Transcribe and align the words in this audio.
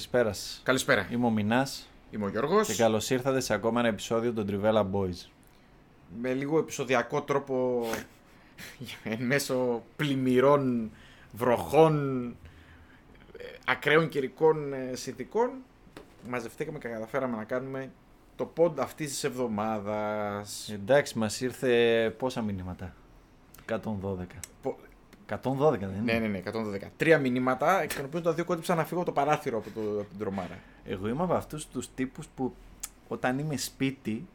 Καλησπέρα 0.00 0.32
σας. 0.32 0.60
Καλησπέρα. 0.64 1.08
Είμαι 1.10 1.26
ο 1.26 1.30
Μινάς 1.30 1.88
Είμαι 2.10 2.24
ο 2.24 2.28
Γιώργος. 2.28 2.66
και 2.66 2.74
καλώς 2.74 3.10
ήρθατε 3.10 3.40
σε 3.40 3.54
ακόμα 3.54 3.80
ένα 3.80 3.88
επεισόδιο 3.88 4.32
των 4.32 4.46
Trivella 4.50 4.84
Boys. 4.92 5.28
Με 6.20 6.32
λίγο 6.32 6.58
επεισοδιακό 6.58 7.22
τρόπο 7.22 7.86
εν 9.04 9.22
μέσω 9.22 9.82
πλημμυρών, 9.96 10.90
βροχών, 11.32 12.26
ε, 13.36 13.44
ακραίων 13.66 14.08
καιρικών 14.08 14.72
ε, 14.72 14.90
συνθηκών 14.96 15.50
μαζευτήκαμε 16.28 16.78
και 16.78 16.88
καταφέραμε 16.88 17.36
να 17.36 17.44
κάνουμε 17.44 17.90
το 18.36 18.52
pod 18.56 18.72
αυτής 18.78 19.08
της 19.10 19.24
εβδομάδας. 19.24 20.70
Εντάξει, 20.72 21.18
μας 21.18 21.40
ήρθε 21.40 22.14
πόσα 22.18 22.42
μηνύματα; 22.42 22.94
112. 23.68 24.38
Πο- 24.62 24.78
112 25.42 25.78
δεν 25.78 25.80
είναι; 25.80 26.12
Ναι, 26.12 26.18
ναι, 26.18 26.26
ναι, 26.26 26.42
112. 26.44 26.86
Τρία 26.96 27.18
μηνύματα, 27.18 27.82
εκ 27.82 27.94
των 27.94 28.04
οποίων 28.04 28.22
τα 28.22 28.32
δύο 28.32 28.44
κόντυψα 28.44 28.74
να 28.74 28.84
φύγω 28.84 29.00
από 29.00 29.12
το 29.12 29.20
παράθυρο 29.20 29.58
από, 29.58 29.70
το, 29.74 29.80
από 29.80 30.08
την 30.10 30.18
τρομάρα. 30.18 30.58
Εγώ 30.84 31.08
είμαι 31.08 31.22
από 31.22 31.34
αυτούς 31.34 31.66
τους 31.66 31.88
τύπους 31.94 32.26
που 32.36 32.54
όταν 33.08 33.38
είμαι 33.38 33.56
σπίτι, 33.56 34.26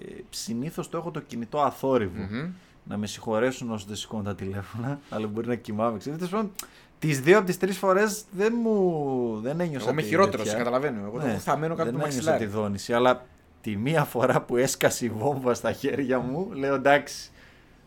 ε, 0.00 0.04
συνήθως 0.30 0.88
το 0.88 0.96
έχω 0.98 1.10
το 1.10 1.20
κινητό 1.20 1.60
αθόρυβο. 1.60 2.22
Μμμ. 2.30 2.50
Να 2.84 2.96
με 2.96 3.06
συγχωρέσουν 3.06 3.70
όσοι 3.70 3.84
δεν 3.88 3.96
σηκώνουν 3.96 4.24
τα 4.24 4.34
τηλέφωνα, 4.34 4.98
αλλά 5.10 5.26
μπορεί 5.26 5.46
να 5.48 5.54
κοιμάμαι. 5.54 5.98
Ξέρετε, 5.98 6.26
τέλος 6.26 6.40
πάντων, 6.40 6.52
τις 6.98 7.20
δύο 7.20 7.36
από 7.36 7.46
τις 7.46 7.58
τρεις 7.58 7.78
φορές 7.78 8.24
δεν 8.30 8.54
μου. 8.62 9.40
Δεν 9.42 9.60
ένιωσα. 9.60 9.82
Εγώ 9.84 9.92
είμαι 9.92 10.02
τη 10.02 10.08
χειρότερος, 10.08 10.36
τέτοια. 10.36 10.50
σε 10.52 10.56
καταλαβαίνω. 10.58 11.00
Εγώ 11.06 11.18
το 11.18 11.24
Ναι, 11.26 11.30
έχω 11.30 11.40
θαμμένο 11.40 11.74
κάτω 11.74 11.90
δεν 11.90 11.94
από 12.00 12.02
το 12.02 12.08
ένιωσα 12.10 12.30
τη 12.32 12.38
μαξιλάρι. 12.38 12.62
δόνηση, 12.62 12.92
αλλά 12.92 13.24
τη 13.60 13.76
μία 13.76 14.04
φορά 14.04 14.40
που 14.42 14.56
έσκασε 14.56 15.04
η 15.04 15.08
βόμβα 15.08 15.54
στα 15.54 15.72
χέρια 15.72 16.18
μου, 16.18 16.52
λέω 16.52 16.74
εντάξει. 16.74 17.30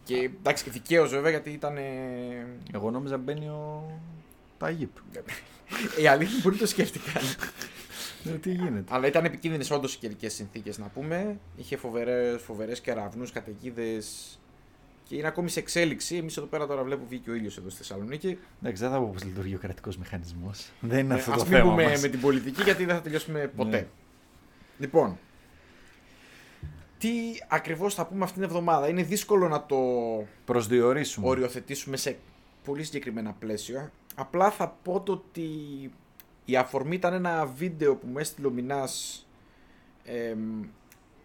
Και 0.05 0.15
εντάξει, 0.39 0.63
και 0.63 0.69
δικαίως 0.69 1.09
βέβαια 1.09 1.29
γιατί 1.29 1.49
ήταν. 1.49 1.77
ε, 1.77 1.81
Εγώ 2.73 2.91
νόμιζα 2.91 3.17
μπαίνει 3.17 3.45
ο 3.47 3.91
Ταγίπ. 4.57 4.89
Η 6.01 6.07
αλήθεια 6.07 6.39
μπορεί 6.43 6.55
να 6.55 6.61
το 6.61 6.67
σκέφτηκαν. 6.67 7.23
Λέω 8.23 8.35
τι 8.37 8.51
γίνεται. 8.51 8.93
Αλλά 8.95 9.07
ήταν 9.07 9.25
επικίνδυνες 9.25 9.71
όντως 9.71 9.93
οι 9.93 9.97
καιρικές 9.97 10.33
συνθήκες 10.33 10.77
να 10.77 10.85
πούμε. 10.87 11.39
Είχε 11.57 11.77
φοβερέ 11.77 12.37
φοβερές 12.37 12.81
κεραυνούς, 12.81 13.31
καταιγίδες. 13.31 14.39
Και 15.03 15.15
είναι 15.15 15.27
ακόμη 15.27 15.49
σε 15.49 15.59
εξέλιξη. 15.59 16.15
Εμείς 16.15 16.37
εδώ 16.37 16.45
πέρα 16.47 16.67
τώρα 16.67 16.83
βλέπουμε 16.83 17.07
βγήκε 17.09 17.29
ο 17.29 17.33
ήλιος 17.33 17.57
εδώ 17.57 17.69
στη 17.69 17.77
Θεσσαλονίκη. 17.77 18.37
Εντάξει, 18.61 18.81
δεν 18.83 18.91
θα 18.91 18.97
πω 18.99 19.13
πώ 19.17 19.25
λειτουργεί 19.25 19.55
ο 19.55 19.57
κρατικός 19.59 19.97
μηχανισμός. 19.97 20.69
Δεν 20.79 20.99
είναι 20.99 21.13
αυτό 21.13 21.31
Α 21.31 21.35
το 21.35 21.41
μην 21.43 21.51
θέμα. 21.51 21.69
πούμε 21.69 21.83
μας. 21.83 22.01
με 22.01 22.07
την 22.07 22.19
πολιτική 22.19 22.61
γιατί 22.63 22.85
δεν 22.85 22.95
θα 22.95 23.01
τελειώσουμε 23.01 23.51
ποτέ. 23.55 23.69
Ναι. 23.77 23.85
Λοιπόν, 24.79 25.17
τι 27.05 27.39
ακριβώς 27.47 27.93
θα 27.93 28.05
πούμε 28.05 28.23
αυτήν 28.23 28.41
την 28.41 28.49
εβδομάδα. 28.49 28.87
Είναι 28.87 29.03
δύσκολο 29.03 29.47
να 29.47 29.65
το 29.65 29.77
Προσδιορίσουμε. 30.45 31.27
οριοθετήσουμε 31.27 31.97
σε 31.97 32.17
πολύ 32.63 32.83
συγκεκριμένα 32.83 33.33
πλαίσια. 33.33 33.91
Απλά 34.15 34.51
θα 34.51 34.67
πω 34.83 35.01
το 35.01 35.11
ότι 35.11 35.49
η 36.45 36.55
αφορμή 36.57 36.95
ήταν 36.95 37.13
ένα 37.13 37.45
βίντεο 37.45 37.95
που 37.95 38.07
μου 38.07 38.17
έστειλε 38.17 38.47
ο 38.47 38.49
Μινάς 38.49 39.25
εμ, 40.03 40.63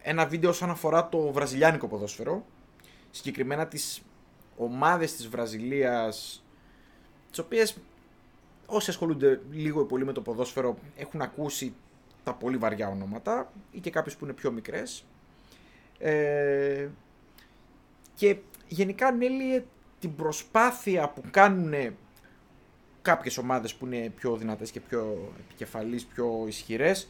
ένα 0.03 0.27
βίντεο 0.27 0.51
όσον 0.51 0.71
αφορά 0.71 1.09
το 1.09 1.33
βραζιλιάνικο 1.33 1.89
ποδόσφαιρο 1.89 2.45
συγκεκριμένα 3.11 3.67
τις 3.67 4.03
ομάδες 4.57 5.17
της 5.17 5.29
Βραζιλίας 5.29 6.45
τις 7.31 7.39
οποίες 7.39 7.77
όσοι 8.67 8.91
ασχολούνται 8.91 9.41
λίγο 9.51 9.81
ή 9.81 9.85
πολύ 9.85 10.05
με 10.05 10.13
το 10.13 10.21
ποδόσφαιρο 10.21 10.79
έχουν 10.97 11.23
ακούσει 11.23 11.75
τα 12.25 12.35
πολύ 12.35 12.57
βαριά 12.57 12.89
ονόματα 12.89 13.53
ή 13.71 13.81
και 13.81 13.91
κάποιες 13.91 14.17
που 14.17 14.25
είναι 14.25 14.35
πιο 14.35 14.51
μικρές 14.51 15.05
ε, 16.01 16.89
και 18.15 18.37
γενικά 18.69 19.07
ανέλυε 19.07 19.65
την 20.01 20.15
προσπάθεια 20.17 21.09
που 21.09 21.23
κάνουν 21.31 21.95
κάποιες 23.03 23.39
ομάδες 23.39 23.75
που 23.75 23.87
είναι 23.87 24.13
πιο 24.17 24.37
δυνατές 24.37 24.71
και 24.71 24.81
πιο 24.81 25.33
επικεφαλείς, 25.47 26.05
πιο 26.05 26.45
ισχυρές 26.47 27.09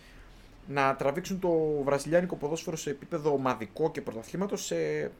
να 0.67 0.97
τραβήξουν 0.97 1.39
το 1.41 1.83
βραζιλιάνικο 1.84 2.37
ποδόσφαιρο 2.37 2.77
σε 2.77 2.91
επίπεδο 2.91 3.33
ομαδικό 3.33 3.91
και 3.91 4.01
πρωταθλήματος 4.01 4.65
σε 4.65 5.11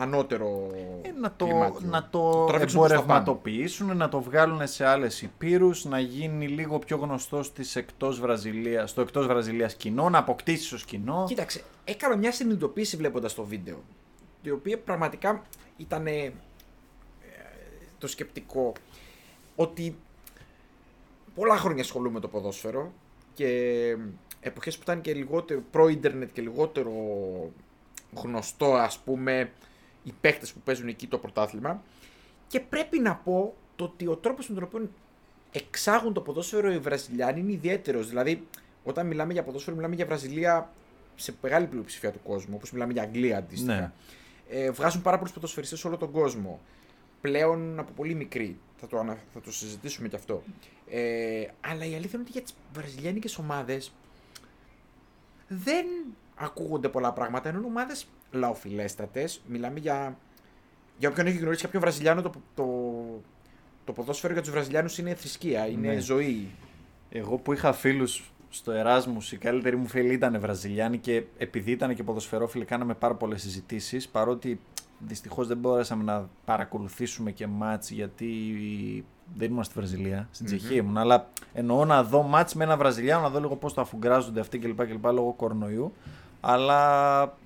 ανώτερο 0.00 0.70
Ε, 1.02 1.10
να 1.20 1.32
το, 1.36 1.44
κλιμάκιο. 1.44 1.88
να 1.88 2.08
το 2.10 2.44
τραβήξουν 2.44 2.78
προς 2.78 2.90
τα 2.90 2.96
πάνω. 2.96 3.10
εμπορευματοποιήσουν, 3.10 3.96
να 3.96 4.08
το 4.08 4.20
βγάλουν 4.20 4.66
σε 4.66 4.86
άλλες 4.86 5.22
υπήρους, 5.22 5.84
να 5.84 6.00
γίνει 6.00 6.48
λίγο 6.48 6.78
πιο 6.78 6.96
γνωστό 6.96 7.42
στις 7.42 7.76
εκτός 7.76 8.20
Βραζιλίας, 8.20 8.90
στο 8.90 9.00
εκτός 9.00 9.26
Βραζιλίας 9.26 9.74
κοινό, 9.74 10.08
να 10.08 10.18
αποκτήσει 10.18 10.74
ως 10.74 10.84
κοινό. 10.84 11.24
Κοίταξε, 11.28 11.62
έκανα 11.84 12.16
μια 12.16 12.32
συνειδητοποίηση 12.32 12.96
βλέποντας 12.96 13.34
το 13.34 13.44
βίντεο 13.44 13.82
η 14.42 14.50
οποία 14.50 14.78
πραγματικά 14.78 15.42
ήταν 15.76 16.06
ε, 16.06 16.32
το 17.98 18.06
σκεπτικό 18.06 18.72
ότι 19.56 19.96
πολλά 21.34 21.56
χρόνια 21.56 21.82
ασχολούμαι 21.82 22.14
με 22.14 22.20
το 22.20 22.28
ποδόσφαιρο 22.28 22.92
και 23.34 23.96
εποχές 24.40 24.76
που 24.76 24.82
ήταν 24.82 25.00
και 25.00 25.14
λιγότερο 25.14 25.62
προ-ίντερνετ 25.70 26.32
και 26.32 26.42
λιγότερο 26.42 26.92
γνωστό 28.14 28.74
ας 28.74 28.98
πούμε 28.98 29.52
οι 30.02 30.12
παίχτες 30.20 30.52
που 30.52 30.60
παίζουν 30.60 30.88
εκεί 30.88 31.06
το 31.06 31.18
πρωτάθλημα 31.18 31.82
και 32.46 32.60
πρέπει 32.60 32.98
να 32.98 33.14
πω 33.14 33.54
το 33.76 33.84
ότι 33.84 34.06
ο 34.06 34.16
τρόπος 34.16 34.48
με 34.48 34.54
τον 34.54 34.64
οποίο 34.64 34.90
εξάγουν 35.52 36.12
το 36.12 36.20
ποδόσφαιρο 36.20 36.72
οι 36.72 36.78
Βραζιλιάνοι 36.78 37.40
είναι 37.40 37.52
ιδιαίτερος. 37.52 38.08
Δηλαδή, 38.08 38.46
όταν 38.84 39.06
μιλάμε 39.06 39.32
για 39.32 39.42
ποδόσφαιρο, 39.42 39.76
μιλάμε 39.76 39.94
για 39.94 40.06
Βραζιλία 40.06 40.72
σε 41.16 41.34
μεγάλη 41.42 41.66
πλειοψηφία 41.66 42.10
του 42.10 42.20
κόσμου, 42.24 42.54
όπως 42.56 42.72
μιλάμε 42.72 42.92
για 42.92 43.02
Αγγλία 43.02 43.38
αντίστοιχα. 43.38 43.74
Ναι. 43.80 43.92
Ε, 44.48 44.70
βγάζουν 44.70 45.02
πάρα 45.02 45.16
πολλούς 45.18 45.32
ποδοσφαιριστές 45.32 45.78
σε 45.78 45.86
όλο 45.86 45.96
τον 45.96 46.10
κόσμο. 46.10 46.60
Πλέον 47.20 47.78
από 47.78 47.92
πολύ 47.92 48.14
μικρή. 48.14 48.58
Θα 48.76 48.86
το, 48.86 48.98
ανα- 48.98 49.18
θα 49.34 49.40
το 49.40 49.52
συζητήσουμε 49.52 50.08
κι 50.08 50.16
αυτό. 50.16 50.42
Ε, 50.90 51.46
αλλά 51.60 51.84
η 51.84 51.94
αλήθεια 51.94 52.10
είναι 52.12 52.22
ότι 52.22 52.30
για 52.30 52.42
τις 52.42 52.54
βραζιλιάνικες 52.72 53.38
ομάδες 53.38 53.92
δεν 55.48 55.86
ακούγονται 56.36 56.88
πολλά 56.88 57.12
πράγματα. 57.12 57.48
Ενώ 57.48 57.58
είναι 57.58 57.66
ομάδες 58.32 58.48
λαοφιλέστατες. 58.48 59.40
Μιλάμε 59.46 59.78
για... 59.78 60.16
Για 60.98 61.08
όποιον 61.08 61.26
έχει 61.26 61.36
γνωρίσει 61.38 61.62
κάποιον 61.62 61.82
Βραζιλιάνο, 61.82 62.22
το, 62.22 62.30
το, 62.54 62.64
το 63.84 63.92
ποδόσφαιρο 63.92 64.32
για 64.32 64.42
τους 64.42 64.50
Βραζιλιάνους 64.50 64.98
είναι 64.98 65.14
θρησκεία, 65.14 65.66
είναι 65.66 65.88
Ναι. 65.88 65.98
ζωή. 66.00 66.48
Εγώ 67.10 67.36
που 67.36 67.52
είχα 67.52 67.72
φίλους 67.72 68.32
στο 68.50 68.72
Εράσμους, 68.72 69.32
η 69.32 69.36
καλύτερη 69.36 69.76
μου 69.76 69.86
φίλη 69.86 70.12
ήταν 70.12 70.40
Βραζιλιάνοι 70.40 70.98
και 70.98 71.22
επειδή 71.38 71.70
ήταν 71.70 71.94
και 71.94 72.02
ποδοσφαιρόφιλοι 72.02 72.64
κάναμε 72.64 72.94
πάρα 72.94 73.14
πολλές 73.14 73.42
συζητήσεις, 73.42 74.08
παρότι 74.08 74.60
δυστυχώς 74.98 75.46
δεν 75.46 75.56
μπόρεσαμε 75.56 76.04
να 76.04 76.28
παρακολουθήσουμε 76.44 77.30
και 77.30 77.46
μάτς 77.46 77.90
γιατί 77.90 78.26
δεν 79.36 79.50
ήμουν 79.50 79.64
στη 79.64 79.74
Βραζιλία, 79.76 80.28
στην 80.30 80.46
Μμμ. 80.48 80.56
Τσεχία 80.56 80.76
ήμουν, 80.76 80.98
αλλά 80.98 81.28
εννοώ 81.52 81.84
να 81.84 82.04
δω 82.04 82.22
μάτς 82.22 82.54
με 82.54 82.64
ένα 82.64 82.76
Βραζιλιάνο, 82.76 83.22
να 83.22 83.30
δω 83.30 83.40
λίγο 83.40 83.56
πώς 83.56 83.74
το 83.74 83.80
αφουγκράζονται 83.80 84.40
αυτοί 84.40 84.58
κλπ. 84.58 84.86
κλπ 84.86 85.04
λόγω 85.04 85.32
κορονοϊού, 85.32 85.92
αλλά 86.40 87.38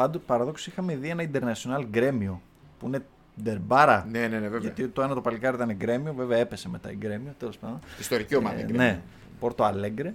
πάντως 0.00 0.22
παραδόξως 0.26 0.66
είχαμε 0.66 0.96
δει 0.96 1.08
ένα 1.08 1.24
international 1.32 1.84
γκρέμιο 1.90 2.40
που 2.78 2.86
είναι 2.86 3.04
ντερμπάρα. 3.42 4.06
Ναι, 4.10 4.18
ναι, 4.18 4.26
ναι, 4.26 4.38
βέβαια. 4.38 4.58
Γιατί 4.60 4.88
το 4.88 5.02
ένα 5.02 5.14
το 5.14 5.20
παλικάρι 5.20 5.56
ήταν 5.56 5.72
γκρέμιο, 5.72 6.12
βέβαια 6.14 6.38
έπεσε 6.38 6.68
μετά 6.68 6.90
η 6.90 6.94
γκρέμιο, 6.96 7.34
τέλος 7.38 7.58
πάντων. 7.58 7.78
Ιστορική 8.00 8.36
ομάδα. 8.36 8.56
Ε, 8.56 8.60
είναι. 8.68 8.76
ναι, 8.76 9.00
Πόρτο 9.40 9.64
Αλέγκρε 9.64 10.14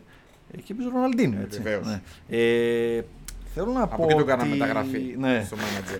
ε, 0.51 0.57
και 0.61 0.73
πίσω 0.73 0.89
Ροναλντίνιο. 0.89 1.39
Έτσι. 1.41 1.61
Βεβαίως. 1.61 1.85
Ναι. 1.87 2.01
Ε, 2.29 3.03
θέλω 3.53 3.71
να 3.71 3.81
Από 3.81 3.95
πω. 3.97 4.03
εκεί 4.03 4.13
το 4.19 4.23
κάναμε 4.25 4.49
ότι- 4.49 4.59
μεταγραφή 4.59 5.15
Ναι, 5.17 5.43
στο 5.45 5.55
manager. 5.57 5.99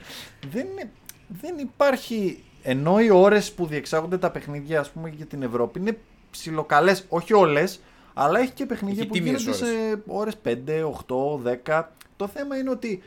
δεν, 0.52 0.66
είναι- 0.72 0.90
δεν 1.42 1.58
υπάρχει. 1.58 2.44
Ενώ 2.64 3.00
οι 3.00 3.10
ώρες 3.10 3.52
που 3.52 3.66
διεξάγονται 3.66 4.18
τα 4.18 4.32
παιχνίδια, 4.32 4.80
ας 4.80 4.90
πούμε, 4.92 5.10
για 5.10 5.26
την 5.26 5.42
Ευρώπη 5.44 5.80
είναι 5.80 5.98
ψιλοκαλές, 6.32 7.06
όχι 7.10 7.34
όλες, 7.34 7.80
αλλά 8.14 8.40
έχει 8.40 8.52
και 8.52 8.66
παιχνίδια 8.66 9.00
Έχει 9.00 9.08
που 9.08 9.14
τίμιες 9.14 9.42
γίνονται 9.42 9.58
σε 9.66 10.02
ώρες 10.08 10.38
5, 10.38 10.84
8, 10.84 11.38
10. 11.38 11.92
Το 12.16 12.28
θέμα 12.28 12.58
είναι 12.58 12.70
ότι. 12.70 13.04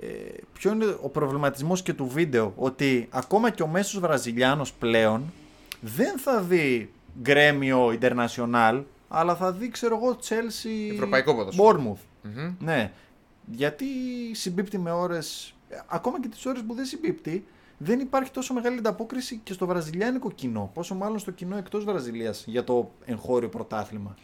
Ε, 0.00 0.06
ποιο 0.52 0.72
είναι 0.72 0.96
ο 1.02 1.08
προβληματισμός 1.08 1.82
και 1.82 1.92
του 1.92 2.06
βίντεο 2.06 2.52
ότι 2.56 3.08
ακόμα 3.10 3.50
και 3.50 3.62
ο 3.62 3.66
μέσος 3.66 4.00
Βραζιλιάνος 4.00 4.72
πλέον 4.72 5.32
δεν 5.80 6.18
θα 6.18 6.40
δει 6.40 6.90
γκρέμιο 7.22 7.98
International 8.00 8.82
αλλά 9.08 9.36
θα 9.36 9.52
δει 9.52 9.68
ξέρω 9.68 9.96
εγώ 9.96 10.16
Chelsea 10.28 10.92
Ευρωπαϊκό 10.92 11.34
ποδόσφαιρο. 11.34 11.68
Bournemouth 11.68 12.04
Μμμ. 12.22 12.54
ναι. 12.58 12.92
Γιατί 13.50 13.84
συμπίπτει 14.32 14.78
με 14.78 14.90
ώρες. 14.90 15.54
Ακόμα 15.86 16.20
και 16.20 16.28
τις 16.28 16.46
ώρες 16.46 16.62
που 16.62 16.74
δεν 16.74 16.84
συμπίπτει, 16.84 17.44
δεν 17.78 18.00
υπάρχει 18.00 18.30
τόσο 18.30 18.54
μεγάλη 18.54 18.78
ανταπόκριση 18.78 19.40
και 19.44 19.52
στο 19.52 19.66
βραζιλιάνικο 19.66 20.30
κοινό. 20.30 20.70
Πόσο 20.74 20.94
μάλλον 20.94 21.18
στο 21.18 21.30
κοινό 21.30 21.56
εκτός 21.56 21.84
Βραζιλίας 21.84 22.44
για 22.46 22.64
το 22.64 22.90
εγχώριο 23.04 23.48
πρωτάθλημα. 23.48 24.16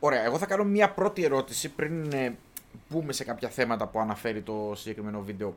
Ωραία, 0.00 0.24
εγώ 0.24 0.38
θα 0.38 0.46
κάνω 0.46 0.64
μια 0.64 0.90
πρώτη 0.90 1.24
ερώτηση 1.24 1.68
πριν 1.68 2.12
ε, 2.12 2.36
μπούμε 2.88 3.12
σε 3.12 3.24
κάποια 3.24 3.48
θέματα 3.48 3.86
που 3.86 3.98
αναφέρει 3.98 4.42
το 4.42 4.72
συγκεκριμένο 4.74 5.22
βίντεο. 5.22 5.54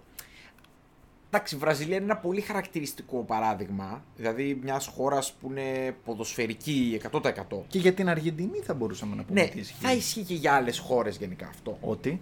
Εντάξει, 1.29 1.55
η 1.55 1.57
Βραζιλία 1.57 1.95
είναι 1.95 2.05
ένα 2.05 2.17
πολύ 2.17 2.41
χαρακτηριστικό 2.41 3.17
παράδειγμα. 3.23 4.03
Δηλαδή 4.15 4.59
μιας 4.63 4.87
χώρας 4.87 5.33
που 5.33 5.49
είναι 5.49 5.95
ποδοσφαιρική 6.05 7.01
100%. 7.11 7.31
Και 7.67 7.79
για 7.79 7.93
την 7.93 8.09
Αργεντινή 8.09 8.59
θα 8.59 8.73
μπορούσαμε 8.73 9.15
να 9.15 9.23
πούμε 9.23 9.39
Ναι, 9.41 9.47
ότι 9.47 9.59
ισχύει. 9.59 9.75
θα 9.85 9.93
ισχύει 9.93 10.23
και 10.23 10.33
για 10.33 10.53
άλλες 10.53 10.79
χώρες 10.79 11.17
γενικά 11.17 11.47
αυτό. 11.47 11.77
Ότι; 11.81 12.21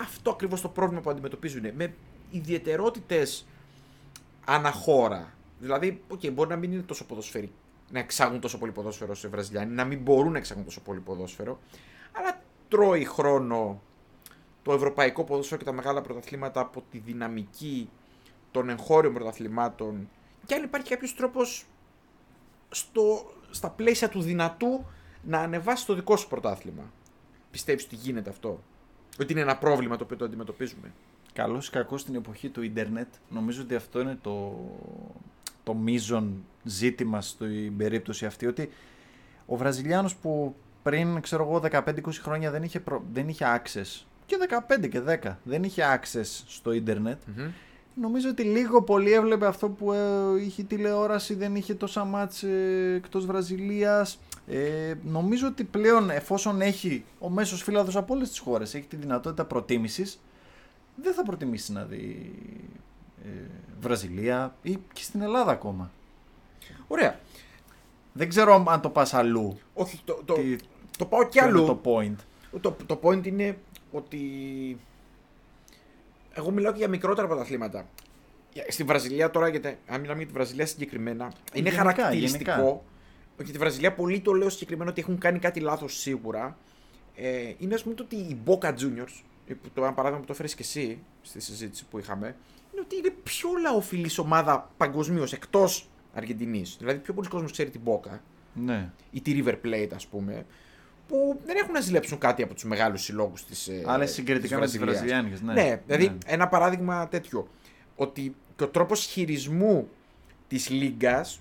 Αυτό 0.00 0.30
ακριβώς 0.30 0.60
το 0.60 0.68
πρόβλημα 0.68 1.00
που 1.00 1.10
αντιμετωπίζουν. 1.10 1.62
Με 1.76 1.94
ιδιαιτερότητες 2.30 3.46
αναχώρα. 4.44 5.32
Δηλαδή, 5.60 6.02
okay, 6.14 6.32
μπορεί 6.32 6.48
να 6.48 6.56
μην 6.56 6.72
είναι 6.72 6.82
τόσο 6.82 7.04
ποδοσφαιρική. 7.04 7.52
Να 7.90 7.98
εξάγουν 7.98 8.40
τόσο 8.40 8.58
πολύ 8.58 8.72
ποδόσφαιρο 8.72 9.14
σε 9.14 9.28
Βραζιλιάνοι, 9.28 9.74
να 9.74 9.84
μην 9.84 9.98
μπορούν 9.98 10.32
να 10.32 10.38
εξάγουν 10.38 10.64
τόσο 10.64 10.80
πολύ 10.80 11.00
ποδόσφαιρο. 11.00 11.58
Αλλά 12.12 12.40
τρώει 12.68 13.04
χρόνο 13.04 13.82
το 14.66 14.72
ευρωπαϊκό 14.72 15.24
ποδόσφαιρο 15.24 15.58
και 15.58 15.64
τα 15.64 15.72
μεγάλα 15.72 16.00
πρωταθλήματα 16.00 16.60
από 16.60 16.84
τη 16.90 16.98
δυναμική 16.98 17.90
των 18.50 18.68
εγχώριων 18.68 19.14
πρωταθλημάτων. 19.14 20.08
Και 20.46 20.54
αν 20.54 20.62
υπάρχει 20.62 20.88
κάποιος 20.88 21.14
τρόπος 21.14 21.66
στο, 22.68 23.32
στα 23.50 23.70
πλαίσια 23.70 24.08
του 24.08 24.20
δυνατού 24.20 24.84
να 25.22 25.38
ανεβάσει 25.38 25.86
το 25.86 25.94
δικό 25.94 26.16
σου 26.16 26.28
πρωτάθλημα. 26.28 26.92
Πιστεύεις 27.50 27.84
ότι 27.84 27.94
γίνεται 27.94 28.30
αυτό; 28.30 28.62
Ότι 29.20 29.32
είναι 29.32 29.40
ένα 29.40 29.56
πρόβλημα 29.56 29.96
το 29.96 30.04
οποίο 30.04 30.16
το 30.16 30.24
αντιμετωπίζουμε; 30.24 30.92
Καλό 31.32 31.62
ή 31.66 31.70
κακό 31.70 31.98
στην 31.98 32.14
εποχή 32.14 32.48
του 32.48 32.62
ίντερνετ, 32.62 33.08
νομίζω 33.28 33.62
ότι 33.62 33.74
αυτό 33.74 34.00
είναι 34.00 34.18
το, 34.22 34.64
το 35.64 35.74
μείζον 35.74 36.44
ζήτημα 36.64 37.20
στην 37.20 37.76
περίπτωση 37.76 38.26
αυτή. 38.26 38.46
Ότι 38.46 38.70
ο 39.46 39.56
Βραζιλιάνος 39.56 40.16
που 40.16 40.56
πριν, 40.82 41.20
ξέρω 41.20 41.44
εγώ, 41.44 41.82
15-20 41.84 42.00
χρόνια 42.12 42.50
δεν 42.50 42.62
είχε, 42.62 42.80
προ... 42.80 43.04
δεν 43.12 43.28
είχε 43.28 43.44
access, 43.44 44.06
και 44.26 44.36
15 44.82 44.88
και 44.88 45.00
10, 45.24 45.34
δεν 45.42 45.62
είχε 45.62 45.82
access 46.00 46.42
στο 46.46 46.72
ίντερνετ, 46.72 47.22
νομίζω 47.94 48.28
ότι 48.28 48.42
λίγο 48.42 48.82
πολύ 48.82 49.12
έβλεπε 49.12 49.46
αυτό 49.46 49.68
που 49.68 49.92
ε, 49.92 50.42
είχε 50.44 50.62
τηλεόραση, 50.62 51.34
δεν 51.34 51.56
είχε 51.56 51.74
τόσα 51.74 52.04
μάτς 52.04 52.42
ε, 52.42 52.92
εκτός 52.96 53.26
Βραζιλίας. 53.26 54.18
Ε, 54.48 54.94
νομίζω 55.04 55.46
ότι 55.46 55.64
πλέον 55.64 56.10
εφόσον 56.10 56.60
έχει 56.60 57.04
ο 57.18 57.28
μέσος 57.30 57.62
φύλαδος 57.62 57.96
από 57.96 58.14
όλες 58.14 58.28
τις 58.28 58.38
χώρες, 58.38 58.74
έχει 58.74 58.86
τη 58.86 58.96
δυνατότητα 58.96 59.44
προτίμησης, 59.44 60.20
δεν 61.02 61.14
θα 61.14 61.22
προτιμήσει 61.22 61.72
να 61.72 61.84
δει 61.84 62.32
ε, 63.24 63.28
Βραζιλία 63.80 64.54
ή 64.62 64.78
και 64.92 65.02
στην 65.02 65.20
Ελλάδα 65.22 65.50
ακόμα. 65.52 65.90
Ωραία. 66.88 67.18
Δεν 68.12 68.28
ξέρω 68.28 68.64
αν 68.68 68.80
το 68.80 68.88
πας 68.90 69.14
αλλού. 69.14 69.58
Όχι, 69.74 70.00
το, 70.04 70.22
το, 70.24 70.34
Τι- 70.34 70.56
το 70.98 71.04
πάω 71.04 71.22
κι 71.22 71.38
ποιο 71.38 71.48
είναι 71.48 71.58
αλλού. 71.58 71.66
το 71.66 71.80
point. 71.84 72.14
Το, 72.60 72.76
το 72.86 73.00
point 73.02 73.26
είναι 73.26 73.58
ότι. 73.96 74.20
Εγώ 76.34 76.50
μιλάω 76.50 76.72
και 76.72 76.78
για 76.78 76.88
μικρότερα 76.88 77.26
πρωταθλήματα. 77.26 77.86
Για- 78.52 78.64
Στη 78.68 78.82
Βραζιλία 78.84 79.30
τώρα, 79.30 79.48
γιατί 79.48 79.78
αν 79.86 80.00
μιλάμε 80.00 80.18
για 80.18 80.26
τη 80.26 80.32
Βραζιλία 80.32 80.66
συγκεκριμένα, 80.66 81.24
είναι 81.52 81.68
Γενικά, 81.68 81.76
χαρακτηριστικό. 81.76 82.50
γενικά. 82.52 82.80
ότι 83.40 83.52
τη 83.52 83.58
Βραζιλία 83.58 83.92
πολύ 83.92 84.20
το 84.20 84.32
λέω 84.32 84.48
συγκεκριμένα 84.50 84.90
ότι 84.90 85.00
έχουν 85.00 85.18
κάνει 85.18 85.38
κάτι 85.38 85.60
λάθος 85.60 85.98
σίγουρα. 86.00 86.56
Ε, 87.16 87.52
είναι 87.58 87.74
ας 87.74 87.82
πούμε 87.82 87.94
το 87.94 88.02
ότι 88.02 88.16
η 88.16 88.38
Boca 88.46 88.68
Juniors, 88.68 89.22
ε, 89.46 89.54
που 89.54 89.68
το 89.74 89.82
ένα 89.82 89.92
παράδειγμα 89.92 90.20
που 90.20 90.26
το 90.26 90.32
έφερες 90.32 90.54
και 90.54 90.62
εσύ 90.62 90.98
στη 91.22 91.40
συζήτηση 91.40 91.84
που 91.90 91.98
είχαμε, 91.98 92.26
είναι 92.72 92.80
ότι 92.80 92.96
είναι 92.96 93.10
πιο 93.22 93.48
λαοφιλής 93.62 94.18
ομάδα 94.18 94.70
παγκοσμίως 94.76 95.32
εκτός 95.32 95.88
Αργεντινής. 96.14 96.76
Δηλαδή, 96.78 96.98
πιο 96.98 97.14
πολλοί 97.14 97.28
κόσμος 97.28 97.52
ξέρει 97.52 97.70
την 97.70 97.80
Boca 97.84 98.18
Ναι. 98.54 98.90
ή 99.10 99.20
τη 99.20 99.42
River 99.44 99.54
Plate, 99.66 99.90
ας 99.94 100.06
πούμε, 100.06 100.46
που 101.08 101.40
δεν 101.44 101.56
έχουν 101.56 101.72
να 101.72 101.80
ζηλέψουν 101.80 102.18
κάτι 102.18 102.42
από 102.42 102.54
τους 102.54 102.64
μεγάλους 102.64 103.02
συλλόγους 103.02 103.44
της. 103.44 103.68
Ε, 103.68 103.82
Άλλε 103.86 104.06
συγκριτικά 104.06 104.58
με 104.58 104.64
τις 104.66 104.78
Βραζιλιάνικες. 104.78 105.40
Ναι. 105.40 105.52
Ναι, 105.52 105.80
δηλαδή 105.86 106.08
Ναι. 106.08 106.16
ένα 106.26 106.48
παράδειγμα 106.48 107.08
τέτοιο. 107.08 107.48
Ότι 107.96 108.34
και 108.56 108.64
ο 108.64 108.68
τρόπος 108.68 109.04
χειρισμού 109.04 109.88
της 110.48 110.68
Λίγκας 110.68 111.40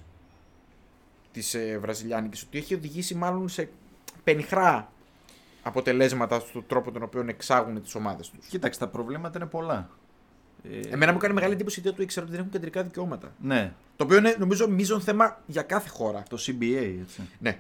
της 1.31 1.53
ε, 1.53 1.77
Βραζιλιάνικης, 1.81 2.41
ότι 2.44 2.57
έχει 2.57 2.73
οδηγήσει 2.73 3.15
μάλλον 3.15 3.50
σε 3.50 3.69
πενιχρά 4.23 4.91
αποτελέσματα 5.63 6.39
στον 6.39 6.63
τρόπο 6.68 6.91
τον 6.91 7.03
οποίο 7.03 7.25
εξάγουν 7.27 7.81
τις 7.81 7.95
ομάδες 7.95 8.29
τους. 8.29 8.45
Κοίταξε, 8.47 8.79
τα 8.79 8.88
προβλήματα 8.88 9.38
είναι 9.38 9.47
πολλά. 9.47 9.89
Ε, 10.71 10.79
Εμένα 10.89 11.11
μου 11.11 11.18
κάνει 11.18 11.33
μεγάλη 11.33 11.53
εντύπωση 11.53 11.79
η 11.79 11.81
ιδέα 11.85 11.95
του 11.95 12.01
ήξερα 12.01 12.21
ότι 12.25 12.31
δεν 12.35 12.39
έχουν 12.39 12.51
κεντρικά 12.53 12.83
δικαιώματα. 12.83 13.33
Ναι, 13.41 13.73
Το 13.95 14.03
οποίο 14.03 14.18
είναι 14.18 14.35
νομίζω 14.39 14.68
μείζον 14.69 15.01
θέμα 15.01 15.41
για 15.45 15.61
κάθε 15.61 15.89
χώρα. 15.89 16.23
το 16.29 16.38
CBA, 16.39 16.97
έτσι. 17.01 17.21
Ναι. 17.39 17.57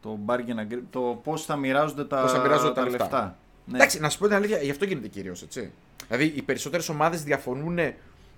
Το 0.00 0.18
bargain 0.26 0.72
agree- 0.72 0.82
το 0.90 1.20
πώς 1.24 1.44
θα 1.44 1.56
μοιράζονται 1.56 2.04
τα, 2.04 2.20
Πώς 2.20 2.32
θα 2.32 2.38
μοιράζονται 2.40 2.72
τα 2.72 2.88
λεφτά. 2.88 3.38
Ναι. 3.64 3.76
Εντάξει, 3.76 4.00
να 4.00 4.08
σου 4.08 4.18
πω 4.18 4.26
την 4.26 4.34
αλήθεια, 4.34 4.58
γι' 4.58 4.70
αυτό 4.70 4.84
γίνεται 4.84 5.08
κυρίως, 5.08 5.42
έτσι. 5.42 5.72
Δηλαδή, 6.08 6.32
οι 6.36 6.42
περισσότερες 6.42 6.88
ομάδες 6.88 7.22
διαφωνούν 7.22 7.78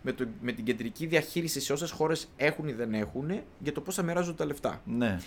με, 0.03 0.13
το, 0.13 0.27
με 0.41 0.53
την 0.53 0.65
κεντρική 0.65 1.07
διαχείριση 1.07 1.61
σε 1.61 1.73
όσες 1.73 1.91
χώρες 1.91 2.29
έχουν 2.37 2.69
ή 2.69 2.73
δεν 2.73 2.95
έχουν 2.95 3.31
για 3.59 3.73
το 3.73 3.81
πώς 3.81 3.95
θα 3.95 4.03
μοιράζονται 4.03 4.37
τα 4.37 4.45
λεφτά. 4.45 4.81
Ναι. 4.85 5.19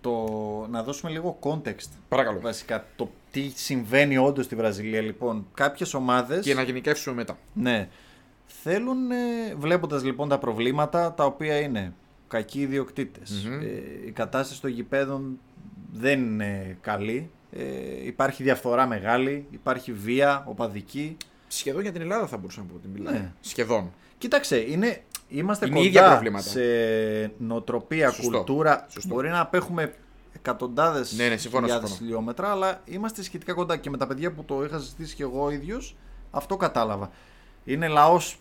Το... 0.00 0.26
Να 0.70 0.82
δώσουμε 0.82 1.10
λίγο 1.10 1.38
context. 1.42 1.88
Παρακαλώ. 2.08 2.40
Βασικά, 2.40 2.86
το 2.96 3.10
τι 3.30 3.52
συμβαίνει 3.54 4.16
όντως 4.18 4.44
στη 4.44 4.54
Βραζιλία. 4.54 5.00
Λοιπόν, 5.00 5.46
κάποιες 5.54 5.94
ομάδε. 5.94 6.38
Και 6.38 6.54
να 6.54 6.62
γενικεύσουμε 6.62 7.14
μετά. 7.14 7.38
Ναι. 7.52 7.88
Θέλουν, 8.46 9.10
ε, 9.10 9.54
βλέποντας 9.56 10.04
λοιπόν 10.04 10.28
τα 10.28 10.38
προβλήματα, 10.38 11.14
τα 11.14 11.24
οποία 11.24 11.60
είναι 11.60 11.92
κακοί 12.28 12.60
ιδιοκτήτες, 12.60 13.44
Μμμ. 13.48 13.60
ε, 13.60 13.66
η 14.06 14.10
κατάσταση 14.10 14.60
των 14.60 14.70
γηπέδων 14.70 15.38
δεν 15.92 16.20
είναι 16.20 16.78
καλή, 16.80 17.30
ε, 17.50 17.62
υπάρχει 18.06 18.42
διαφθορά 18.42 18.86
μεγάλη, 18.86 19.46
υπάρχει 19.50 19.92
βία, 19.92 20.44
οπαδική. 20.46 21.16
Σχεδόν 21.48 21.82
για 21.82 21.92
την 21.92 22.00
Ελλάδα 22.00 22.26
θα 22.26 22.36
μπορούσα 22.36 22.60
να 22.60 22.66
πω 22.66 22.74
ότι 22.76 22.88
μιλάμε. 22.88 23.18
Ναι. 23.18 23.32
Σχεδόν. 23.40 23.92
Κοίταξε, 24.18 24.56
είναι, 24.56 25.02
είμαστε 25.28 25.66
Είναι 25.66 25.74
κοντά 25.74 25.86
ίδια 25.86 26.10
προβλήματα. 26.10 26.44
σε 26.48 26.60
νοοτροπία, 27.38 28.10
Σωστό. 28.10 28.30
κουλτούρα. 28.36 28.86
Σωστό. 28.88 29.14
Μπορεί 29.14 29.28
να 29.28 29.40
απέχουμε 29.40 29.94
εκατοντάδες 30.32 31.12
Ναι, 31.12 31.28
ναι, 31.28 31.36
συμφωνώ, 31.36 31.64
χιλιάδες 31.66 31.88
συμφωνώ. 31.88 32.08
χιλιόμετρα, 32.10 32.50
αλλά 32.50 32.80
είμαστε 32.84 33.22
σχετικά 33.22 33.52
κοντά. 33.52 33.76
Και 33.76 33.90
με 33.90 33.96
τα 33.96 34.06
παιδιά 34.06 34.32
που 34.32 34.44
το 34.44 34.64
είχα 34.64 34.78
συζητήσει 34.78 35.14
και 35.14 35.22
εγώ 35.22 35.50
ίδιος, 35.50 35.96
αυτό 36.30 36.56
κατάλαβα. 36.56 37.10
Είναι 37.64 37.88
λαός. 37.88 38.38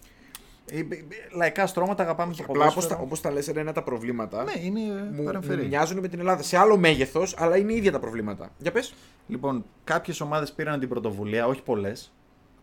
Λαϊκά 1.35 1.67
στρώματα, 1.67 2.03
αγαπάμε 2.03 2.33
το 2.33 2.43
Απλά 2.47 2.61
όπως 2.63 2.73
ποδόσφαιρο. 2.73 2.99
τα, 2.99 3.05
όπως 3.05 3.21
τα 3.21 3.31
λες, 3.31 3.47
είναι 3.47 3.71
τα 3.71 3.83
προβλήματα. 3.83 4.43
Ναι, 4.43 4.51
είναι 4.61 5.09
Μου, 5.13 5.23
παρεμφερή. 5.23 5.61
μου 5.61 5.67
μοιάζουν 5.67 5.99
με 5.99 6.07
την 6.07 6.19
Ελλάδα. 6.19 6.43
Σε 6.43 6.57
άλλο 6.57 6.77
μέγεθος, 6.77 7.35
αλλά 7.37 7.57
είναι 7.57 7.73
ίδια 7.73 7.91
τα 7.91 7.99
προβλήματα. 7.99 8.49
Για 8.57 8.71
πες. 8.71 8.93
Λοιπόν, 9.27 9.65
κάποιες 9.83 10.21
ομάδες 10.21 10.51
πήραν 10.51 10.79
την 10.79 10.89
πρωτοβουλία, 10.89 11.47
όχι 11.47 11.61
πολλές. 11.61 12.11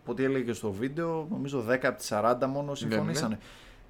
Από 0.02 0.12
ό,τι 0.12 0.24
έλεγε 0.24 0.44
και 0.44 0.52
στο 0.52 0.70
βίντεο, 0.72 1.26
νομίζω 1.30 1.64
10 1.68 1.88
από 1.88 1.98
τις 1.98 2.06
40 2.12 2.46
μόνο 2.46 2.74
συμφωνήσανε. 2.74 3.38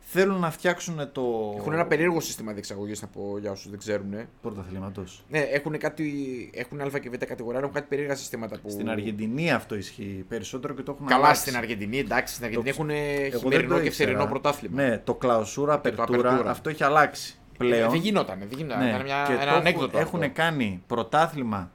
Θέλουν 0.06 0.40
να 0.40 0.50
φτιάξουν 0.50 1.12
το. 1.12 1.54
Έχουν 1.58 1.72
ένα 1.72 1.86
περίεργο 1.86 2.20
σύστημα 2.20 2.52
διεξαγωγής, 2.52 3.02
να 3.02 3.08
πω 3.08 3.38
για 3.38 3.50
όσους 3.50 3.70
δεν 3.70 3.78
ξέρουν. 3.78 4.14
πρωταθλήματος. 4.42 5.24
Ναι, 5.28 5.38
έχουν 5.38 5.78
κάτι. 5.78 6.50
Έχουν 6.54 6.80
Α 6.80 6.98
και 6.98 7.10
Β 7.10 7.14
κατηγορία, 7.16 7.60
έχουν 7.60 7.72
κάτι 7.72 7.86
περίεργα 7.88 8.14
συστήματα 8.14 8.58
που. 8.58 8.70
Στην 8.70 8.88
Αργεντινή 8.90 9.52
αυτό 9.52 9.74
ισχύει 9.74 10.24
περισσότερο 10.28 10.74
και 10.74 10.82
το 10.82 10.92
έχουν 10.92 11.06
Καλά 11.06 11.24
αλλάξει. 11.24 11.40
στην 11.40 11.56
Αργεντινή, 11.56 11.98
εντάξει, 11.98 12.34
στην 12.34 12.44
Αργεντινή 12.46 12.68
έχουν 12.68 12.90
Εγώ 12.90 13.28
δεν 13.30 13.38
χειμερινό 13.40 13.74
το 13.74 13.80
και 13.80 13.86
ήξερα. 13.86 14.10
θερινό 14.10 14.30
πρωτάθλημα. 14.30 14.82
Ναι, 14.82 14.98
το 14.98 15.14
κλαουσούρα, 15.14 15.78
Και 15.82 15.90
το 15.90 16.02
απερτούρα, 16.02 16.28
απερτούρα. 16.28 16.50
αυτό 16.50 16.68
έχει 16.70 16.84
αλλάξει 16.84 17.38
πλέον. 17.58 17.88
Ε, 17.88 17.90
δεν 17.90 18.00
γινόταν, 18.00 18.38
δεν 18.38 18.48
γινόταν. 18.58 18.82
Ναι, 18.82 18.88
Ήταν 18.88 19.02
μια, 19.02 19.24
και 19.26 19.32
ένα 19.32 19.44
το 19.52 19.56
ανέκδοτο. 19.56 19.98
έχουν, 19.98 20.22
αυτό. 20.22 20.32
κάνει 20.34 20.82
πρωτάθλημα. 20.86 21.70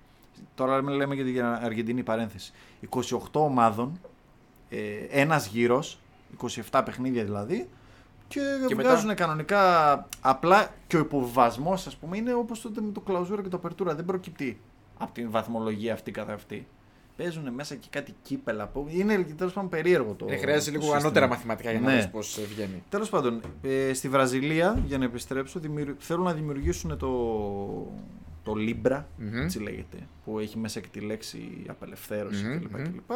Τώρα 0.55 0.81
λέμε 0.81 1.15
για 1.15 1.23
την 1.23 1.43
Αργεντινή 1.43 2.03
παρένθεση. 2.03 2.51
28 2.89 2.99
ομάδων, 3.31 3.99
ε, 4.69 4.77
ένας 5.09 5.47
γύρος, 5.47 5.99
27 6.71 6.81
παιχνίδια 6.85 7.23
δηλαδή. 7.23 7.67
Και, 8.29 8.39
Και 8.67 8.75
βγάζουν 8.75 9.15
κανονικά 9.15 9.61
απλά 10.21 10.67
και 10.87 10.95
ο 10.95 10.99
υποβιβασμό, 10.99 11.73
ας 11.73 11.95
πούμε, 11.99 12.17
είναι 12.17 12.33
όπως 12.33 12.61
τότε 12.61 12.81
με 12.81 12.91
το 12.91 12.99
κλαουζούρα 12.99 13.41
και 13.41 13.49
το 13.49 13.57
απερτούρα. 13.57 13.95
Δεν 13.95 14.05
προκυπτεί 14.05 14.59
από 14.97 15.13
την 15.13 15.31
βαθμολογία 15.31 15.93
αυτή 15.93 16.11
καθ' 16.11 16.29
αυτή. 16.29 16.67
Παίζουν 17.17 17.53
μέσα 17.53 17.75
και 17.75 17.87
κάτι 17.89 18.13
κύπελα. 18.21 18.67
που- 18.67 18.85
Είναι 18.89 19.17
τέλος 19.37 19.53
πάντων 19.53 19.69
περίεργο 19.69 20.13
το. 20.13 20.25
Ε, 20.29 20.37
χρειάζεται 20.37 20.65
το 20.65 20.71
λίγο 20.71 20.81
σύστημα. 20.81 20.97
ανώτερα 21.01 21.27
μαθηματικά 21.27 21.71
για 21.71 21.79
να 21.79 21.89
Ναι. 21.89 21.95
δεις 21.95 22.09
πώς 22.09 22.39
βγαίνει. 22.49 22.83
Τέλος 22.89 23.09
πάντων, 23.09 23.41
ε, 23.61 23.93
στη 23.93 24.09
Βραζιλία, 24.09 24.79
για 24.85 24.97
να 24.97 25.03
επιστρέψω, 25.05 25.59
δημιουργ... 25.59 25.91
θέλουν 25.99 26.23
να 26.23 26.33
δημιουργήσουν 26.33 26.97
το, 26.97 27.07
το 28.43 28.53
Libra, 28.57 29.03
Μμμ. 29.17 29.35
έτσι 29.41 29.59
λέγεται, 29.59 29.97
που 30.25 30.39
έχει 30.39 30.57
μέσα 30.57 30.79
και 30.79 30.87
τη 30.91 30.99
λέξη 30.99 31.63
απελευθέρωση 31.67 32.43
Μμμ, 32.45 32.59
κλπ, 32.59 32.77
μμμ. 32.79 33.15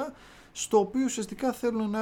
Κλπ. 0.54 0.62
Στο 0.62 0.80
οποίο 0.80 1.04
ουσιαστικά 1.04 1.52
θέλουν 1.52 1.90
να 1.90 2.00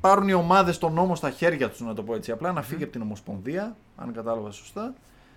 πάρουν 0.00 0.28
οι 0.28 0.32
ομάδες 0.32 0.78
τον 0.78 0.92
νόμο 0.92 1.14
στα 1.14 1.30
χέρια 1.30 1.70
τους, 1.70 1.80
να 1.80 1.94
το 1.94 2.02
πω 2.02 2.14
έτσι. 2.14 2.30
Απλά 2.30 2.52
να 2.52 2.62
φύγει 2.62 2.82
από 2.82 2.92
την 2.92 3.02
Ομοσπονδία, 3.02 3.76
αν 3.96 4.12
κατάλαβα 4.12 4.50
σωστά, 4.50 4.94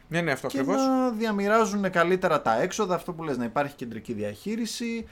Ναι, 0.07 0.21
ναι, 0.21 0.31
αυτό 0.31 0.47
και 0.47 0.59
ακριβώς. 0.59 0.81
να 0.85 1.09
διαμοιράζουν 1.09 1.89
καλύτερα 1.91 2.41
τα 2.41 2.61
έξοδα, 2.61 2.95
αυτό 2.95 3.13
που 3.13 3.23
λες, 3.23 3.37
να 3.37 3.45
υπάρχει 3.45 3.75
κεντρική 3.75 4.13
διαχείριση, 4.13 5.07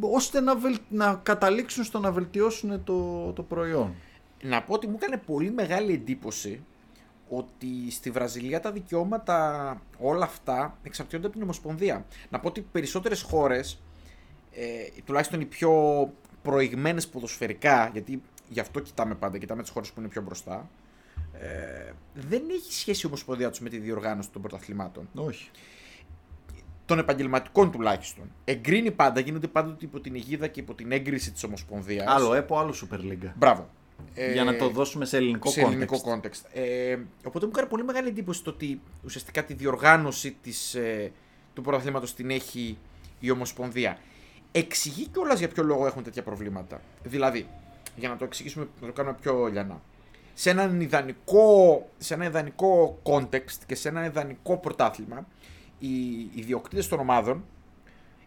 ώστε 0.00 0.40
να, 0.40 0.56
βελ... 0.56 0.78
να 0.88 1.14
καταλήξουν 1.22 1.84
στο 1.84 1.98
να 1.98 2.12
βελτιώσουν 2.12 2.84
το, 2.84 3.32
το 3.32 3.42
προϊόν. 3.42 3.94
Να 4.42 4.62
πω 4.62 4.74
ότι 4.74 4.86
μου 4.86 4.94
έκανε 5.02 5.16
πολύ 5.16 5.50
μεγάλη 5.50 5.92
εντύπωση 5.92 6.64
ότι 7.28 7.90
στη 7.90 8.10
Βραζιλία 8.10 8.60
τα 8.60 8.72
δικαιώματα 8.72 9.80
όλα 9.98 10.24
αυτά 10.24 10.78
εξαρτιόνται 10.82 11.26
από 11.26 11.34
την 11.34 11.44
Ομοσπονδία. 11.44 12.04
Να 12.30 12.40
πω 12.40 12.48
ότι 12.48 12.60
περισσότερες 12.72 13.22
χώρες, 13.22 13.82
ε, 14.52 15.00
τουλάχιστον 15.04 15.40
οι 15.40 15.44
πιο 15.44 15.72
προηγμένες 16.46 17.08
ποδοσφαιρικά, 17.08 17.90
γιατί 17.92 18.22
γι' 18.48 18.60
αυτό 18.60 18.80
κοιτάμε 18.80 19.14
πάντα, 19.14 19.38
κοιτάμε 19.38 19.62
τις 19.62 19.70
χώρες 19.70 19.90
που 19.92 20.00
είναι 20.00 20.08
πιο 20.08 20.22
μπροστά, 20.22 20.70
ε, 21.32 21.92
δεν 22.14 22.42
έχει 22.50 22.72
σχέση 22.72 23.00
η 23.04 23.06
Ομοσπονδία 23.06 23.50
τους 23.50 23.60
με 23.60 23.68
τη 23.68 23.78
διοργάνωση 23.78 24.30
των 24.30 24.42
πρωταθλημάτων. 24.42 25.08
Όχι. 25.14 25.50
Των 26.84 26.98
επαγγελματικών 26.98 27.70
τουλάχιστον. 27.70 28.30
Εγκρίνει 28.44 28.90
πάντα, 28.90 29.20
γίνονται 29.20 29.46
πάντοτε 29.46 29.84
υπό 29.84 30.00
την 30.00 30.14
αιγίδα 30.14 30.46
και 30.46 30.60
υπό 30.60 30.74
την 30.74 30.92
έγκριση 30.92 31.32
της 31.32 31.44
Ομοσπονδίας. 31.44 32.06
Άλλο 32.08 32.34
ΕΠΟ, 32.34 32.58
άλλο 32.58 32.74
Super 32.82 32.98
League. 32.98 33.32
Μπράβο. 33.34 33.68
Για 34.32 34.44
να 34.44 34.56
το 34.56 34.68
δώσουμε 34.68 35.04
σε 35.04 35.16
ελληνικό 35.16 35.50
σε 35.50 35.62
context. 35.62 35.66
ελληνικό 35.66 36.00
context. 36.04 36.40
Ε, 36.52 36.96
οπότε 37.24 37.46
μου 37.46 37.52
έκανε 37.54 37.68
πολύ 37.68 37.84
μεγάλη 37.84 38.08
εντύπωση 38.08 38.42
το 38.42 38.50
ότι 38.50 38.80
ουσιαστικά 39.04 39.44
τη 39.44 39.54
διοργάνωση 39.54 40.36
της, 40.42 40.74
ε, 40.74 41.12
του 41.54 41.62
πρωταθλήματος 41.62 42.14
την 42.14 42.30
έχει 42.30 42.78
η 43.20 43.30
Ομοσπονδία. 43.30 43.98
Εξηγεί 44.58 45.06
κιόλας 45.06 45.38
για 45.38 45.48
ποιο 45.48 45.62
λόγο 45.62 45.86
έχουν 45.86 46.02
τέτοια 46.02 46.22
προβλήματα. 46.22 46.80
Δηλαδή, 47.02 47.48
για 47.96 48.08
να 48.08 48.16
το 48.16 48.24
εξηγήσουμε, 48.24 48.68
να 48.80 48.86
το 48.86 48.92
κάνουμε 48.92 49.16
πιο 49.20 49.46
λιανά. 49.46 49.82
Σε, 50.34 50.50
έναν 50.50 50.80
ιδανικό, 50.80 51.88
σε 51.98 52.14
ένα 52.14 52.24
ιδανικό 52.24 52.98
context 53.02 53.58
και 53.66 53.74
σε 53.74 53.88
ένα 53.88 54.04
ιδανικό 54.04 54.56
πρωτάθλημα, 54.56 55.26
οι 55.78 56.20
ιδιοκτήτες 56.34 56.88
των 56.88 56.98
ομάδων 56.98 57.44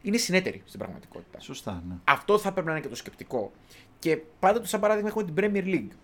είναι 0.01 0.17
συνέτεροι 0.17 0.61
στην 0.65 0.79
πραγματικότητα. 0.79 1.39
Σωστά, 1.39 1.83
ναι. 1.87 1.95
Αυτό 2.03 2.37
θα 2.37 2.51
πρέπει 2.51 2.67
να 2.67 2.73
είναι 2.73 2.81
και 2.81 2.89
το 2.89 2.95
σκεπτικό. 2.95 3.51
Και 3.99 4.17
πάντα 4.39 4.59
το 4.59 4.67
σαν 4.67 4.79
παράδειγμα 4.79 5.09
έχουμε 5.09 5.23
την 5.23 5.33
Premier 5.37 5.65
League. 5.65 5.95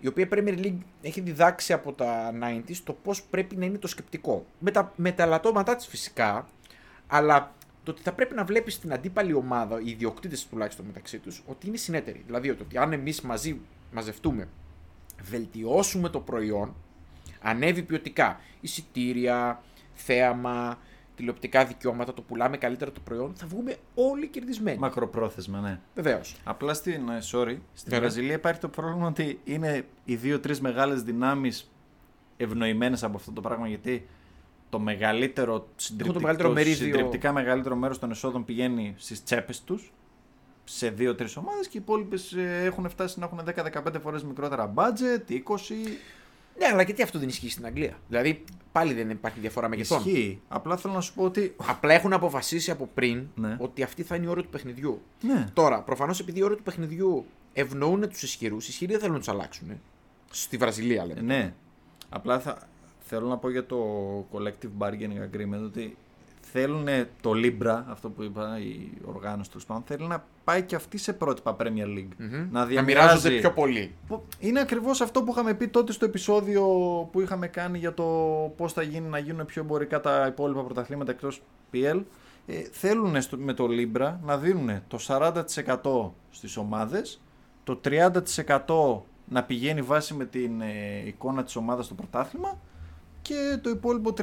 Η 0.00 0.06
οποία 0.06 0.28
Premier 0.30 0.58
League 0.58 0.78
έχει 1.02 1.20
διδάξει 1.20 1.72
από 1.72 1.92
τα 1.92 2.32
90s 2.42 2.76
το 2.84 2.92
πώς 2.92 3.22
πρέπει 3.22 3.56
να 3.56 3.64
είναι 3.64 3.78
το 3.78 3.86
σκεπτικό. 3.86 4.46
Με 4.58 4.70
τα, 4.70 4.92
με 4.96 5.12
τα 5.12 5.22
ελαττώματά 5.22 5.76
της 5.76 5.86
φυσικά, 5.86 6.48
αλλά 7.06 7.54
το 7.84 7.90
ότι 7.90 8.02
θα 8.02 8.12
πρέπει 8.12 8.34
να 8.34 8.44
βλέπεις 8.44 8.78
την 8.78 8.92
αντίπαλη 8.92 9.32
ομάδα, 9.32 9.80
οι 9.80 9.90
ιδιοκτήτες 9.90 10.46
τουλάχιστον 10.46 10.86
μεταξύ 10.86 11.18
τους, 11.18 11.42
ότι 11.46 11.66
είναι 11.66 11.76
συνέτεροι. 11.76 12.22
Δηλαδή 12.26 12.50
ότι 12.50 12.78
αν 12.78 12.92
εμείς 12.92 13.20
μαζί 13.20 13.60
μαζευτούμε, 13.92 14.48
βελτιώσουμε 15.22 16.08
το 16.08 16.20
προϊόν, 16.20 16.74
ανέβει 17.42 17.82
ποιοτικά. 17.82 18.40
Εισιτήρια, 18.60 19.62
θέαμα, 19.94 20.78
τηλεοπτικά 21.16 21.64
δικαιώματα, 21.64 22.14
το 22.14 22.22
πουλάμε 22.22 22.56
καλύτερα 22.56 22.92
το 22.92 23.00
προϊόν, 23.04 23.34
θα 23.36 23.46
βγούμε 23.46 23.76
όλοι 23.94 24.28
κερδισμένοι. 24.28 24.78
Μακροπρόθεσμα, 24.78 25.60
ναι. 25.60 25.80
Βεβαίως. 25.94 26.36
Απλά 26.44 26.74
στην, 26.74 27.08
ε, 27.08 27.18
sorry, 27.32 27.56
στη 27.74 27.90
Ναι, 27.90 27.96
ναι. 27.96 27.98
Βραζιλία 27.98 28.34
υπάρχει 28.34 28.60
το 28.60 28.68
πρόβλημα 28.68 29.06
ότι 29.06 29.40
είναι 29.44 29.84
οι 30.04 30.16
δύο-τρεις 30.16 30.60
μεγάλες 30.60 31.02
δυνάμεις 31.02 31.70
ευνοημένες 32.36 33.02
από 33.02 33.16
αυτό 33.16 33.32
το 33.32 33.40
πράγμα 33.40 33.68
γιατί 33.68 34.06
το 34.74 34.80
μεγαλύτερο 34.80 35.68
συντριπτικ- 35.76 36.16
μεγαλύτερο 36.20 36.48
το 36.48 36.54
μερίδιο. 36.54 36.76
συντριπτικά 36.84 37.32
μεγαλύτερο 37.32 37.76
μέρος 37.76 37.98
των 37.98 38.10
εσόδων 38.10 38.44
πηγαίνει 38.44 38.94
στις 38.96 39.22
τσέπες 39.24 39.62
τους 39.62 39.92
σε 40.64 40.88
δύο-τρεις 40.90 41.36
ομάδες 41.36 41.66
και 41.68 41.76
οι 41.78 41.80
υπόλοιπες 41.82 42.34
έχουν 42.64 42.88
φτάσει 42.88 43.18
να 43.18 43.24
έχουν 43.24 43.40
10-15 43.44 44.00
φορές 44.02 44.24
μικρότερα 44.24 44.72
budget, 44.76 45.30
20. 45.30 45.38
Ναι, 46.58 46.66
αλλά 46.72 46.82
γιατί 46.82 47.02
αυτό 47.02 47.18
δεν 47.18 47.28
ισχύει 47.28 47.50
στην 47.50 47.66
Αγγλία; 47.66 47.98
Δηλαδή, 48.08 48.44
πάλι 48.72 48.92
δεν 48.94 49.10
υπάρχει 49.10 49.40
διαφορά 49.40 49.68
μεγεθών. 49.68 49.98
Ισχύει. 49.98 50.40
Απλά 50.48 50.76
θέλω 50.76 50.94
να 50.94 51.00
σου 51.00 51.14
πω 51.14 51.24
ότι. 51.24 51.54
Απλά 51.66 51.94
έχουν 51.94 52.12
αποφασίσει 52.12 52.70
από 52.70 52.88
πριν 52.94 53.26
Ναι. 53.34 53.56
ότι 53.60 53.82
αυτή 53.82 54.02
θα 54.02 54.14
είναι 54.16 54.24
η 54.26 54.28
ώρα 54.28 54.42
του 54.42 54.48
παιχνιδιού. 54.48 55.02
Ναι. 55.20 55.46
Τώρα, 55.52 55.82
προφανώς 55.82 56.20
επειδή 56.20 56.38
η 56.38 56.42
ώρα 56.42 56.54
του 56.54 56.62
παιχνιδιού 56.62 57.24
ευνοούν 57.52 58.08
τους 58.08 58.22
ισχυρούς, 58.22 58.64
οι 58.66 58.68
ισχυροί 58.70 58.90
δεν 58.90 59.00
θέλουν 59.00 59.14
να 59.14 59.18
τους 59.20 59.28
αλλάξουν. 59.28 59.70
ε. 59.70 59.78
Στη 60.30 60.56
Βραζιλία 60.56 61.06
λέμε. 61.06 61.20
Ε, 61.20 61.22
Ναι. 61.22 61.54
Απλά 62.08 62.40
θα, 62.40 62.68
θέλω 63.06 63.28
να 63.28 63.36
πω 63.36 63.50
για 63.50 63.66
το 63.66 63.76
collective 64.32 64.70
bargaining 64.84 65.34
agreement 65.36 65.62
ότι 65.64 65.96
θέλουν 66.40 66.86
το 67.20 67.30
Libra, 67.34 67.82
αυτό 67.88 68.10
που 68.10 68.22
είπα, 68.22 68.58
η 68.58 68.90
οργάνωση 69.04 69.50
του 69.50 69.60
πάντων, 69.66 69.82
θέλει 69.86 70.06
να 70.06 70.24
πάει 70.44 70.62
και 70.62 70.74
αυτή 70.74 70.98
σε 70.98 71.12
πρότυπα 71.12 71.56
Premier 71.60 71.86
League. 71.98 72.08
Μμμ. 72.18 72.30
Να 72.30 72.46
Να 72.50 72.66
διαμοιράζει. 72.66 72.84
μοιράζονται 73.06 73.38
πιο 73.38 73.52
πολύ. 73.52 73.94
Που- 74.06 74.22
Είναι 74.38 74.60
ακριβώς 74.60 75.00
αυτό 75.00 75.22
που 75.22 75.30
είχαμε 75.32 75.54
πει 75.54 75.68
τότε 75.68 75.92
στο 75.92 76.04
επεισόδιο 76.04 76.62
που 77.12 77.20
είχαμε 77.20 77.46
κάνει 77.46 77.78
για 77.78 77.94
το 77.94 78.04
πώς 78.56 78.72
θα 78.72 78.82
γίνει 78.82 79.08
να 79.08 79.18
γίνουν 79.18 79.46
πιο 79.46 79.62
εμπορικά 79.62 80.00
τα 80.00 80.26
υπόλοιπα 80.26 80.62
πρωταθλήματα 80.62 81.10
εκτός 81.10 81.42
PL. 81.72 82.02
Ε, 82.46 82.62
θέλουν 82.72 83.20
στο- 83.22 83.36
με 83.36 83.52
το 83.52 83.66
Libra 83.70 84.12
να 84.24 84.38
δίνουν 84.38 84.70
το 84.88 84.98
40% 84.98 86.14
στις 86.30 86.56
ομάδες, 86.56 87.20
το 87.64 87.76
30% 87.76 89.04
να 89.28 89.42
πηγαίνει 89.44 89.82
βάση 89.82 90.14
με 90.14 90.24
την 90.24 90.60
ε, 90.60 91.02
εικόνα 91.06 91.44
της 91.44 91.56
ομάδας 91.56 91.84
στο 91.84 91.94
πρωτάθλημα 91.94 92.58
και 93.24 93.58
το 93.62 93.70
υπόλοιπο 93.70 94.14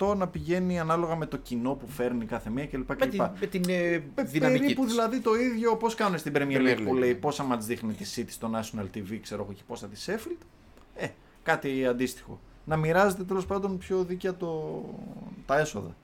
30% 0.00 0.16
να 0.16 0.28
πηγαίνει 0.28 0.80
ανάλογα 0.80 1.16
με 1.16 1.26
το 1.26 1.36
κοινό 1.36 1.74
που 1.74 1.86
φέρνει 1.86 2.24
κάθε 2.24 2.50
μία 2.50 2.66
κλπ. 2.66 2.88
Με 2.88 2.94
κλπ. 2.94 3.10
την, 3.10 3.22
με 3.40 3.46
την 3.46 3.62
ε, 3.68 4.02
Ε, 4.14 4.22
δυναμική 4.22 4.60
Περίπου 4.60 4.84
της. 4.84 4.92
δηλαδή 4.92 5.20
το 5.20 5.34
ίδιο 5.34 5.76
πώς 5.76 5.94
κάνουν 5.94 6.18
στην 6.18 6.32
Premier 6.36 6.38
Premier 6.38 6.78
League 6.78 6.82
που 6.84 6.94
League, 6.94 6.98
λέει 6.98 7.12
ναι. 7.12 7.18
πόσα 7.18 7.42
μάτς 7.42 7.66
δείχνει 7.66 7.92
τη 7.92 8.04
City 8.16 8.28
στο 8.30 8.50
National 8.54 8.96
TV, 8.96 9.18
ξέρω 9.22 9.42
εγώ 9.42 9.52
και 9.52 9.62
πόσα 9.66 9.86
της 9.86 10.08
Sheffield. 10.08 10.46
Ε, 10.96 11.08
κάτι 11.42 11.86
αντίστοιχο. 11.86 12.40
Να 12.64 12.76
μοιράζεται 12.76 13.24
τέλος 13.24 13.46
πάντων 13.46 13.78
πιο 13.78 14.04
δίκαια 14.04 14.34
το... 14.36 14.82
τα 15.46 15.58
έσοδα. 15.58 15.96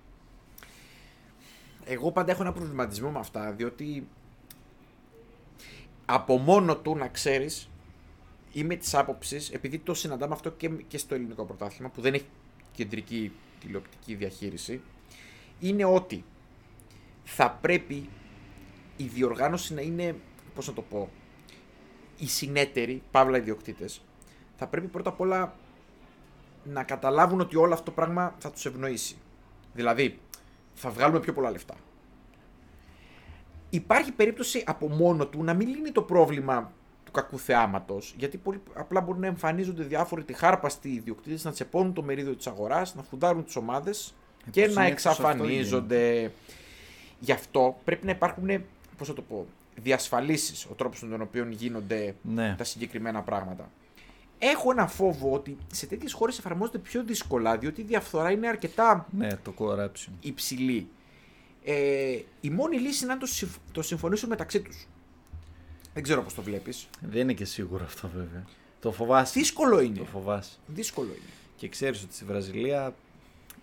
Εγώ 1.84 2.12
πάντα 2.12 2.32
έχω 2.32 2.42
ένα 2.42 2.52
προβληματισμό 2.52 3.10
με 3.10 3.18
αυτά, 3.18 3.52
διότι 3.52 4.06
από 6.04 6.36
μόνο 6.38 6.76
του 6.76 6.96
να 6.96 7.08
ξέρεις, 7.08 7.68
είμαι 8.54 8.76
της 8.76 8.94
άποψης, 8.94 9.50
επειδή 9.50 9.78
το 9.78 9.94
συναντάμε 9.94 10.34
αυτό 10.34 10.50
και, 10.50 10.68
και 10.68 10.99
στο 10.99 11.14
ελληνικό 11.14 11.44
πρωτάθλημα, 11.44 11.88
που 11.88 12.00
δεν 12.00 12.14
έχει 12.14 12.26
κεντρική 12.73 13.32
τηλεοπτική 13.61 14.14
διαχείριση, 14.14 14.80
είναι 15.61 15.84
ότι 15.84 16.25
θα 17.25 17.50
πρέπει 17.50 18.08
η 18.96 19.04
διοργάνωση 19.04 19.75
να 19.75 19.80
είναι, 19.80 20.16
πώς 20.54 20.66
να 20.66 20.73
το 20.73 20.82
πω, 20.82 21.11
οι 22.18 22.26
συνέτεροι, 22.26 23.02
παύλα 23.11 23.37
ιδιοκτήτες, 23.37 24.00
θα 24.56 24.66
πρέπει 24.66 24.87
πρώτα 24.87 25.11
απ' 25.11 25.20
όλα 25.20 25.56
να 26.64 26.82
καταλάβουν 26.82 27.40
ότι 27.40 27.56
όλο 27.56 27.73
αυτό 27.73 27.84
το 27.84 27.90
πράγμα 27.90 28.34
θα 28.38 28.50
τους 28.50 28.66
ευνοήσει. 28.66 29.16
Δηλαδή, 29.75 30.18
θα 30.75 30.90
βγάλουμε 30.90 31.20
πιο 31.20 31.32
πολλά 31.32 31.50
λεφτά. 31.50 31.75
Υπάρχει 33.70 34.12
περίπτωση 34.12 34.62
από 34.66 34.88
μόνο 34.88 35.26
του 35.26 35.42
να 35.42 35.54
μην 35.54 35.68
λύνει 35.68 35.90
το 35.90 36.02
πρόβλημα 36.02 36.62
του 36.62 36.73
κακού 37.14 37.38
θεάματο, 37.38 37.99
γιατί 38.16 38.37
πολύ 38.37 38.61
απλά 38.75 39.00
μπορεί 39.00 39.18
να 39.18 39.26
εμφανίζονται 39.26 39.83
διάφοροι 39.83 40.25
τυχάρπαστοι 40.25 40.88
ιδιοκτήτε 40.88 41.38
να 41.42 41.52
τσεπώνουν 41.52 41.92
το 41.92 42.02
μερίδιο 42.02 42.35
της 42.35 42.47
αγοράς, 42.47 42.94
να 42.94 43.02
φουντάρουν 43.02 43.44
τις 43.44 43.56
ομάδες 43.56 44.14
και 44.50 44.64
πως 44.64 44.75
να 44.75 44.83
συνήθως 44.83 45.06
αυτό 45.06 45.23
εξαφανίζονται. 45.28 46.33
Γι' 47.21 47.33
αυτό 47.33 47.80
πρέπει 47.85 48.04
να 48.06 48.11
υπάρχουν, 48.12 48.49
πώς 48.99 49.06
θα 49.09 49.14
το 49.14 49.23
πω, 49.23 49.47
διασφαλίσεις 49.83 50.64
ο 50.64 50.75
τρόπος 50.75 51.02
με 51.02 51.09
τον 51.09 51.21
οποίο 51.21 51.47
γίνονται 51.50 52.14
Ναι. 52.23 52.54
τα 52.59 52.64
συγκεκριμένα 52.64 53.23
πράγματα. 53.23 53.71
Έχω 54.38 54.71
ένα 54.71 54.87
φόβο 54.87 55.33
ότι 55.33 55.56
σε 55.73 55.87
τέτοιες 55.87 56.12
χώρες 56.12 56.38
εφαρμόζονται 56.38 56.78
πιο 56.78 57.04
δύσκολα, 57.04 57.59
διότι 57.59 57.80
η 57.80 57.85
διαφθορά 57.85 58.30
είναι 58.30 58.49
αρκετά 58.49 59.06
Ναι, 59.11 59.28
το 59.37 59.54
corruption. 59.59 60.11
υψηλή. 60.21 60.88
Ε, 61.64 62.18
η 62.40 62.50
μόνη 62.50 62.76
λύση 62.78 63.04
είναι 63.04 63.12
να 63.12 63.18
το, 63.21 63.26
συμφ- 63.26 63.56
το 63.73 63.83
συμφωνήσουν 63.83 64.28
μεταξύ 64.28 64.61
τους. 64.61 64.87
Δεν 65.94 66.02
ξέρω 66.02 66.22
πώς 66.22 66.34
το 66.34 66.42
βλέπεις. 66.42 66.88
Δεν 67.00 67.20
είναι 67.20 67.32
και 67.32 67.44
σίγουρο 67.44 67.84
αυτό 67.84 68.08
βέβαια. 68.14 68.44
Το 68.80 68.92
φοβάσαι. 68.92 69.38
Δύσκολο 69.38 69.80
είναι. 69.80 69.98
Το 69.98 70.04
φοβάσαι. 70.04 70.56
Δύσκολο 70.66 71.08
είναι. 71.08 71.32
Και 71.56 71.68
ξέρεις 71.68 72.02
ότι 72.02 72.14
στη 72.14 72.24
Βραζιλία, 72.24 72.94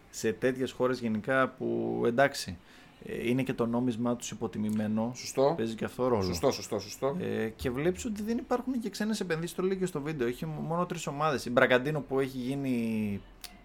σε 0.09 0.33
τέτοιες 0.33 0.71
χώρες 0.71 0.99
γενικά 0.99 1.47
που 1.47 2.01
εντάξει, 2.05 2.57
ε, 3.05 3.29
είναι 3.29 3.43
και 3.43 3.53
το 3.53 3.65
νόμισμά 3.65 4.15
τους 4.15 4.31
υποτιμημένο. 4.31 5.11
Σωστό. 5.15 5.53
Παίζει 5.57 5.75
και 5.75 5.85
αυτό 5.85 6.07
ρόλο. 6.07 6.23
Σωστό, 6.23 6.51
σωστό, 6.51 6.79
σωστό. 6.79 7.17
Ε, 7.21 7.47
και 7.55 7.69
βλέπεις 7.69 8.05
ότι 8.05 8.21
δεν 8.21 8.37
υπάρχουν 8.37 8.79
και 8.79 8.89
ξένες 8.89 9.19
επενδύσεις. 9.19 9.55
Το 9.55 9.63
λέει 9.63 9.77
και 9.77 9.85
στο 9.85 10.01
βίντεο. 10.01 10.27
Έχει 10.27 10.45
μόνο 10.45 10.85
τρεις 10.85 11.07
ομάδες. 11.07 11.45
Η 11.45 11.49
Μπραγκαντίνο 11.49 11.99
που 12.01 12.19
έχει 12.19 12.37
γίνει 12.37 13.21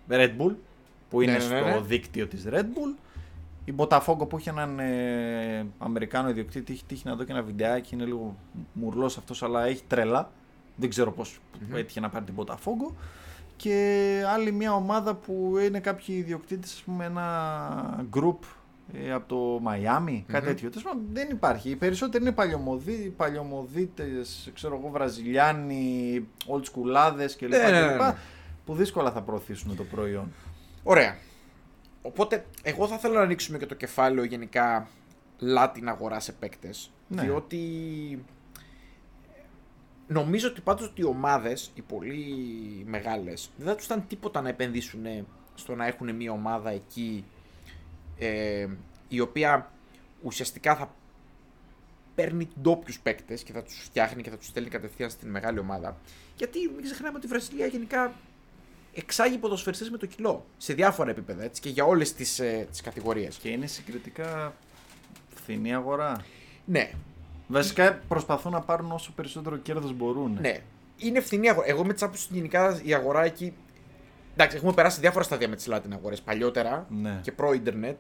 Red 0.09 0.31
Bull, 0.39 0.55
που 1.11 1.21
είναι 1.21 1.33
Ναι, 1.37 1.45
ναι, 1.45 1.61
ναι. 1.61 1.71
στο 1.71 1.81
δίκτυο 1.83 2.27
της 2.27 2.45
Red 2.51 2.63
Bull. 2.65 2.95
Η 3.69 3.75
Botafogo 3.77 4.29
που 4.29 4.37
έχει 4.37 4.49
έναν 4.49 4.79
ε, 4.79 5.67
Αμερικάνο 5.79 6.29
ιδιοκτήτη. 6.29 6.73
Έχει 6.73 6.85
τύχει 6.85 7.09
να 7.09 7.15
δω 7.15 7.25
και 7.25 7.33
ένα 7.33 7.43
βιντεάκι. 7.43 7.95
Είναι 7.95 8.05
λίγο 8.05 8.37
μουρλός 8.73 9.17
αυτός, 9.17 9.43
αλλά 9.43 9.65
έχει 9.65 9.83
τρελά. 9.87 10.31
Δεν 10.77 10.89
ξέρω 10.89 11.13
πώς 11.13 11.41
Μμμ. 11.69 11.77
έτυχε 11.77 12.01
να 12.01 12.09
πάρει 12.09 12.25
την 12.25 12.35
Botafogo. 12.39 12.95
Και 13.57 14.23
άλλη 14.35 14.53
μια 14.53 14.75
ομάδα 14.75 15.15
που 15.15 15.55
είναι 15.65 15.81
κάποιοι 15.81 16.15
ιδιοκτήτες, 16.19 16.73
ας 16.73 16.83
πούμε, 16.83 17.05
ένα 17.05 18.07
group 18.15 18.37
ε, 18.93 19.13
από 19.13 19.29
το 19.29 19.61
Μαϊάμι, 19.63 20.25
κάτι 20.29 20.45
Μμμ. 20.45 20.53
τέτοιο. 20.53 20.69
Τέλος 20.69 20.85
πάντων, 20.85 21.03
δεν 21.13 21.29
υπάρχει. 21.31 21.71
Οι 21.71 21.77
περισσότεροι 21.77 22.25
είναι 22.25 22.33
παλιωμοδί, 22.33 23.15
παλιωμοδίτες, 23.17 24.51
ξέρω 24.55 24.79
εγώ, 24.81 24.89
βραζιλιάνοι, 24.91 26.27
old 26.47 26.63
schoolάδες 26.63 27.37
κλπ. 27.39 27.49
Ναι, 27.49 27.59
ναι, 27.59 27.81
ναι, 27.81 27.93
κλπ, 27.93 28.01
ναι. 28.01 28.15
Που 28.67 28.75
δύσκολα 28.75 29.11
θα 29.13 29.23
προωθήσουν 29.23 29.77
το 29.77 29.83
προϊόν. 29.85 30.33
Ωραία. 30.83 31.17
Οπότε, 32.07 32.45
εγώ 32.63 32.87
θα 32.89 32.95
ήθελα 32.95 33.15
να 33.15 33.21
ανοίξουμε 33.21 33.59
και 33.59 33.67
το 33.67 33.75
κεφάλαιο 33.75 34.25
γενικά 34.25 34.89
Latin 35.57 35.85
αγορά 35.85 36.21
σε 36.21 36.33
παίκτες. 36.33 36.91
Ναι. 37.09 37.23
Διότι 37.23 37.61
νομίζω 40.07 40.49
ότι 40.49 40.61
πάντως 40.61 40.87
ότι 40.87 41.01
οι 41.01 41.05
ομάδες, 41.05 41.71
οι 41.75 41.81
πολύ 41.81 42.25
μεγάλες, 42.87 43.51
δεν 43.57 43.67
θα 43.67 43.75
τους 43.75 43.85
ήταν 43.85 44.07
τίποτα 44.09 44.41
να 44.41 44.49
επενδύσουν 44.49 45.27
στο 45.55 45.75
να 45.75 45.87
έχουν 45.87 46.15
μια 46.15 46.33
ομάδα 46.33 46.71
εκεί 46.71 47.25
ε, 48.19 48.67
η 49.09 49.21
οποία 49.21 49.73
ουσιαστικά 50.23 50.77
θα 50.77 50.95
παίρνει 52.15 52.49
ντόπιου 52.61 52.95
παίκτες 53.03 53.43
και 53.43 53.53
θα 53.53 53.63
τους 53.63 53.83
φτιάχνει 53.83 54.23
και 54.23 54.31
θα 54.31 54.37
τους 54.37 54.47
στέλνει 54.47 54.69
κατευθείαν 54.69 55.11
στην 55.11 55.31
μεγάλη 55.31 55.59
ομάδα. 55.59 55.97
Γιατί 56.37 56.59
μην 56.75 56.83
ξεχνάμε 56.83 57.17
ότι 57.17 57.27
η 57.27 57.29
Βραζιλία 57.29 57.67
γενικά 57.67 58.15
εξάγει 58.97 59.39
ποδοσφαιριστές 59.39 59.91
με 59.91 59.97
το 59.97 60.07
κιλό 60.07 60.45
σε 60.57 60.75
διάφορα 60.75 61.11
επίπεδα 61.11 61.43
έτσι, 61.45 61.61
και 61.61 61.69
για 61.69 61.85
όλες 61.85 62.13
τις 62.15 62.39
ε, 62.39 62.67
τις 62.71 62.81
κατηγορίες. 62.81 63.37
Και 63.37 63.49
είναι 63.49 63.67
συγκριτικά 63.67 64.55
φθηνή 65.35 65.75
αγορά. 65.75 66.25
Ναι, 66.65 66.91
Βασικά 67.49 68.01
προσπαθούν 68.09 68.53
να 68.53 68.61
πάρουν 68.61 68.93
όσο 68.93 69.13
περισσότερο 69.13 69.57
κέρδος 69.57 69.93
μπορούν. 69.93 70.39
ναι. 70.41 70.59
Είναι 70.97 71.21
φθηνή 71.21 71.49
αγορά. 71.49 71.67
Εγώ 71.69 71.85
με 71.85 71.93
τις 71.93 72.03
άποψη 72.03 72.29
γενικά 72.31 72.81
η 72.85 72.95
αγορά 72.95 73.25
εκεί. 73.25 73.53
Εντάξει, 74.35 74.57
έχουμε 74.57 74.73
περάσει 74.73 75.01
διάφορα 75.01 75.25
στάδια 75.25 75.49
με 75.49 75.57
τις 75.57 75.69
Latin 75.71 75.93
αγορές 75.93 76.21
παλιότερα 76.21 76.87
Ναι. 76.91 77.19
και 77.23 77.33
προ-ίντερνετ. 77.33 77.97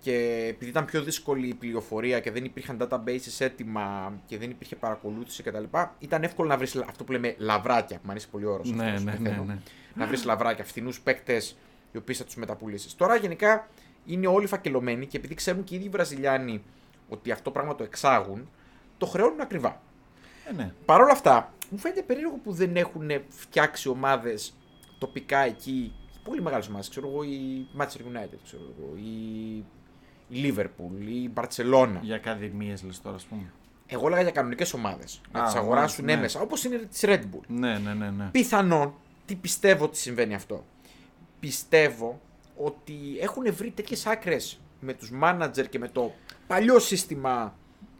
Και 0.00 0.12
επειδή 0.48 0.70
ήταν 0.70 0.84
πιο 0.84 1.02
δύσκολη 1.02 1.48
η 1.48 1.54
πληροφορία 1.54 2.20
και 2.20 2.30
δεν 2.30 2.44
υπήρχαν 2.44 2.78
databases 2.88 3.36
έτοιμα 3.38 4.12
και 4.26 4.38
δεν 4.38 4.50
υπήρχε 4.50 4.76
παρακολούθηση 4.76 5.42
κτλ., 5.42 5.64
ήταν 5.98 6.22
εύκολο 6.22 6.48
να 6.48 6.56
βρεις 6.56 6.76
αυτό 6.76 7.04
που 7.04 7.12
λέμε 7.12 7.34
λαβράκια. 7.38 7.98
Μου 8.02 8.10
αρέσει 8.10 8.28
πολύ 8.28 8.44
ο 8.44 8.52
όρος 8.52 8.70
Ναι, 8.70 8.84
αυτός, 8.86 9.04
ναι, 9.04 9.12
το 9.12 9.20
ναι, 9.22 9.28
θέλω. 9.30 9.44
ναι. 9.44 9.58
Να 9.98 10.06
βρεις 10.06 10.24
λαβράκια, 10.24 10.64
φθηνούς 10.64 11.00
παίκτες 11.00 11.56
οι 11.92 11.96
οποίοι 11.96 12.14
θα 12.14 12.24
τους 12.24 12.34
μεταπουλήσεις. 12.34 12.94
Τώρα 12.94 13.16
γενικά 13.16 13.68
είναι 14.06 14.26
όλοι 14.26 14.46
φακελωμένοι 14.46 15.06
και 15.06 15.16
επειδή 15.16 15.34
ξέρουν 15.34 15.64
και 15.64 15.74
οι 15.74 15.76
ίδιοι 15.76 15.86
οι 15.86 15.90
Βραζιλιάνοι 15.90 16.62
ότι 17.08 17.30
αυτό 17.30 17.50
πράγμα 17.50 17.74
το 17.74 17.84
εξάγουν, 17.84 18.48
το 18.98 19.06
χρεώνουν 19.06 19.40
ακριβά. 19.40 19.80
Ε, 20.48 20.52
ναι. 20.52 20.72
Παρ' 20.84 21.00
όλα 21.00 21.12
αυτά, 21.12 21.52
μου 21.70 21.78
φαίνεται 21.78 22.02
περίεργο 22.02 22.38
που 22.44 22.52
δεν 22.52 22.76
έχουν 22.76 23.10
φτιάξει 23.28 23.88
ομάδες 23.88 24.54
τοπικά 24.98 25.38
εκεί. 25.38 25.92
Πολύ 26.24 26.42
μεγάλες 26.42 26.68
ομάδες. 26.68 26.88
Ξέρω 26.88 27.08
εγώ 27.08 27.22
η 27.22 27.68
Manchester 27.78 28.00
United, 28.00 28.38
ξέρω 28.44 28.62
εγώ, 28.78 28.96
η, 28.96 29.64
η 30.28 30.54
Liverpool, 30.54 31.06
η 31.08 31.30
Barcelona. 31.34 31.98
Για 32.00 32.16
ακαδημίες 32.16 32.82
λες 32.82 33.00
τώρα, 33.00 33.16
ας 33.16 33.24
πούμε. 33.24 33.52
Εγώ 33.86 34.06
έλεγα 34.06 34.22
για 34.22 34.30
κανονικές 34.30 34.72
ομάδες. 34.72 35.20
Να 35.32 35.40
Α, 35.40 35.44
τις 35.44 35.54
αγοράσουν 35.54 36.04
ναι. 36.04 36.12
έμεσα, 36.12 36.40
όπως 36.40 36.64
είναι 36.64 36.76
της 36.76 37.00
Red 37.04 37.20
Bull. 37.20 37.44
Ναι, 37.46 37.78
ναι, 37.78 37.94
ναι. 37.94 38.10
ναι. 38.10 38.24
Πιθανόν, 38.24 38.94
τι 39.28 39.34
πιστεύω 39.34 39.84
ότι 39.84 39.96
συμβαίνει 39.96 40.34
αυτό. 40.34 40.64
Πιστεύω 41.40 42.20
ότι 42.56 42.94
έχουν 43.20 43.54
βρει 43.54 43.70
τέτοιες 43.70 44.06
άκρες 44.06 44.60
με 44.80 44.92
τους 44.94 45.10
μάνατζερ 45.10 45.68
και 45.68 45.78
με 45.78 45.88
το 45.88 46.12
παλιό 46.46 46.78
σύστημα. 46.78 47.54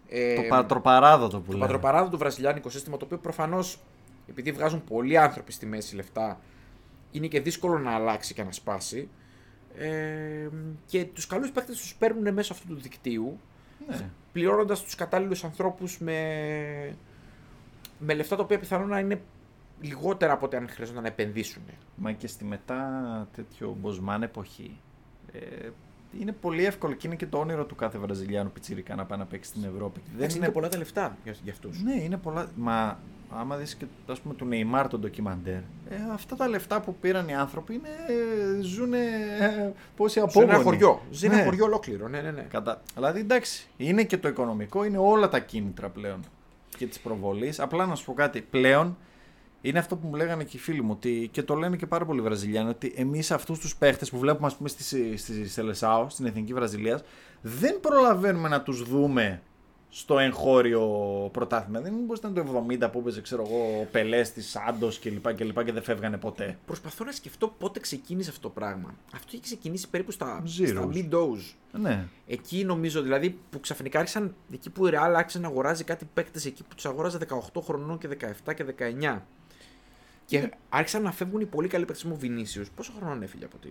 ε, 0.08 0.34
το 0.34 0.42
πατροπαράδοτο 0.48 1.38
που 1.38 1.44
το 1.46 1.52
λέμε. 1.52 1.64
πατροπαράδοτο 1.64 2.16
βραζιλιάνικο 2.18 2.70
σύστημα, 2.70 2.96
το 2.96 3.04
οποίο 3.04 3.18
προφανώς 3.18 3.80
επειδή 4.28 4.52
βγάζουν 4.52 4.84
πολλοί 4.84 5.16
άνθρωποι 5.18 5.52
στη 5.52 5.66
μέση 5.66 5.94
λεφτά, 5.96 6.40
είναι 7.10 7.26
και 7.26 7.40
δύσκολο 7.40 7.78
να 7.78 7.90
αλλάξει 7.94 8.34
και 8.34 8.42
να 8.42 8.52
σπάσει. 8.52 9.08
Ε, 9.78 10.48
και 10.86 11.04
τους 11.04 11.26
καλούς 11.26 11.50
παίκτες 11.50 11.76
τους 11.80 11.94
παίρνουν 11.94 12.32
μέσω 12.32 12.52
αυτού 12.52 12.66
του 12.66 12.80
δικτύου, 12.80 13.40
Ναι. 13.88 14.10
πληρώνοντας 14.32 14.82
τους 14.82 14.94
κατάλληλους 14.94 15.44
ανθρώπους 15.44 15.98
με, 15.98 16.16
με 17.98 18.14
λεφτά 18.14 18.36
τα 18.36 18.42
οποία 18.42 18.58
πιθανόν 18.58 18.88
να 18.88 18.98
είναι 18.98 19.20
λιγότερα 19.80 20.32
από 20.32 20.46
ό,τι 20.46 20.56
αν 20.56 20.68
χρειαζόταν 20.68 21.02
να 21.02 21.08
επενδύσουν. 21.08 21.62
Μα 21.96 22.12
και 22.12 22.26
στη 22.26 22.44
μετά 22.44 23.28
τέτοιο 23.36 23.76
Μποσμάν 23.80 24.22
εποχή. 24.22 24.80
Ε, 25.32 25.68
είναι 26.20 26.32
πολύ 26.32 26.64
εύκολο 26.64 26.94
και 26.94 27.06
είναι 27.06 27.16
και 27.16 27.26
το 27.26 27.38
όνειρο 27.38 27.64
του 27.64 27.74
κάθε 27.74 27.98
Βραζιλιάνου 27.98 28.50
πιτσιρικά 28.50 28.94
να 28.94 29.04
πάει 29.04 29.18
να 29.18 29.24
παίξει 29.26 29.50
στην 29.50 29.64
Ευρώπη. 29.74 30.00
Δεν 30.16 30.28
είναι 30.30 30.48
πολλά 30.48 30.68
τα 30.68 30.78
λεφτά 30.78 31.16
για, 31.24 31.34
για 31.42 31.52
αυτούς. 31.52 31.82
Ναι, 31.82 32.02
είναι 32.02 32.16
πολλά. 32.16 32.48
Μα 32.56 32.98
άμα 33.30 33.56
δεις 33.56 33.74
και 33.74 33.84
ας 34.06 34.20
πούμε 34.20 34.34
του 34.34 34.44
Νεϊμάρ 34.44 34.88
τον 34.88 35.00
ντοκιμαντέρ, 35.00 35.54
ε, 35.88 35.96
αυτά 36.12 36.36
τα 36.36 36.48
λεφτά 36.48 36.80
που 36.80 36.94
πήραν 36.94 37.28
οι 37.28 37.34
άνθρωποι 37.34 37.74
είναι, 37.74 37.88
ε, 38.58 38.60
ζουν 38.62 38.92
ε, 38.94 39.72
πόσοι 39.96 40.12
Σε 40.12 40.20
απόγονοι. 40.20 40.52
ένα 40.54 40.62
χωριό. 40.62 41.02
Ζει 41.10 41.26
ένα 41.26 41.36
Ναι. 41.36 41.42
χωριό 41.42 41.64
ολόκληρο. 41.64 42.08
Ναι, 42.08 42.20
ναι, 42.20 42.30
ναι. 42.30 42.42
Κατά... 42.42 42.82
Δηλαδή 42.94 43.20
εντάξει, 43.20 43.68
είναι 43.76 44.04
και 44.04 44.18
το 44.18 44.28
οικονομικό, 44.28 44.84
είναι 44.84 44.98
όλα 44.98 45.28
τα 45.28 45.38
κίνητρα 45.38 45.88
πλέον 45.88 46.20
και 46.76 46.86
τη 46.86 46.98
προβολή. 47.02 47.54
Απλά 47.58 47.86
να 47.86 47.94
σου 47.94 48.04
πω 48.04 48.12
κάτι, 48.12 48.40
πλέον 48.40 48.96
είναι 49.60 49.78
αυτό 49.78 49.96
που 49.96 50.06
μου 50.06 50.14
λέγανε 50.14 50.44
και 50.44 50.56
οι 50.56 50.60
φίλοι 50.60 50.82
μου 50.82 50.90
ότι, 50.92 51.28
και 51.32 51.42
το 51.42 51.54
λένε 51.54 51.76
και 51.76 51.86
πάρα 51.86 52.04
πολλοί 52.04 52.20
Βραζιλιάνοι 52.20 52.68
ότι 52.68 52.92
εμείς 52.96 53.30
αυτούς 53.30 53.58
τους 53.58 53.76
παίχτες 53.76 54.10
που 54.10 54.18
βλέπουμε 54.18 54.46
ας 54.46 54.56
πούμε, 54.56 54.68
στη, 54.68 55.16
στη 55.16 55.48
Σελεσάο, 55.48 56.08
στην 56.08 56.26
Εθνική 56.26 56.54
Βραζιλίας, 56.54 57.02
δεν 57.40 57.80
προλαβαίνουμε 57.80 58.48
να 58.48 58.62
τους 58.62 58.82
δούμε 58.82 59.42
στο 59.90 60.18
εγχώριο 60.18 60.82
πρωτάθλημα. 61.32 61.80
Δεν 61.80 61.92
μπορεί 62.06 62.20
να 62.22 62.28
ήταν 62.28 62.46
το 62.46 62.66
70 62.86 62.92
που 62.92 62.98
έπαιζε, 62.98 63.20
ξέρω 63.20 63.44
εγώ, 63.46 63.80
ο 63.80 63.84
Πελές 63.90 64.32
της 64.32 64.56
Άντο 64.56 64.88
κλπ. 65.00 65.34
Και, 65.34 65.44
και, 65.44 65.62
και 65.64 65.72
δεν 65.72 65.82
φεύγανε 65.82 66.16
ποτέ. 66.16 66.58
Προσπαθώ 66.66 67.04
να 67.04 67.12
σκεφτώ 67.12 67.54
πότε 67.58 67.80
ξεκίνησε 67.80 68.30
αυτό 68.30 68.42
το 68.42 68.54
πράγμα. 68.54 68.94
Αυτό 69.14 69.28
είχε 69.30 69.42
ξεκινήσει 69.42 69.88
περίπου 69.88 70.10
στα, 70.10 70.42
Zeros. 70.42 70.66
στα 70.68 70.88
mid-dows. 70.92 71.54
Ναι. 71.72 72.04
Εκεί 72.26 72.64
νομίζω 72.64 73.02
δηλαδή 73.02 73.38
που 73.50 73.60
ξαφνικά 73.60 73.98
άρχισαν, 73.98 74.34
εκεί 74.52 74.70
που 74.70 74.86
η 74.86 74.90
Real 74.92 75.12
άρχισε 75.16 75.38
να 75.38 75.46
αγοράζει 75.46 75.84
κάτι 75.84 76.08
παίκτες 76.14 76.44
εκεί 76.44 76.62
που 76.62 76.74
τους 76.74 76.86
αγοράζει 76.86 77.18
18 77.28 77.62
χρονών 77.62 77.98
και 77.98 78.08
17 78.46 78.54
και 78.54 78.64
19. 78.78 79.20
Και 80.28 80.50
άρχισαν 80.68 81.02
να 81.02 81.12
φεύγουν 81.12 81.40
οι 81.40 81.46
πολύ 81.46 81.68
καλοί 81.68 81.84
παίκτες 81.84 82.04
μου 82.04 82.16
Βινίσιους. 82.16 82.70
Πόσο 82.70 82.92
χρονών 82.98 83.22
έφυγε 83.22 83.44
από 83.44 83.56
τη. 83.56 83.68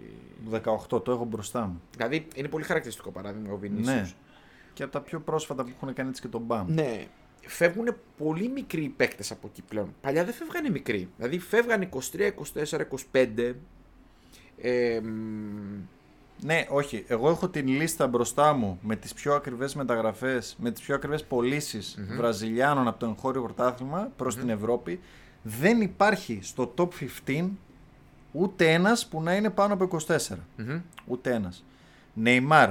18, 0.96 1.04
το 1.04 1.12
έχω 1.12 1.26
μπροστά 1.26 1.65
μου. 1.65 1.82
Δηλαδή 1.91 2.28
είναι 2.36 2.48
πολύ 2.48 2.63
χαρακτηριστικό 2.63 3.12
παράδειγμα 3.12 3.54
ο 3.54 3.58
Βινίσιους. 3.58 3.86
Ναι. 3.88 4.13
Και 4.74 4.84
από 4.84 4.91
τα 4.91 5.02
πιο 5.02 5.20
πρόσφατα 5.20 5.63
που 5.63 5.70
έχουν 5.76 5.93
κάνει 5.93 6.10
έτσι 6.10 6.22
και 6.22 6.28
τον 6.28 6.41
Μπαμ. 6.41 6.74
Ναι. 6.74 7.06
Φεύγουν 7.41 7.96
πολύ 8.17 8.50
μικροί 8.50 8.93
παίκτες 8.98 9.32
από 9.32 9.48
εκεί 9.48 9.62
πλέον. 9.62 9.93
Παλιά 10.02 10.26
δεν 10.26 10.34
φεύγανε 10.34 10.70
μικροί. 10.70 11.10
Δηλαδή 11.17 11.39
φεύγανε 11.39 11.89
23, 11.93 12.32
24, 12.54 12.82
25. 13.12 13.54
Ε, 14.62 15.00
μ, 15.04 15.08
Ναι, 16.41 16.65
όχι. 16.70 17.04
Εγώ 17.08 17.30
έχω 17.30 17.50
την 17.50 17.67
λίστα 17.67 18.08
μπροστά 18.08 18.54
μου 18.54 18.80
με 18.82 18.96
τις 18.96 19.13
πιο 19.13 19.34
ακριβές 19.34 19.76
μεταγραφές, 19.76 20.56
με 20.60 20.72
τις 20.72 20.82
πιο 20.82 20.96
ακριβές 20.96 21.24
πωλήσεις 21.24 21.98
Βραζιλιάνων 22.17 22.88
από 22.88 23.00
το 23.00 23.06
εγχώριο 23.06 23.41
πρωτάθλημα 23.41 24.12
προς 24.15 24.36
την 24.36 24.50
Ευρώπη. 24.50 25.00
Δεν 25.50 25.82
υπάρχει 25.82 26.40
στο 26.42 26.74
top 26.78 26.88
15 27.28 27.48
ούτε 28.32 28.74
ένας 28.74 29.08
που 29.08 29.22
να 29.22 29.36
είναι 29.36 29.50
πάνω 29.50 29.74
από 29.74 29.84
24. 29.84 30.18
μμμ. 30.56 30.80
Ούτε 31.06 31.34
ένας. 31.34 31.64
Νεϊμάρ, 32.14 32.70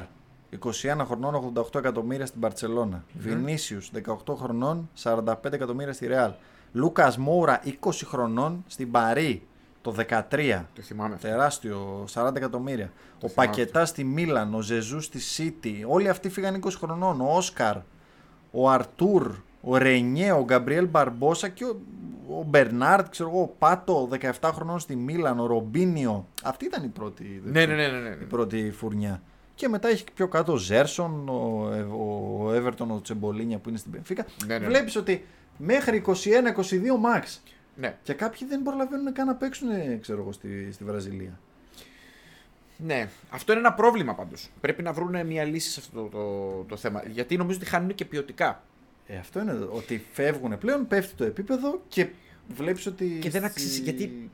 21 0.51 1.05
χρονών, 1.05 1.35
88 1.35 1.79
εκατομμύρια 1.79 2.27
στην 2.27 2.41
Μπαρτσελώνα. 2.41 3.05
Βινίσιους, 3.19 3.91
18 3.91 4.35
χρονών, 4.35 4.91
45 4.95 5.53
εκατομμύρια 5.53 5.93
στη 5.93 6.07
Ρεάλ. 6.07 6.33
Λούκας 6.73 7.19
Μόουρα, 7.19 7.61
20 7.65 8.07
χρονών 8.07 8.65
στην 8.67 8.91
Παρί, 8.91 9.47
το 9.83 9.91
13. 9.91 10.69
Το 10.75 10.83
θυμάμαι 10.83 11.15
αυτό. 11.15 11.27
Τεράστιο, 11.29 12.05
40 12.15 12.37
εκατομμύρια. 12.37 12.93
ο 13.21 13.29
θυμάμαι 13.29 13.49
Πακετά 13.49 13.85
στη 13.85 14.05
Μίλαν, 14.05 14.55
ο 14.55 14.61
Ζεζού 14.61 15.01
στη 15.01 15.21
Σίτι. 15.21 15.85
Όλοι 15.89 16.09
αυτοί 16.09 16.29
φύγαν 16.29 16.55
20 16.55 16.71
χρονών. 16.79 17.21
Ο 17.21 17.37
Όσκαρ, 17.37 17.77
ο 18.51 18.71
Αρτούρ, 18.71 19.35
ο 19.69 19.77
Ρενιέ, 19.77 20.33
ο 20.33 20.45
Γκαμπριέλ 20.45 20.87
Μπαρμπόσα 20.87 21.49
και 21.49 21.65
ο, 21.65 21.81
ο 22.29 22.43
Μπερνάρτ, 22.43 23.09
ξέρω 23.09 23.29
εγώ, 23.29 23.41
ο 23.43 23.47
Πάτο, 23.59 24.09
17 24.41 24.51
χρονών 24.55 24.79
στη 24.79 24.97
Μίλαν, 24.97 25.39
ο 25.41 25.47
Ρομπίνιο. 25.47 26.29
Αυτή 26.45 26.65
ήταν 26.65 26.85
η 26.85 26.89
πρώτη, 26.89 27.43
Ναι, 27.45 27.67
ναι, 27.67 27.75
ναι. 27.75 27.89
ναι, 27.89 27.99
ναι. 27.99 28.09
η 28.23 28.25
πρώτη 28.25 28.71
φουρνιά. 28.71 29.23
Και 29.55 29.69
μετά 29.69 29.89
έχει 29.89 30.05
πιο 30.15 30.29
κάτω 30.29 30.53
ο 30.53 30.57
Ζέρσον, 30.57 31.29
ο, 31.29 31.71
Ε- 31.75 31.81
ο 31.81 32.53
Εύερτον, 32.55 32.91
ο 32.91 33.01
Τσεμπολίνια 33.01 33.59
που 33.59 33.69
είναι 33.69 33.79
στην 33.79 33.91
Πενφύκα. 33.91 34.27
Ναι, 34.47 34.59
ναι. 34.59 34.67
Βλέπεις 34.67 34.97
ότι 34.97 35.25
μέχρι 35.57 36.03
21-22 36.07 36.13
max. 36.13 37.39
ναι. 37.75 37.97
Και 38.03 38.13
κάποιοι 38.13 38.47
δεν 38.49 38.63
προλαβαίνουν 38.63 39.13
καν 39.13 39.27
να 39.27 39.35
παίξουν, 39.35 39.69
ξέρω 40.01 40.21
εγώ, 40.21 40.33
στη, 40.33 40.73
στη 40.73 40.85
Βραζιλία. 40.85 41.39
Ναι, 42.79 43.09
αυτό 43.31 43.53
είναι 43.53 43.61
ένα 43.61 43.73
πρόβλημα 43.73 44.15
πάντως. 44.15 44.49
Πρέπει 44.61 44.83
να 44.83 44.93
βρουν 44.93 45.27
μια 45.27 45.45
λύση 45.45 45.71
σε 45.71 45.81
αυτό 45.81 46.03
το, 46.03 46.09
το, 46.09 46.65
το 46.69 46.77
θέμα. 46.77 47.03
Γιατί 47.11 47.37
νομίζω 47.37 47.59
ότι 47.59 47.69
χάνουν 47.69 47.95
και 47.95 48.05
ποιοτικά. 48.05 48.63
Ε, 49.07 49.17
αυτό 49.17 49.41
είναι 49.41 49.53
ότι 49.71 50.05
φεύγουν 50.13 50.59
πλέον, 50.59 50.87
πέφτει 50.87 51.15
το 51.15 51.25
επίπεδο 51.25 51.83
και 51.89 52.09
βλέπεις 52.49 52.87
ότι 52.87 53.19
Και 53.21 53.31
δεν 53.31 53.45
αξίζει, 53.45 53.81
γιατί- 53.83 54.31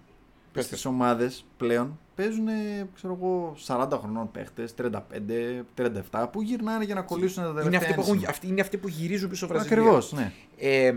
Πες 0.52 0.64
στις 0.64 0.84
ομάδες 0.84 1.44
πλέον 1.56 1.98
παίζουν 2.14 2.46
ξέρω 2.94 3.14
εγώ, 3.20 3.54
40 3.66 3.98
χρονών 3.98 4.30
παίχτες, 4.30 4.74
35, 4.74 5.64
37 5.74 6.28
που 6.32 6.42
γυρνάνε 6.42 6.84
για 6.84 6.94
να 6.94 7.02
κολλήσουν 7.02 7.42
τα 7.42 7.48
Είναι 7.48 7.58
τελευταία 7.60 7.80
αυτοί, 7.80 7.94
που 7.94 8.00
έχουν, 8.00 8.12
ένσημα. 8.12 8.30
αυτοί, 8.30 8.46
είναι 8.46 8.60
αυτοί 8.60 8.76
που 8.76 8.88
γυρίζουν 8.88 9.28
πίσω 9.30 9.46
Βραζιλία. 9.46 9.76
Ακριβώς, 9.76 10.12
ναι. 10.12 10.32
Ε, 10.58 10.94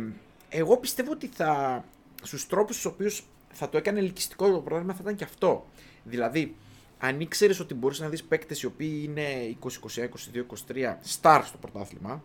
εγώ 0.50 0.78
πιστεύω 0.78 1.12
ότι 1.12 1.28
θα, 1.28 1.84
στους 2.24 2.48
τρόπους 2.48 2.76
στους 2.76 2.86
οποίους 2.92 3.24
θα 3.52 3.70
το 3.70 3.78
έκανε 3.78 4.00
ελκυστικό 4.00 4.52
το 4.52 4.60
πρόγραμμα 4.60 4.94
θα 4.94 5.00
ήταν 5.02 5.16
και 5.16 5.24
αυτό. 5.24 5.66
Δηλαδή, 6.04 6.56
αν 7.00 7.20
ήξερες 7.20 7.60
ότι 7.60 7.74
μπορείς 7.74 8.00
να 8.00 8.10
δεις 8.10 8.24
παίκτες 8.24 8.62
οι 8.62 8.66
οποίοι 8.66 9.02
είναι 9.10 9.24
20, 9.60 9.80
21, 9.80 10.04
22, 10.04 10.46
23 10.46 11.00
star 11.22 11.42
στο 11.46 11.58
πρωτάθλημα, 11.58 12.24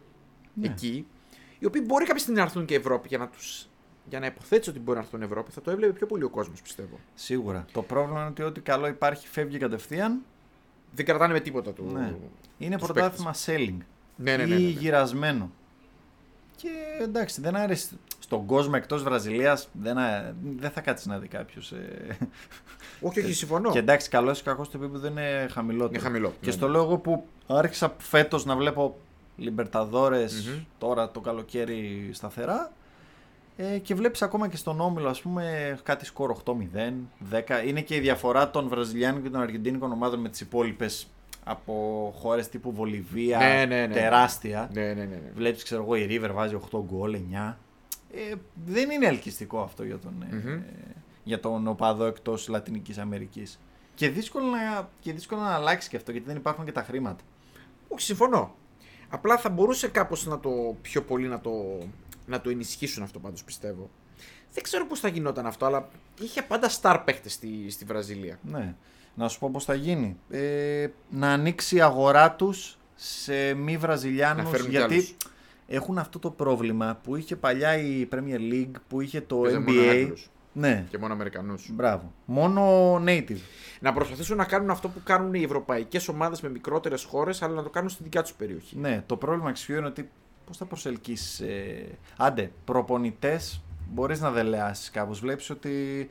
Ναι. 0.54 0.66
εκεί, 0.66 1.06
οι 1.60 1.66
οποίοι 1.66 1.82
μπορεί 1.86 2.04
κάποια 2.04 2.20
στιγμή 2.20 2.38
να 2.38 2.44
έρθουν 2.44 2.64
και 2.64 2.74
Ευρώπη 2.74 3.08
για 3.08 3.18
να 3.18 3.28
τους 3.28 3.68
για 4.08 4.20
να 4.20 4.26
υποθέτεις 4.26 4.68
ότι 4.68 4.78
μπορεί 4.78 4.98
να 4.98 5.04
έρθουν 5.04 5.22
Ευρώπη, 5.22 5.50
θα 5.50 5.60
το 5.60 5.70
έβλεπε 5.70 5.92
πιο 5.92 6.06
πολύ 6.06 6.24
ο 6.24 6.28
κόσμος, 6.28 6.62
πιστεύω. 6.62 6.98
Σίγουρα. 7.14 7.66
Το 7.72 7.82
πρόβλημα 7.82 8.20
είναι 8.20 8.28
ότι 8.28 8.42
ό,τι 8.42 8.60
καλό 8.60 8.86
υπάρχει 8.86 9.28
φεύγει 9.28 9.58
κατευθείαν. 9.58 10.20
Δεν 10.92 11.04
κρατάνε 11.04 11.32
με 11.32 11.40
τίποτα 11.40 11.72
του. 11.72 11.90
Ναι. 11.92 12.14
Είναι 12.58 12.76
τους 12.76 12.86
πρωτάθλημα 12.86 13.34
selling. 13.46 13.76
Ναι, 14.16 14.36
ναι, 14.36 14.44
ναι, 14.44 14.54
ή 14.54 14.58
ναι, 14.58 14.64
ναι. 14.64 14.68
γυρασμένο. 14.68 15.50
Και 16.56 16.68
εντάξει, 17.00 17.40
δεν 17.40 17.56
άρεσε. 17.56 17.88
στον 18.18 18.46
κόσμο 18.46 18.72
εκτός 18.74 19.02
Βραζιλίας 19.02 19.68
δεν, 19.72 19.96
δεν 20.58 20.70
θα 20.70 20.80
κάτσεις 20.80 21.06
να 21.06 21.18
δει 21.18 21.28
κάποιος. 21.28 21.72
Ε, 21.72 22.18
όχι, 23.00 23.20
όχι, 23.20 23.32
συμφωνώ. 23.32 23.70
Και 23.70 23.78
εντάξει, 23.78 24.08
καλός 24.08 24.40
ή 24.40 24.42
κακός 24.42 24.70
το 24.70 24.78
επίπεδο 24.82 25.06
είναι 25.06 25.48
χαμηλότερο. 25.50 25.92
Είναι 25.92 26.02
χαμηλό. 26.02 26.28
Και 26.40 26.46
ναι, 26.46 26.52
στο 26.52 26.66
ναι. 26.66 26.72
λέω 26.72 26.82
εγώ 26.82 26.98
που 26.98 27.26
άρχισα 27.46 27.94
φέτος 27.98 28.44
να 28.44 28.56
βλέπω 28.56 28.98
Λιμπερταδόρες 29.40 30.46
Μμμ. 30.48 30.62
τώρα 30.78 31.10
το 31.10 31.20
καλοκαίρι 31.20 32.10
σταθερά. 32.12 32.72
Ε, 33.56 33.78
και 33.78 33.94
βλέπεις 33.94 34.22
ακόμα 34.22 34.48
και 34.48 34.56
στον 34.56 34.80
Όμιλο 34.80 35.08
ας 35.08 35.20
πούμε 35.20 35.78
κάτι 35.82 36.04
σκορ 36.04 36.30
8-0, 36.44 36.52
10. 37.30 37.66
Είναι 37.66 37.80
και 37.80 37.94
η 37.94 38.00
διαφορά 38.00 38.50
των 38.50 38.68
Βραζιλιάνων 38.68 39.22
και 39.22 39.30
των 39.30 39.40
Αργεντίνικων 39.40 39.92
ομάδων 39.92 40.20
με 40.20 40.28
τις 40.28 40.40
υπόλοιπες 40.40 41.06
από 41.44 41.72
χώρες 42.18 42.48
τύπου 42.48 42.72
Βολιβία, 42.72 43.38
Ναι, 43.38 43.64
ναι, 43.68 43.86
ναι. 43.86 43.94
τεράστια. 43.94 44.70
Ναι, 44.72 44.82
ναι, 44.82 44.92
ναι. 44.94 45.04
ναι. 45.04 45.30
Βλέπεις 45.34 45.62
ξέρω 45.62 45.82
εγώ 45.82 45.94
η 45.94 46.06
River 46.10 46.30
βάζει 46.32 46.58
8 46.72 46.78
γκολ, 46.86 47.16
9. 47.32 47.56
Ε, 48.14 48.34
δεν 48.66 48.90
είναι 48.90 49.06
ελκυστικό 49.06 49.60
αυτό 49.60 49.84
για 49.84 49.98
τον, 49.98 50.24
ε, 50.30 50.34
Μμμ. 50.34 50.62
για 51.24 51.40
τον 51.40 51.66
οπαδό 51.66 52.04
εκτός 52.04 52.48
Λατινικής 52.48 52.98
Αμερικής. 52.98 53.60
Και 53.94 54.08
δύσκολο, 54.08 54.46
να, 54.46 54.88
και 55.00 55.12
δύσκολο 55.12 55.40
να 55.40 55.54
αλλάξει 55.54 55.88
και 55.88 55.96
αυτό 55.96 56.10
γιατί 56.10 56.26
δεν 56.26 56.36
υπάρχουν 56.36 56.64
και 56.64 56.72
τα 56.72 56.82
χρήματα. 56.82 57.22
Όχι, 57.88 58.02
συμφωνώ. 58.02 58.54
Απλά 59.10 59.38
θα 59.38 59.48
μπορούσε 59.48 59.88
κάπως 59.88 60.26
να 60.26 60.40
το 60.40 60.76
πιο 60.82 61.02
πολύ 61.02 61.28
να 61.28 61.40
το, 61.40 61.52
να 62.26 62.40
το 62.40 62.50
ενισχύσουν 62.50 63.02
αυτό 63.02 63.18
πάντως 63.18 63.44
πιστεύω. 63.44 63.90
Δεν 64.52 64.62
ξέρω 64.62 64.86
πώς 64.86 65.00
θα 65.00 65.08
γινόταν 65.08 65.46
αυτό, 65.46 65.66
αλλά 65.66 65.88
είχε 66.20 66.42
πάντα 66.42 66.70
star 66.80 67.02
παίχτες 67.04 67.32
στη, 67.32 67.70
στη 67.70 67.84
Βραζιλία. 67.84 68.38
Ναι. 68.42 68.74
Να 69.14 69.28
σου 69.28 69.38
πω 69.38 69.50
πώς 69.50 69.64
θα 69.64 69.74
γίνει. 69.74 70.16
Ε, 70.30 70.86
να 71.10 71.32
ανοίξει 71.32 71.76
η 71.76 71.80
αγορά 71.80 72.32
τους 72.32 72.78
σε 72.94 73.54
μη 73.54 73.72
Να 73.72 73.78
Βραζιλιάνους 73.78 74.50
φέρουν 74.50 74.66
κι 74.66 74.76
γιατί 74.76 74.94
άλλους. 74.94 75.16
έχουν 75.66 75.98
αυτό 75.98 76.18
το 76.18 76.30
πρόβλημα 76.30 77.00
που 77.02 77.16
είχε 77.16 77.36
παλιά 77.36 77.76
η 77.76 78.08
Premier 78.12 78.52
League, 78.52 78.74
που 78.88 79.00
είχε 79.00 79.20
το 79.20 79.36
Παίζανε 79.36 79.70
μόνο 79.70 79.82
NBA. 79.82 80.12
Άγγλους 80.54 80.72
Ναι, 80.72 80.86
Και 80.90 80.98
μόνο 80.98 81.12
Αμερικανούς. 81.12 81.70
μπράβο. 81.72 82.12
Μόνο 82.24 82.94
native. 82.94 83.38
Να 83.80 83.92
προσπαθήσουν 83.92 84.36
να 84.36 84.44
κάνουν 84.44 84.70
αυτό 84.70 84.88
που 84.88 85.00
κάνουν 85.04 85.34
οι 85.34 85.42
ευρωπαϊκές 85.42 86.08
ομάδες 86.08 86.40
με 86.40 86.48
μικρότερες 86.48 87.04
χώρες, 87.04 87.42
αλλά 87.42 87.54
να 87.54 87.62
το 87.62 87.70
κάνουν 87.70 87.90
στη 87.90 88.02
δικιά 88.02 88.22
τους 88.22 88.32
περιοχή. 88.32 88.76
Ναι, 88.78 89.02
το 89.06 89.16
πρόβλημα 89.16 89.48
εξηγεί 89.48 89.78
είναι 89.78 89.86
ότι 89.86 90.10
πώς 90.46 90.56
θα 90.56 90.64
προσελκύσεις... 90.64 91.40
Ε... 91.40 91.98
Άντε, 92.16 92.50
προπονητές 92.64 93.62
μπορείς 93.90 94.20
να 94.20 94.30
δελεάσεις 94.30 94.90
κάπως. 94.90 95.20
Βλέπεις 95.20 95.50
ότι 95.50 96.08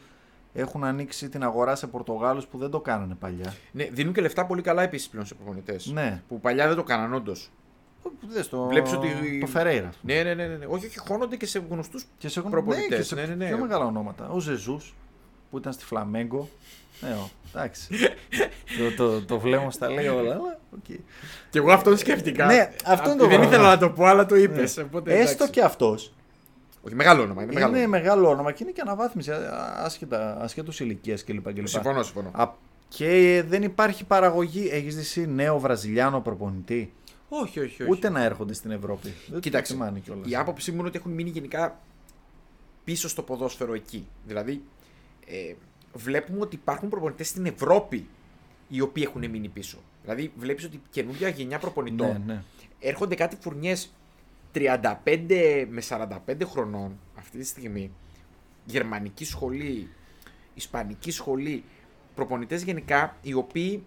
έχουν 0.54 0.84
ανοίξει 0.84 1.30
την 1.30 1.44
αγορά 1.44 1.76
σε 1.76 1.88
Πορτογάλους 1.88 2.48
που 2.48 2.58
δεν 2.58 2.70
το 2.70 2.80
κάνανε 2.80 3.16
παλιά. 3.16 3.54
Ναι, 3.72 3.84
δίνουν 3.92 4.14
και 4.14 4.22
λεφτά 4.22 4.46
πολύ 4.46 4.62
καλά 4.62 4.82
επίσης 4.84 5.10
πλέον 5.10 5.26
σε 5.26 5.36
προπονητές. 5.36 5.86
Ναι. 5.86 6.22
Που 6.28 6.40
παλιά 6.40 6.68
δεν 6.68 6.76
το 6.76 6.84
κάναν, 6.84 7.14
όντως. 7.14 7.52
Δες 8.28 8.50
το, 8.50 8.64
Βλέπεις 8.68 8.94
ότι- 8.94 9.40
το 9.40 9.46
Φερέιρα. 9.48 9.90
Ναι, 10.02 10.14
ναι, 10.24 10.34
ναι, 10.34 10.48
ναι, 10.48 10.56
ναι. 10.56 10.66
Όχι, 10.66 10.86
όχι, 10.86 11.00
χώνονται 11.00 11.36
και 11.36 11.46
σε 11.46 11.64
γνωστούς. 11.70 12.06
Και 12.18 12.28
σε, 12.28 12.42
προπονητές, 12.42 12.90
ναι, 12.90 12.96
και 12.96 13.02
σε 13.04 13.16
ναι, 13.16 13.26
ναι, 13.26 13.34
ναι. 13.36 13.46
πιο 13.48 13.58
μεγάλα 13.58 13.86
ονόματα. 13.86 14.30
Ο 14.30 14.40
Ζεζούς 14.40 14.94
που 15.50 15.58
ήταν 15.58 15.74
στη 15.74 15.86
Φλαμέγκο. 15.86 16.50
Ναι, 17.02 17.10
ο, 17.10 17.30
εντάξει. 17.54 17.88
το, 18.78 18.96
το, 18.98 19.22
το 19.26 19.40
βλέμμα 19.40 19.72
στα 19.72 19.90
λέει 19.90 20.08
όλα, 20.08 20.34
αλλά 20.34 20.60
οκ. 20.72 20.84
Και 21.50 21.58
εγώ 21.58 21.72
αυτόν 21.72 21.98
σκέφτηκα. 21.98 22.46
Ναι, 22.46 22.72
αυτό 22.86 23.10
είναι 23.10 23.18
το 23.20 23.28
Δεν 23.28 23.38
πράγμα. 23.38 23.54
ήθελα 23.56 23.70
να 23.70 23.78
το 23.78 23.90
πω, 23.90 24.06
αλλά 24.06 24.26
το 24.26 24.36
είπες. 24.36 24.78
Ναι. 25.04 25.14
Έστω 25.14 25.50
και 25.50 25.62
αυτός. 25.62 26.14
Όχι, 26.82 26.96
μεγάλο 26.96 27.22
όνομα. 27.22 27.44
Είναι 27.44 27.52
Είναι 27.52 27.66
μεγάλο. 27.70 27.88
μεγάλο. 27.88 28.20
όνομα. 28.20 28.34
όνομα 28.34 28.52
και 28.52 28.64
είναι 28.64 28.72
και 28.72 28.82
αναβάθμιση 28.82 29.32
α- 29.32 29.74
άσχετα, 29.84 30.38
ασχέτως 30.42 30.80
ηλικίας 30.80 31.24
κλπ. 31.24 31.54
κλπ. 31.54 31.68
Συμφωνώ, 31.68 32.04
συμφωνώ. 32.04 32.32
Α, 32.34 32.50
και 32.90 33.44
δεν 33.48 33.64
υπάρχει 33.64 34.04
παραγωγή. 34.06 34.70
Έχεις 34.72 34.96
δει 34.96 35.02
εσύ 35.02 35.28
νέο 35.28 35.60
Βραζιλιάνο 35.60 36.20
προπονητή; 36.22 36.94
Όχι, 37.30 37.60
όχι, 37.60 37.82
όχι. 37.84 37.92
Ούτε 37.92 38.10
να 38.10 38.24
έρχονται 38.24 38.54
στην 38.54 38.72
Ευρώπη. 38.72 39.14
Δεν 39.28 39.40
Κοίταξε, 39.40 39.74
το 39.74 39.78
εκτιμάνε 39.84 40.00
κιόλας. 40.00 40.30
η 40.32 40.36
άποψή 40.36 40.72
μου 40.72 40.78
είναι 40.78 40.88
ότι 40.88 40.98
έχουν 40.98 41.12
μείνει 41.12 41.30
γενικά 41.30 41.80
πίσω 42.84 43.10
στο 43.10 43.22
ποδόσφαιρο 43.24 43.74
εκεί. 43.74 44.08
Δηλαδή, 44.26 44.64
ε, 45.28 45.54
βλέπουμε 45.94 46.42
ότι 46.42 46.56
υπάρχουν 46.56 46.90
προπονητές 46.90 47.28
στην 47.28 47.46
Ευρώπη 47.46 48.08
οι 48.68 48.82
οποίοι 48.82 49.04
έχουν 49.08 49.30
μείνει 49.30 49.48
πίσω. 49.48 49.78
Δηλαδή, 50.04 50.32
βλέπεις 50.38 50.64
ότι 50.66 50.76
η 50.76 50.82
καινούργια 50.90 51.30
γενιά 51.30 51.60
προπονητών 51.60 52.08
Ναι, 52.26 52.34
ναι. 52.34 52.44
έρχονται 52.80 53.16
κάτι 53.16 53.38
φουρνιές 53.42 53.94
35 54.54 55.66
με 55.70 55.82
45 55.82 56.46
χρονών 56.46 57.00
αυτή 57.18 57.38
τη 57.38 57.46
στιγμή. 57.46 57.92
Γερμανική 58.66 59.26
σχολή, 59.26 59.90
Ισπανική 60.54 61.12
σχολή, 61.12 61.64
προπονητές 62.16 62.64
γενικά 62.64 63.16
οι 63.22 63.34
οποίοι 63.34 63.84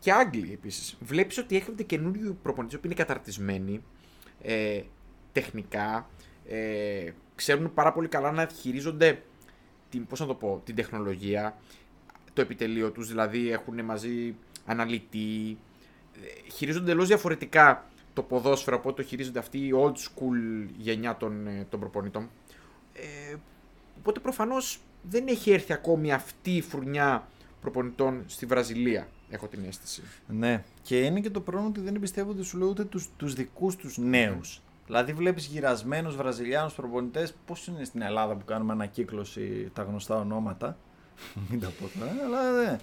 και 0.00 0.12
Άγγλοι 0.12 0.52
επίσης. 0.52 0.96
Βλέπεις 1.00 1.38
ότι 1.38 1.56
έρχονται 1.56 1.82
καινούριου 1.82 2.38
προπονητές 2.42 2.78
που 2.78 2.86
είναι 2.86 2.94
καταρτισμένοι 2.94 3.82
ε, 4.42 4.82
τεχνικά, 5.32 6.10
ε, 6.48 7.10
ξέρουν 7.34 7.74
πάρα 7.74 7.92
πολύ 7.92 8.08
καλά 8.08 8.32
να 8.32 8.46
χειρίζονται 8.46 9.22
την, 9.90 10.06
πώς 10.06 10.20
να 10.20 10.26
το 10.26 10.34
πω, 10.34 10.62
την 10.64 10.74
τεχνολογία, 10.74 11.58
το 12.32 12.40
επιτελείο 12.40 12.90
τους, 12.90 13.08
δηλαδή 13.08 13.50
έχουν 13.50 13.84
μαζί 13.84 14.34
αναλυτή, 14.66 15.58
ε, 16.14 16.50
χειρίζονται 16.50 16.84
εντελώς 16.84 17.08
διαφορετικά 17.08 17.84
το 18.12 18.22
ποδόσφαιρο 18.22 18.76
από 18.76 18.88
ό,τι 18.88 19.02
το 19.02 19.08
χειρίζονται 19.08 19.38
αυτή 19.38 19.58
η 19.58 19.70
old 19.74 19.94
school 19.94 20.66
γενιά 20.76 21.16
των, 21.16 21.46
ε, 21.46 21.66
των 21.70 21.80
προπονητών. 21.80 22.30
Ε, 22.92 23.34
οπότε 23.98 24.20
προφανώς 24.20 24.80
δεν 25.02 25.26
έχει 25.28 25.52
έρθει 25.52 25.72
ακόμη 25.72 26.12
αυτή 26.12 26.56
η 26.56 26.62
φουρνιά 26.62 27.28
προπονητών 27.60 28.24
στη 28.26 28.46
Βραζιλία, 28.46 29.08
έχω 29.30 29.46
την 29.46 29.64
αίσθηση. 29.68 30.02
Ναι, 30.26 30.64
και 30.82 31.00
είναι 31.00 31.20
και 31.20 31.30
το 31.30 31.40
πρόβλημα 31.40 31.68
ότι 31.68 31.80
δεν 31.80 31.94
εμπιστεύονται 31.94 32.42
σου 32.42 32.58
λέω 32.58 32.68
ούτε 32.68 32.84
τους, 32.84 33.08
τους 33.16 33.34
δικούς 33.34 33.76
τους 33.76 33.98
νέους. 33.98 34.60
Δηλαδή 34.86 35.12
βλέπεις 35.12 35.46
γυρασμένους 35.46 36.16
Βραζιλιάνους 36.16 36.74
προπονητές, 36.74 37.34
πώς 37.46 37.66
είναι 37.66 37.84
στην 37.84 38.02
Ελλάδα 38.02 38.34
που 38.34 38.44
κάνουμε 38.44 38.72
ανακύκλωση 38.72 39.70
τα 39.74 39.82
γνωστά 39.82 40.16
ονόματα; 40.16 40.76
Μην 41.50 41.60
τα 41.60 41.68
πω 41.80 41.98
τώρα, 41.98 42.12
αλλά 42.24 42.50
ναι. 42.50 42.78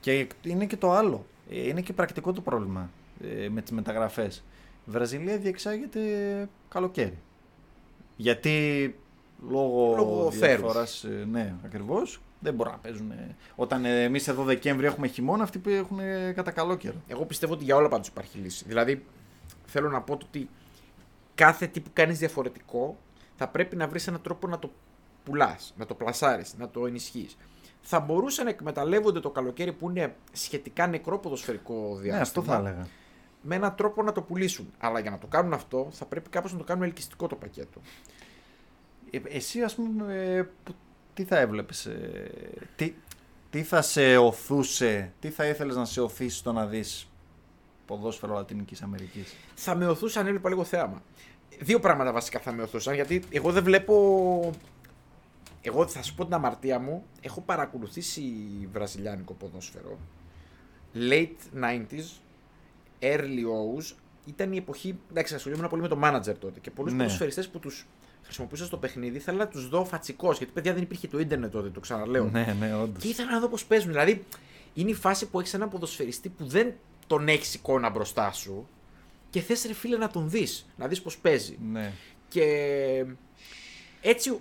Και 0.00 0.26
είναι 0.42 0.66
και 0.66 0.76
το 0.76 0.92
άλλο. 0.92 1.26
Ε, 1.50 1.68
Είναι 1.68 1.80
και 1.80 1.92
πρακτικό 1.92 2.32
το 2.32 2.40
πρόβλημα 2.40 2.90
ε, 3.20 3.48
με 3.48 3.62
τις 3.62 3.70
μεταγραφές. 3.70 4.44
Η 4.86 4.90
Βραζιλία 4.90 5.38
διεξάγεται 5.38 6.00
καλοκαίρι. 6.68 7.18
Γιατί 8.16 8.94
λόγω, 9.48 9.94
Λόγω 9.96 10.30
διαφοράς, 10.30 11.04
ε, 11.04 11.26
ναι, 11.30 11.54
ακριβώς, 11.64 12.20
δεν 12.42 12.54
μπορούν 12.54 12.72
να 12.72 12.78
παίζουν. 12.78 13.10
ε, 13.10 13.36
Όταν 13.54 13.84
ε, 13.84 14.02
εμείς 14.02 14.28
εδώ 14.28 14.44
Δεκέμβρη 14.44 14.86
έχουμε 14.86 15.06
χειμώνα, 15.06 15.42
αυτοί 15.42 15.58
που 15.58 15.68
έχουν 15.68 15.98
ε, 15.98 16.32
κατά 16.32 16.50
καλό 16.50 16.76
καιρό. 16.76 16.96
Εγώ 17.06 17.24
πιστεύω 17.24 17.52
ότι 17.52 17.64
για 17.64 17.76
όλα 17.76 17.88
πάντως 17.88 18.08
υπάρχει 18.08 18.38
λύση. 18.38 18.64
Δηλαδή, 18.66 19.04
θέλω 19.66 19.88
να 19.88 20.00
πω 20.00 20.16
το 20.16 20.26
ότι 20.28 20.48
κάθε 21.34 21.66
τι 21.66 21.80
που 21.80 21.90
κάνεις 21.92 22.18
διαφορετικό 22.18 22.96
θα 23.36 23.48
πρέπει 23.48 23.76
να 23.76 23.88
βρεις 23.88 24.06
έναν 24.06 24.20
τρόπο 24.22 24.46
να 24.48 24.58
το 24.58 24.70
πουλάς, 25.24 25.74
να 25.76 25.86
το 25.86 25.94
πλασάρεις, 25.94 26.54
να 26.58 26.68
το 26.68 26.86
ενισχύεις. 26.86 27.36
Θα 27.80 28.00
μπορούσαν 28.00 28.44
να 28.44 28.50
εκμεταλλεύονται 28.50 29.20
το 29.20 29.30
καλοκαίρι 29.30 29.72
που 29.72 29.90
είναι 29.90 30.14
σχετικά 30.32 30.86
νεκρό 30.86 31.18
ποδοσφαιρικό 31.18 31.74
διάστημα. 31.96 32.14
Ναι, 32.14 32.20
αυτό 32.20 32.42
θα 32.42 32.56
έλεγα. 32.56 32.86
Με 33.42 33.54
έναν 33.54 33.74
τρόπο 33.74 34.02
να 34.02 34.12
το 34.12 34.22
πουλήσουν. 34.22 34.72
Αλλά 34.78 34.98
για 35.00 35.10
να 35.10 35.18
το 35.18 35.26
κάνουν 35.26 35.52
αυτό 35.52 35.88
θα 35.90 36.04
πρέπει 36.04 36.28
κάπως 36.30 36.52
να 36.52 36.58
το 36.58 36.64
κάνουν 36.64 36.82
ελκυστικό 36.82 37.26
το 37.26 37.36
πακέτο. 37.36 37.80
Ε, 39.10 39.18
εσύ 39.28 39.62
ας 39.62 39.74
πούμε, 39.74 40.14
ε, 40.14 40.42
που- 40.64 40.74
τι 41.14 41.24
θα 41.24 41.38
έβλεπες, 41.38 41.86
ε, 41.86 42.30
τι, 42.76 42.94
τι 43.50 43.62
θα 43.62 43.82
σε 43.82 44.16
οθούσε, 44.16 45.12
τι 45.20 45.30
θα 45.30 45.46
ήθελες 45.46 45.76
να 45.76 45.84
σε 45.84 46.00
οθήσει 46.00 46.36
στο 46.36 46.52
να 46.52 46.66
δεις 46.66 47.08
ποδόσφαιρο 47.86 48.34
Λατινικής 48.34 48.82
Αμερικής; 48.82 49.34
θα 49.54 49.74
με 49.74 49.86
οθούσαν 49.86 50.22
αν 50.22 50.28
έβλεπα 50.28 50.48
λίγο 50.48 50.64
θέαμα. 50.64 51.02
Δύο 51.60 51.80
πράγματα 51.80 52.12
βασικά 52.12 52.38
θα 52.38 52.52
με 52.52 52.62
οθούσαν, 52.62 52.94
γιατί 52.94 53.22
εγώ 53.30 53.52
δεν 53.52 53.64
βλέπω. 53.64 54.50
Εγώ 55.64 55.86
θα 55.86 56.02
σου 56.02 56.14
πω 56.14 56.24
την 56.24 56.34
αμαρτία 56.34 56.78
μου. 56.78 57.04
Έχω 57.20 57.40
παρακολουθήσει 57.40 58.22
βραζιλιάνικο 58.72 59.32
ποδόσφαιρο. 59.32 59.98
Late 60.94 61.62
90s, 61.64 62.20
early 63.00 63.42
O's. 63.44 63.94
Ήταν 64.24 64.52
η 64.52 64.56
εποχή. 64.56 64.98
Εντάξει, 65.10 65.34
ασχολιόμουν 65.34 65.68
πολύ 65.68 65.82
με 65.82 65.88
το 65.88 65.98
manager 66.02 66.34
τότε 66.38 66.60
και 66.60 66.70
πολλούς 66.70 66.92
Ναι. 66.92 66.96
ναι. 66.98 67.02
ποδοσφαιριστές 67.04 67.48
που 67.48 67.58
τους 67.58 67.86
χρησιμοποιούσα 68.22 68.64
στο 68.64 68.76
παιχνίδι. 68.76 69.16
Ήθελα 69.16 69.38
να 69.38 69.48
τους 69.48 69.68
δω 69.68 69.84
φατσικό. 69.84 70.32
Γιατί 70.32 70.52
παιδιά 70.52 70.72
δεν 70.72 70.82
υπήρχε 70.82 71.08
το 71.08 71.18
ίντερνετ 71.18 71.52
τότε, 71.52 71.70
το 71.70 71.80
ξαναλέω. 71.80 72.24
Ναι, 72.24 72.56
ναι, 72.58 72.74
όντως. 72.74 73.02
Και 73.02 73.08
ήθελα 73.08 73.30
να 73.30 73.40
δω 73.40 73.48
πώς 73.48 73.64
παίζουν. 73.64 73.90
Δηλαδή, 73.90 74.24
είναι 74.74 74.90
η 74.90 74.94
φάση 74.94 75.26
που 75.26 75.40
έχεις 75.40 75.54
έναν 75.54 75.68
ποδοσφαιριστή 75.68 76.28
που 76.28 76.46
δεν 76.46 76.74
τον 77.06 77.28
έχεις 77.28 77.54
εικόνα 77.54 77.90
μπροστά 77.90 78.32
σου 78.32 78.68
και 79.30 79.40
θες 79.40 79.64
ρε 79.66 79.72
φίλε 79.72 79.96
να 79.96 80.08
τον 80.08 80.30
δεις, 80.30 80.66
να 80.76 80.88
δεις 80.88 81.02
πώς 81.02 81.18
παίζει. 81.18 81.58
Ναι. 81.72 81.92
Και 82.28 82.46
έτσι. 84.00 84.40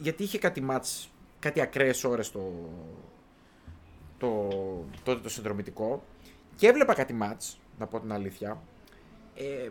Γιατί 0.00 0.22
είχε 0.22 0.38
κάτι 0.38 0.60
μάτς, 0.60 1.08
κάτι 1.38 1.60
ακραίες 1.60 2.04
ώρες 2.04 2.30
το, 2.30 2.70
το, 4.18 4.48
τότε 5.02 5.20
το 5.20 5.28
συνδρομητικό 5.28 6.04
και 6.56 6.66
έβλεπα 6.66 6.94
κάτι 6.94 7.12
μάτς, 7.12 7.58
να 7.78 7.86
πω 7.86 8.00
την 8.00 8.12
αλήθεια. 8.12 8.62
Ε, 9.34 9.68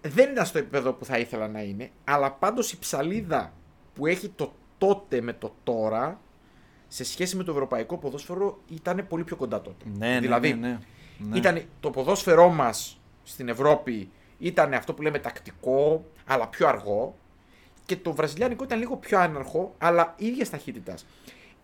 δεν 0.00 0.30
ήταν 0.30 0.46
στο 0.46 0.58
επίπεδο 0.58 0.92
που 0.92 1.04
θα 1.04 1.18
ήθελα 1.18 1.48
να 1.48 1.62
είναι, 1.62 1.90
αλλά 2.04 2.32
πάντως 2.32 2.72
η 2.72 2.78
ψαλίδα 2.78 3.52
που 3.94 4.06
έχει 4.06 4.28
το 4.28 4.52
τότε 4.78 5.20
με 5.20 5.32
το 5.32 5.54
τώρα 5.64 6.20
σε 6.88 7.04
σχέση 7.04 7.36
με 7.36 7.44
το 7.44 7.52
ευρωπαϊκό 7.52 7.98
ποδόσφαιρο 7.98 8.60
ήταν 8.68 9.06
πολύ 9.08 9.24
πιο 9.24 9.36
κοντά 9.36 9.60
τότε. 9.60 9.84
Ναι, 9.98 10.08
ναι, 10.08 10.20
δηλαδή, 10.20 10.54
ναι, 10.54 10.68
ναι, 10.68 10.78
ναι. 11.18 11.36
ήταν 11.36 11.62
το 11.80 11.90
ποδόσφαιρό 11.90 12.48
μας 12.48 13.00
στην 13.22 13.48
Ευρώπη 13.48 14.10
ήταν 14.38 14.74
αυτό 14.74 14.94
που 14.94 15.02
λέμε 15.02 15.18
τακτικό, 15.18 16.04
αλλά 16.26 16.48
πιο 16.48 16.68
αργό. 16.68 17.16
και 17.86 17.96
το 17.96 18.12
βραζιλιάνικο 18.12 18.64
ήταν 18.64 18.78
λίγο 18.78 18.96
πιο 18.96 19.18
άναρχο, 19.18 19.74
αλλά 19.78 20.14
ίδια 20.18 20.48
ταχύτητας. 20.50 21.06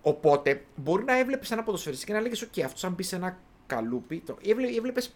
Οπότε 0.02 0.64
μπορεί 0.76 1.04
να 1.04 1.18
έβλεπες 1.18 1.50
ένα 1.50 1.62
ποδοσφαιριστή 1.62 2.06
και 2.06 2.12
να 2.12 2.20
λέγε: 2.20 2.46
OK, 2.46 2.60
αυτός 2.60 2.84
αν 2.84 2.92
μπει 2.92 3.02
σε 3.02 3.16
ένα 3.16 3.38
καλούπι. 3.66 4.18
Το... 4.18 4.36
Έβλεπες 4.76 5.14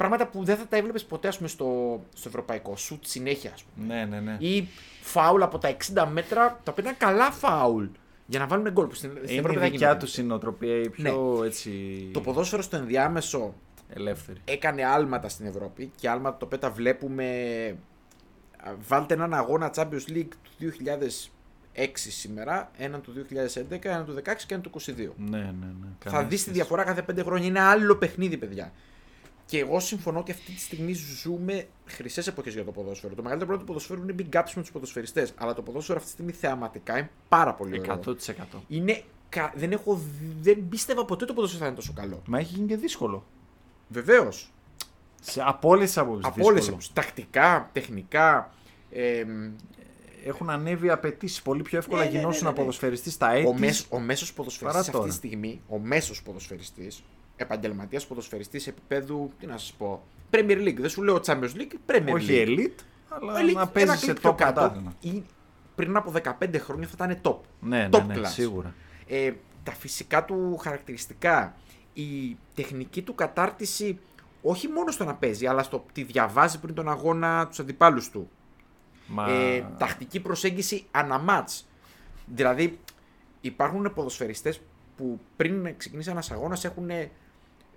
πράγματα 0.00 0.26
που 0.26 0.44
δεν 0.44 0.56
θα 0.56 0.66
τα 0.66 0.76
έβλεπες 0.76 1.04
ποτέ 1.04 1.28
ας 1.28 1.36
πούμε, 1.36 1.48
στο, 1.48 2.00
στο 2.14 2.28
ευρωπαϊκό. 2.28 2.76
Σουτ 2.76 3.04
συνέχεια, 3.06 3.50
ας 3.54 3.62
πούμε. 3.62 3.94
Ναι, 3.94 4.04
ναι, 4.04 4.20
ναι. 4.20 4.36
Ή 4.38 4.68
φάουλ 5.00 5.42
από 5.42 5.58
τα 5.58 5.76
60 5.94 6.06
μέτρα, 6.12 6.60
τα 6.62 6.70
οποία 6.72 6.84
ήταν 6.84 6.96
καλά 6.96 7.30
φάουλ. 7.30 7.84
Για 8.26 8.38
να 8.38 8.46
βάλουν 8.46 8.70
γκολ. 8.72 8.86
που 8.86 8.94
Στην, 8.94 9.10
στην 9.10 9.28
Είναι 9.28 9.38
Ευρώπη 9.38 9.56
η 9.56 9.60
δεν 9.60 9.70
δικιά 9.70 9.86
γίνεται. 9.88 10.04
του 10.04 10.10
συνοτροπία 10.10 10.76
η 10.80 10.88
πιο 10.88 11.42
έτσι. 11.44 11.70
Το 12.12 12.20
ποδόσφαιρο 12.20 12.62
στο 12.62 12.76
ενδιάμεσο 12.76 13.54
ελεύθερη. 13.88 14.40
έκανε 14.44 14.84
άλματα 14.84 15.28
στην 15.28 15.46
Ευρώπη 15.46 15.90
και 15.96 16.08
άλματα 16.08 16.36
το 16.36 16.44
οποία 16.44 16.58
τα 16.58 16.70
βλέπουμε. 16.70 17.24
α, 18.56 18.70
Βάλτε 18.88 19.14
έναν 19.14 19.34
αγώνα 19.34 19.70
Champions 19.76 20.10
League 20.10 20.28
του 20.58 20.72
2006 21.74 21.86
σήμερα, 21.94 22.70
έναν 22.78 23.00
του 23.00 23.12
2011, 23.30 23.84
έναν 23.84 24.04
του 24.04 24.14
2016 24.14 24.20
και 24.46 24.54
έναν 24.54 24.60
του 24.62 24.70
2022. 24.80 24.90
Ναι, 25.16 25.38
ναι, 25.38 25.42
ναι. 25.42 25.88
Θα 25.98 26.10
Καμία 26.10 26.20
δεις 26.20 26.28
τη 26.28 26.36
σχέση. 26.36 26.50
διαφορά 26.50 26.84
κάθε 26.84 27.04
5 27.12 27.22
χρόνια. 27.24 27.46
Είναι 27.46 27.60
άλλο 27.60 27.96
παιχνίδι, 27.96 28.36
παιδιά. 28.36 28.72
Και 29.50 29.58
εγώ 29.58 29.80
συμφωνώ 29.80 30.18
ότι 30.18 30.30
αυτή 30.30 30.52
τη 30.52 30.60
στιγμή 30.60 30.92
ζούμε 30.92 31.66
χρυσές 31.86 32.26
εποχές 32.26 32.54
για 32.54 32.64
το 32.64 32.70
ποδόσφαιρο. 32.70 33.14
Το 33.14 33.22
μεγαλύτερο 33.22 33.50
πρόβλημα 33.50 33.58
του 33.58 33.64
ποδοσφαίρου 33.66 34.02
είναι 34.02 34.14
big 34.18 34.36
gaps 34.36 34.52
με 34.54 34.60
τους 34.62 34.70
ποδοσφαιριστές. 34.72 35.32
Αλλά 35.36 35.54
το 35.54 35.62
ποδόσφαιρο 35.62 35.96
αυτή 35.98 36.08
τη 36.08 36.14
στιγμή 36.14 36.32
θεαματικά 36.32 36.98
είναι 36.98 37.10
πάρα 37.28 37.54
πολύ 37.54 37.80
ωραίο. 37.80 38.00
100%. 38.06 38.62
Είναι, 38.68 39.02
κα- 39.28 39.52
δεν, 39.56 39.72
έχω, 39.72 39.94
δει- 40.20 40.36
δεν 40.54 40.68
πίστευα 40.68 41.04
ποτέ 41.04 41.24
το 41.24 41.34
ποδόσφαιρο 41.34 41.60
θα 41.62 41.66
είναι 41.66 41.76
τόσο 41.76 41.92
καλό. 41.92 42.22
Μα 42.26 42.38
έχει 42.38 42.54
γίνει 42.54 42.66
και 42.66 42.76
δύσκολο. 42.76 43.24
Βεβαίως. 43.88 44.50
Σε, 45.20 45.42
από 45.44 45.68
όλες 45.68 45.86
τις 45.86 45.98
απόψει. 45.98 46.28
Από 46.28 46.44
όλες 46.46 46.90
Τακτικά, 46.92 47.70
τεχνικά. 47.72 48.50
εμ, 48.90 49.50
Έχουν 50.24 50.50
ανέβει 50.50 50.90
απαιτήσεις. 50.90 51.42
Πολύ 51.42 51.62
πιο 51.62 51.78
εύκολα 51.78 51.98
Ναι, 51.98 52.04
ναι, 52.06 52.12
ναι, 52.12 52.18
γινώσουν 52.18 52.44
ναι, 52.44 52.50
ναι. 52.50 52.56
ποδοσφαιριστής 52.56 53.12
στα 53.12 53.32
έτης. 53.32 53.48
ο, 53.50 53.54
μέσος, 53.58 53.86
ο 53.90 53.98
μέσος 53.98 54.32
ποδοσφαιριστής 54.32 54.66
παρά 54.66 54.78
αυτή 54.78 54.90
τη 54.90 54.98
τώρα. 54.98 55.12
στιγμή, 55.12 55.60
ο 55.68 55.78
μέσος 55.78 56.22
ποδοσφαιριστής, 56.22 57.02
επαγγελματίας 57.40 58.06
ποδοσφαιριστής 58.06 58.66
επίπεδου, 58.66 59.30
τι 59.38 59.46
να 59.46 59.58
σας 59.58 59.72
πω, 59.72 60.02
Premier 60.30 60.58
League, 60.66 60.76
δεν 60.78 60.88
σου 60.88 61.02
λέω 61.02 61.20
Champions 61.26 61.54
League, 61.56 61.92
Premier 61.92 62.12
Όχι 62.14 62.44
League. 62.46 62.58
elite, 62.58 62.82
αλλά 63.08 63.32
Elite, 63.32 63.44
να 63.44 63.50
ένα 63.50 63.68
παίζεις 63.68 63.98
σε 63.98 64.04
κλικ 64.04 64.20
πιο 64.20 64.30
top 64.30 64.36
πρωτάθλημα. 64.36 64.94
ή 65.00 65.22
πριν 65.74 65.96
από 65.96 66.12
15 66.40 66.58
χρόνια 66.58 66.88
θα 66.88 67.04
ήταν 67.04 67.20
top. 67.22 67.36
Ναι, 67.60 67.88
top 67.92 68.06
ναι, 68.06 68.14
ναι, 68.14 68.20
class. 68.20 68.26
σίγουρα. 68.26 68.74
Ε, 69.06 69.32
τα 69.62 69.72
φυσικά 69.72 70.24
του 70.24 70.56
χαρακτηριστικά, 70.56 71.54
η 71.92 72.36
τεχνική 72.54 73.02
του 73.02 73.14
κατάρτιση, 73.14 73.98
όχι 74.42 74.68
μόνο 74.68 74.90
στο 74.90 75.04
να 75.04 75.14
παίζει, 75.14 75.46
αλλά 75.46 75.62
στο 75.62 75.84
τι 75.92 76.02
διαβάζει 76.02 76.60
πριν 76.60 76.74
τον 76.74 76.88
αγώνα 76.88 77.46
τους 77.48 77.58
αντιπάλους 77.60 78.10
του. 78.10 78.30
Μα... 79.06 79.30
Ε, 79.30 79.66
τακτική 79.78 80.20
προσέγγιση 80.20 80.84
αναμάτς. 80.90 81.66
Δηλαδή, 82.26 82.78
υπάρχουν 83.40 83.92
ποδοσφαιριστές 83.94 84.60
που 84.96 85.20
πριν 85.36 85.74
ξεκινήσει 85.76 86.10
ένας 86.10 86.30
αγώνας 86.30 86.64
έχουν 86.64 86.90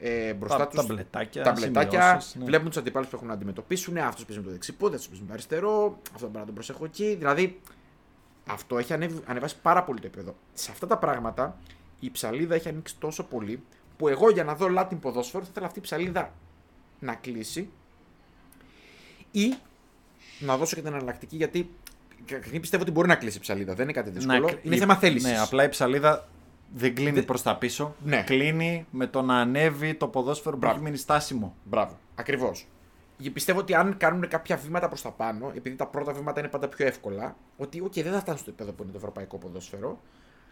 ε, 0.05 0.33
μπροστά 0.33 0.57
τα, 0.57 0.67
τους 0.67 0.75
ταμπλετάκια, 0.75 1.43
ταμπλετάκια, 1.43 2.01
σημειώσεις, 2.01 2.35
ναι. 2.35 2.45
βλέπουν 2.45 2.67
τους 2.67 2.77
αντιπάλους 2.77 3.09
που 3.09 3.15
έχουν 3.15 3.27
να 3.27 3.33
αντιμετωπίσουν. 3.33 3.97
Αυτός 3.97 4.25
παίζει 4.25 4.41
με 4.41 4.47
το 4.47 4.51
δεξιπόδι, 4.51 4.93
αυτός 4.95 5.07
παίζει 5.07 5.21
με 5.21 5.27
το 5.27 5.33
αριστερό, 5.33 5.99
αυτό 6.13 6.17
πρέπει 6.17 6.37
να 6.37 6.45
τον 6.45 6.53
προσέχω 6.53 6.85
εκεί. 6.85 7.15
Δηλαδή, 7.15 7.59
αυτό 8.47 8.77
έχει 8.77 8.93
ανέβει, 8.93 9.19
ανεβάσει 9.25 9.55
πάρα 9.61 9.83
πολύ 9.83 9.99
το 9.99 10.07
επίπεδο. 10.07 10.35
Σε 10.53 10.71
αυτά 10.71 10.87
τα 10.87 10.97
πράγματα 10.97 11.57
η 11.99 12.11
ψαλίδα 12.11 12.55
έχει 12.55 12.69
ανοίξει 12.69 12.95
τόσο 12.99 13.23
πολύ 13.23 13.63
που 13.97 14.07
εγώ 14.07 14.29
για 14.29 14.43
να 14.43 14.55
δω 14.55 14.67
Latin 14.77 14.97
ποδόσφαιρο 15.01 15.43
θα 15.43 15.49
ήθελα 15.51 15.65
αυτή 15.65 15.79
η 15.79 15.81
ψαλίδα 15.81 16.33
να 16.99 17.13
κλείσει 17.13 17.69
ή 19.31 19.53
να 20.39 20.57
δώσω 20.57 20.75
και 20.75 20.81
την 20.81 20.93
εναλλακτική 20.93 21.35
γιατί 21.35 21.69
καταρχήν 22.25 22.61
πιστεύω 22.61 22.83
ότι 22.83 22.91
μπορεί 22.91 23.07
να 23.07 23.15
κλείσει 23.15 23.37
η 23.37 23.39
ψαλίδα. 23.41 23.73
Δεν 23.73 23.83
είναι 23.83 23.93
κάτι 23.93 24.09
δύσκολο. 24.09 24.39
Να- 24.47 24.59
είναι 24.63 24.75
η- 24.75 24.79
θέμα 24.79 24.95
θέλησης. 24.95 25.29
Ναι, 25.31 25.39
απλά 25.39 25.63
η 25.63 25.69
ψαλίδα 25.69 26.27
δεν 26.75 26.95
κλείνει 26.95 27.11
Δεν- 27.11 27.25
προς 27.25 27.41
τα 27.41 27.57
πίσω. 27.57 27.95
Ναι. 28.03 28.23
Κλείνει 28.23 28.85
με 28.91 29.07
το 29.07 29.21
να 29.21 29.37
ανέβει 29.39 29.93
το 29.95 30.07
ποδόσφαιρο 30.07 30.51
που 30.51 30.57
Μπράβο. 30.57 30.75
έχει 30.75 30.83
μείνει 30.83 30.97
στάσιμο. 30.97 31.55
Μπράβο. 31.63 31.97
Ακριβώς. 32.15 32.67
Πιστεύω 33.33 33.59
ότι 33.59 33.73
αν 33.75 33.97
κάνουν 33.97 34.27
κάποια 34.27 34.57
βήματα 34.57 34.87
προς 34.87 35.01
τα 35.01 35.11
πάνω, 35.11 35.51
επειδή 35.55 35.75
τα 35.75 35.87
πρώτα 35.87 36.13
βήματα 36.13 36.39
είναι 36.39 36.49
πάντα 36.49 36.67
πιο 36.67 36.85
εύκολα, 36.87 37.35
ότι 37.57 37.83
okay, 37.85 38.03
δεν 38.03 38.11
θα 38.11 38.19
φτάσουν 38.19 38.39
στο 38.39 38.49
επίπεδο 38.49 38.71
που 38.71 38.83
είναι 38.83 38.91
το 38.91 38.97
ευρωπαϊκό 38.97 39.37
ποδόσφαιρο, 39.37 39.99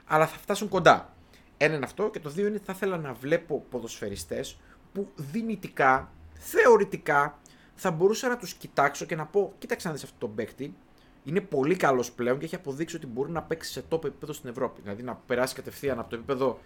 αλλά 0.05 0.27
θα 0.27 0.37
φτάσουν 0.37 0.69
κοντά. 0.69 1.13
Ένα 1.57 1.75
είναι 1.75 1.85
αυτό. 1.85 2.09
Και 2.09 2.19
το 2.19 2.29
δύο 2.29 2.47
είναι 2.47 2.55
ότι 2.55 2.65
θα 2.65 2.73
ήθελα 2.75 2.97
να 2.97 3.13
βλέπω 3.13 3.65
ποδοσφαιριστές 3.69 4.59
που 4.93 5.07
δυνητικά, 5.15 6.11
θεωρητικά, 6.33 7.39
θα 7.75 7.91
μπορούσα 7.91 8.27
να 8.27 8.37
τους 8.37 8.53
κοιτάξω 8.53 9.05
και 9.05 9.15
να 9.15 9.25
πω: 9.25 9.53
Κοίταξε 9.57 9.87
να 9.87 9.93
δεις 9.93 10.03
αυτόν 10.03 10.19
τον 10.19 10.35
παίκτη. 10.35 10.73
Είναι 11.23 11.41
πολύ 11.41 11.75
καλός 11.75 12.11
πλέον 12.11 12.39
και 12.39 12.45
έχει 12.45 12.55
αποδείξει 12.55 12.95
ότι 12.95 13.07
μπορεί 13.07 13.31
να 13.31 13.41
παίξει 13.41 13.71
σε 13.71 13.83
top 13.89 14.03
επίπεδο 14.05 14.33
στην 14.33 14.49
Ευρώπη. 14.49 14.81
Δηλαδή 14.81 15.03
να 15.03 15.15
περάσει 15.15 15.55
κατευθείαν 15.55 15.99
από 15.99 16.09
το 16.09 16.15
επίπεδο 16.15 16.59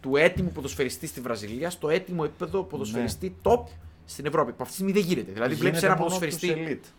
του 0.00 0.16
έτοιμου 0.16 0.50
ποδοσφαιριστή 0.50 1.06
στη 1.06 1.20
Βραζιλία 1.20 1.70
στο 1.70 1.88
έτοιμο 1.88 2.22
επίπεδο 2.24 2.62
ποδοσφαιριστή 2.62 3.36
top 3.42 3.62
στην 4.04 4.26
Ευρώπη. 4.26 4.52
Που 4.52 4.62
αυτή 4.62 4.68
τη 4.68 4.72
στιγμή 4.74 4.92
δεν 4.92 5.02
γίνεται. 5.02 5.32
Δηλαδή 5.32 5.54
βλέπεις 5.54 5.78
Γίνεται 5.78 5.86
ένα 5.86 5.96
μόνο 5.96 6.06
ποδοσφαιριστή. 6.18 6.46
τους 6.48 6.90
elite. 6.90 6.92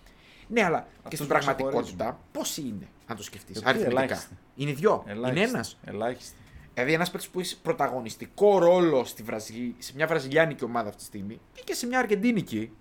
Ναι, 0.48 0.64
αλλά 0.64 0.80
και 0.80 0.86
Αυτούς 1.04 1.14
στην 1.14 1.28
που 1.28 1.34
πραγματικότητα 1.34 2.20
πόσοι 2.32 2.62
είναι, 2.62 2.88
αν 3.08 3.18
το 3.18 3.24
σκεφτείς. 3.24 3.58
Ε, 3.58 3.62
Αριθμητικά; 3.66 4.02
ελάχιστοι. 4.02 4.38
Είναι 4.56 4.72
δυο. 4.72 5.04
Ελάχιστη. 5.08 5.40
Είναι 5.40 5.50
ένας. 5.50 5.78
Ελάχιστη. 5.86 6.36
Δηλαδή 6.74 6.94
ένας 6.94 7.12
παίκτης 7.12 7.30
που 7.30 7.40
έχει 7.40 7.62
πρωταγωνιστικό 7.62 8.60
ρόλο 8.60 9.04
στη 9.06 9.24
Βραζιλία, 9.24 9.74
σε 9.78 9.94
μια 9.96 10.08
βραζιλιάνικη 10.08 10.64
ομάδα 10.64 10.88
αυτή 10.88 11.00
τη 11.00 11.06
στιγμή 11.06 11.34
ή 11.34 11.62
και 11.64 11.74
σε 11.74 11.88
μια 11.88 12.00
αργεντίνικη, 12.00 12.72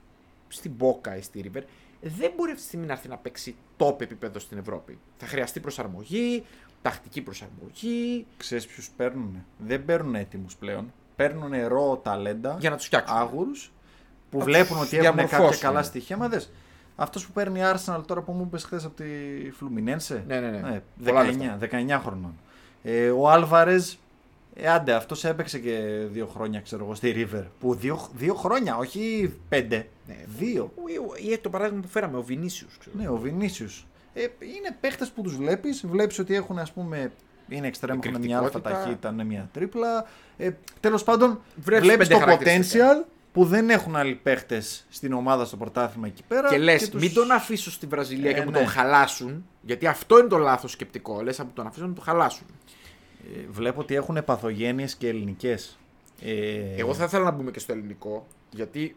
στην 0.49 0.70
Μπόκα 0.70 1.16
ή 1.16 1.23
στη 1.23 1.51
River, 1.55 1.62
δεν 2.01 2.33
μπορεί 2.37 2.51
αυτή 2.51 2.63
τη 2.63 2.69
στιγμή 2.69 2.87
να 2.87 2.93
έρθει 2.93 3.09
να 3.09 3.17
παίξει 3.17 3.57
top 3.79 4.01
επίπεδο 4.01 4.39
στην 4.39 4.59
Ευρώπη. 4.59 4.99
Θα 5.17 5.27
χρειαστεί 5.27 5.61
προσαρμογή, 5.61 6.45
τακτική 6.83 7.21
προσαρμογή 7.23 8.27
Ξέρεις 8.37 8.67
ποιους 8.67 8.91
παίρνουν. 8.97 9.45
Δεν 9.59 9.85
παίρνουν 9.85 10.15
έτοιμους 10.15 10.57
πλέον. 10.57 10.93
Παίρνουν 11.17 11.67
ρο 11.69 12.01
ταλέντα. 12.03 12.57
για 12.61 12.71
να 12.71 12.77
τους 12.77 12.87
φτιάξουν. 12.87 13.17
άγουρους 13.17 13.73
που 14.31 14.39
Να 14.39 14.45
βλέπουν 14.45 14.77
τους 14.77 14.87
ότι 14.87 14.97
έχουν 14.97 15.17
κάποια 15.17 15.27
διαμορφώσουν. 15.27 15.63
καλά 15.63 15.83
στοιχεία. 15.83 16.17
Μα 16.17 16.29
δες, 16.29 16.51
αυτός 16.97 17.27
που 17.27 17.33
παίρνει 17.33 17.61
Arsenal 17.63 18.01
τώρα 18.07 18.21
που 18.23 18.33
μου 18.33 18.43
είπες 18.47 18.65
χθες 18.65 18.85
από 18.85 18.95
τη 18.97 19.05
Φλουμινένσε. 19.51 20.25
Ναι, 20.27 20.41
ναι, 20.41 20.51
ναι. 20.51 20.81
19, 21.05 21.05
Πολλά 21.05 21.23
λεφτά. 21.25 21.59
19 21.59 22.01
χρονών. 22.05 22.35
Ε, 22.83 23.11
ο 23.11 23.31
Άλβαρες, 23.31 23.99
ε, 24.62 24.68
άντε, 24.70 24.92
αυτός 24.92 25.25
έπαιξε 25.25 25.59
και 25.59 25.79
δύο 26.11 26.27
χρόνια, 26.27 26.61
ξέρω 26.61 26.85
εγώ, 26.85 26.94
στη 26.94 27.14
River. 27.33 27.44
Που 27.61 27.75
δύο, 27.75 28.09
δύο 28.14 28.35
χρόνια, 28.35 28.77
όχι 28.77 29.35
πέντε. 29.49 29.88
Ναι. 30.07 30.16
Δύο. 30.38 30.73
Ή 31.31 31.38
το 31.38 31.51
παράδειγμα 31.51 31.81
που 31.81 31.88
φέραμε, 31.88 32.16
ο 32.16 32.23
Βινίσιους. 32.23 32.79
Ναι, 32.92 33.09
ο 33.09 33.16
Βινίσιους. 33.16 33.87
Ε, 34.14 34.20
είναι 34.40 34.77
παίχτες 34.81 35.09
που 35.11 35.23
τους 35.23 35.37
βλέπεις, 35.37 35.87
βλέπεις 35.87 36.18
ότι 36.18 36.35
έχουν 36.35 36.59
ας 36.59 36.73
πούμε... 36.73 37.12
Είναι 37.49 37.66
εξτρέμ, 37.66 37.99
έχουν 38.03 38.20
μια 38.20 38.37
αλφα 38.38 38.46
Εκρηκτικότητα. 38.46 38.83
ταχύτητα, 38.83 39.12
ναι, 39.12 39.25
μια 39.25 39.49
τρίπλα. 39.53 40.07
Ε, 40.37 40.51
τέλος 40.81 41.03
πάντων, 41.05 41.40
Βλέπεις 41.57 41.87
βλέπεις 41.87 42.09
πέντε 42.09 42.18
το 42.20 42.25
χαρακτηριστικά. 42.27 43.03
potential 43.05 43.07
που 43.33 43.44
δεν 43.44 43.70
έχουν 43.70 43.96
άλλοι 43.96 44.14
παίχτες 44.14 44.87
στην 44.88 45.12
ομάδα 45.12 45.44
στο 45.44 45.57
πρωτάθλημα 45.57 46.07
εκεί 46.07 46.23
πέρα. 46.29 46.49
Και 46.49 46.59
λες, 46.59 46.88
τους- 46.88 47.03
μην 47.03 47.14
τον 47.14 47.31
αφήσω 47.31 47.70
στη 47.70 47.87
Βραζιλία 47.87 48.31
Ε, 48.31 48.33
και 48.33 48.42
μου 48.44 48.51
ναι. 48.51 48.59
τον 48.59 48.66
χαλάσουν. 48.66 49.44
Γιατί 49.62 49.87
αυτό 49.87 50.18
είναι 50.18 50.29
το 50.29 50.37
λάθος 50.38 50.70
σκεπτικό. 50.70 51.20
Λες, 51.23 51.40
από 51.40 51.51
τον 51.55 51.66
αφήσω 51.66 51.87
να 51.87 51.92
τον 51.92 52.05
χαλάσουν. 52.05 52.46
Ε, 53.37 53.46
βλέπω 53.50 53.80
ότι 53.80 53.94
έχουν 53.94 54.24
παθογένειες 54.24 54.94
και 54.96 55.09
ελληνικές. 55.09 55.78
Ε, 56.22 56.74
Εγώ 56.76 56.94
θα 56.94 57.04
ήθελα 57.04 57.24
να 57.24 57.30
μπούμε 57.30 57.50
και 57.50 57.59
στο 57.59 57.72
ελληνικό. 57.72 58.26
Γιατί. 58.50 58.96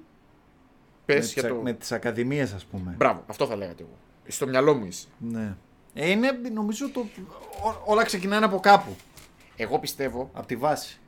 Πες 1.06 1.26
με, 1.26 1.32
για 1.34 1.42
τις, 1.44 1.52
το. 1.52 1.56
με 1.64 1.74
τις 1.74 1.92
ακαδημίες 1.92 2.54
ας 2.54 2.66
πούμε. 2.66 2.94
Μπράβο, 2.98 3.24
αυτό 3.28 3.46
θα 3.48 3.56
έλεγα 3.56 3.73
και 3.73 3.84
εγώ. 3.84 3.98
Στο 4.28 4.48
μυαλό 4.48 4.74
μου 4.74 4.86
είσαι. 4.86 5.08
Ναι. 5.18 5.56
Ε, 5.94 6.10
είναι, 6.10 6.32
νομίζω, 6.54 6.90
το, 6.92 7.00
ό- 7.64 7.82
όλα 7.86 8.04
ξεκινάνε 8.04 8.46
από 8.46 8.60
κάπου. 8.60 8.96
Εγώ 9.56 9.80
πιστεύω, 9.80 10.30
Από 10.34 10.48
τη 10.48 10.56
βάση. 10.56 11.00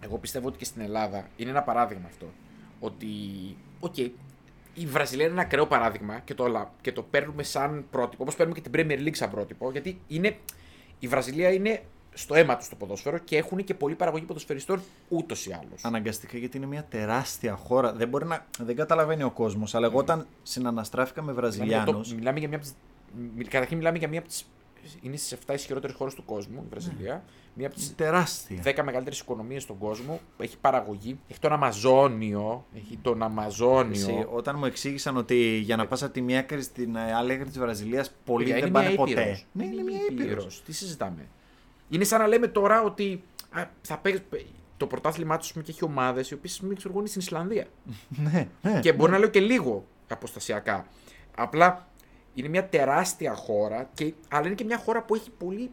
εγώ 0.00 0.18
πιστεύω 0.18 0.48
ότι 0.48 0.58
και 0.58 0.64
στην 0.64 0.80
Ελλάδα 0.82 1.28
είναι 1.36 1.50
ένα 1.50 1.62
παράδειγμα 1.62 2.06
αυτό. 2.06 2.26
Ότι. 2.80 3.06
Οκ, 3.80 3.96
η 4.74 4.86
Βραζιλία 4.86 5.24
είναι 5.24 5.32
ένα 5.32 5.42
ακραίο 5.42 5.66
παράδειγμα 5.66 6.18
και 6.18 6.34
το, 6.34 6.46
λα- 6.46 6.72
και 6.80 6.92
το 6.92 7.02
παίρνουμε 7.02 7.42
σαν 7.42 7.84
πρότυπο. 7.90 8.22
Όπως 8.22 8.36
παίρνουμε 8.36 8.60
και 8.60 8.68
την 8.68 8.80
Premier 8.86 9.06
League 9.06 9.16
σαν 9.16 9.30
πρότυπο. 9.30 9.70
Γιατί 9.70 10.00
είναι, 10.06 10.36
η 10.98 11.06
Βραζιλία 11.08 11.52
είναι 11.52 11.82
στο 12.18 12.34
αίμα 12.34 12.56
τους 12.56 12.68
το 12.68 12.76
ποδόσφαιρο 12.76 13.18
και 13.18 13.36
έχουν 13.36 13.64
και 13.64 13.74
πολλή 13.74 13.94
παραγωγή 13.94 14.24
ποδοσφαιριστών 14.24 14.80
ούτως 15.08 15.46
ή 15.46 15.52
άλλως. 15.52 15.84
Αναγκαστικά 15.84 16.38
γιατί 16.38 16.56
είναι 16.56 16.66
μια 16.66 16.84
τεράστια 16.90 17.54
χώρα. 17.54 17.92
Δεν 17.92 18.08
μπορεί 18.08 18.26
να. 18.26 18.46
Δεν 18.58 18.76
καταλαβαίνει 18.76 19.22
ο 19.22 19.30
κόσμος. 19.30 19.74
Αλλά 19.74 19.86
εγώ 19.86 19.98
όταν 19.98 20.26
συναναστράφηκα 20.42 21.22
με 21.22 21.32
Μιλάμε 21.32 21.48
για, 21.50 21.60
Βραζιλιάνου. 21.60 22.02
το- 22.08 22.14
μιλάμε 22.14 22.38
για 22.38 22.48
μια 22.48 22.56
από 22.56 22.66
τις, 22.66 22.74
μι- 23.36 23.48
Καταρχήν 23.48 23.76
μιλάμε 23.76 23.98
για 23.98 24.08
μία 24.08 24.18
από 24.18 24.28
τι. 24.28 24.40
Είναι 25.02 25.16
στις 25.16 25.32
7 25.32 25.54
ισχυρότερες 25.54 25.96
χώρες 25.96 26.14
του 26.14 26.24
κόσμου, 26.24 26.62
η 26.64 26.66
Βραζιλία. 26.70 27.24
Μία 27.54 27.66
από 27.66 27.76
τις 27.76 27.94
Τεράστια. 27.94 28.62
10 28.62 28.82
μεγαλύτερες 28.84 29.20
οικονομίες 29.20 29.62
στον 29.62 29.78
κόσμο. 29.78 30.20
που 30.36 30.42
Έχει 30.42 30.58
παραγωγή. 30.58 31.18
Έχει 31.28 31.38
τον 31.40 31.52
Αμαζόνιο. 31.52 32.64
Έχει 32.76 32.98
τον 33.02 33.22
Αμαζόνιο. 33.22 33.90
Εσύ, 33.90 34.26
όταν 34.32 34.56
μου 34.58 34.64
εξήγησαν 34.64 35.16
ότι 35.16 35.36
για 35.56 35.76
να 35.76 35.86
πας 35.86 36.02
από 36.02 36.12
τη 36.12 36.20
μία 36.20 36.38
άκρη 36.38 36.62
στην 36.62 36.96
ε, 36.96 37.14
άλλη 37.14 37.32
άκρη 37.32 37.44
της 37.44 37.58
Βραζιλίας, 37.58 38.10
πολλοί 38.24 38.44
Παιδιά, 38.44 38.58
δεν 38.60 38.64
είναι 38.68 38.72
πάνε 38.78 38.88
μια 38.88 38.96
ποτέ. 38.96 39.10
ήπειρος. 39.20 39.46
Ναι, 39.52 39.64
είναι 39.64 39.82
μια 39.82 39.98
ήπειρος. 40.10 40.32
ήπειρος. 40.32 40.62
Τι 40.66 40.72
συζητάμε; 40.72 41.26
Είναι 41.88 42.04
σαν 42.04 42.20
να 42.20 42.26
λέμε 42.26 42.46
τώρα 42.46 42.82
ότι 42.82 43.22
α, 43.50 43.64
θα 43.82 43.98
παίξει. 43.98 44.46
Το 44.76 44.86
πρωτάθλημά 44.86 45.36
τους 45.36 45.52
και 45.52 45.60
έχει 45.66 45.84
ομάδες 45.84 46.30
οι 46.30 46.34
οποίες 46.34 46.60
μην 46.60 46.72
εξοργούν 46.72 47.06
στην 47.06 47.20
Ισλανδία. 47.20 47.66
ναι, 48.32 48.48
ναι. 48.62 48.80
και 48.80 48.92
μπορεί 48.92 49.12
να 49.12 49.18
λέω 49.18 49.28
και 49.28 49.40
λίγο 49.40 49.84
αποστασιακά. 50.08 50.86
Απλά 51.36 51.86
Είναι 52.34 52.48
μια 52.48 52.68
τεράστια 52.68 53.34
χώρα, 53.34 53.90
και, 53.94 54.14
αλλά 54.28 54.46
είναι 54.46 54.54
και 54.54 54.64
μια 54.64 54.78
χώρα 54.78 55.02
που 55.02 55.14
έχει 55.14 55.30
πολύ 55.30 55.70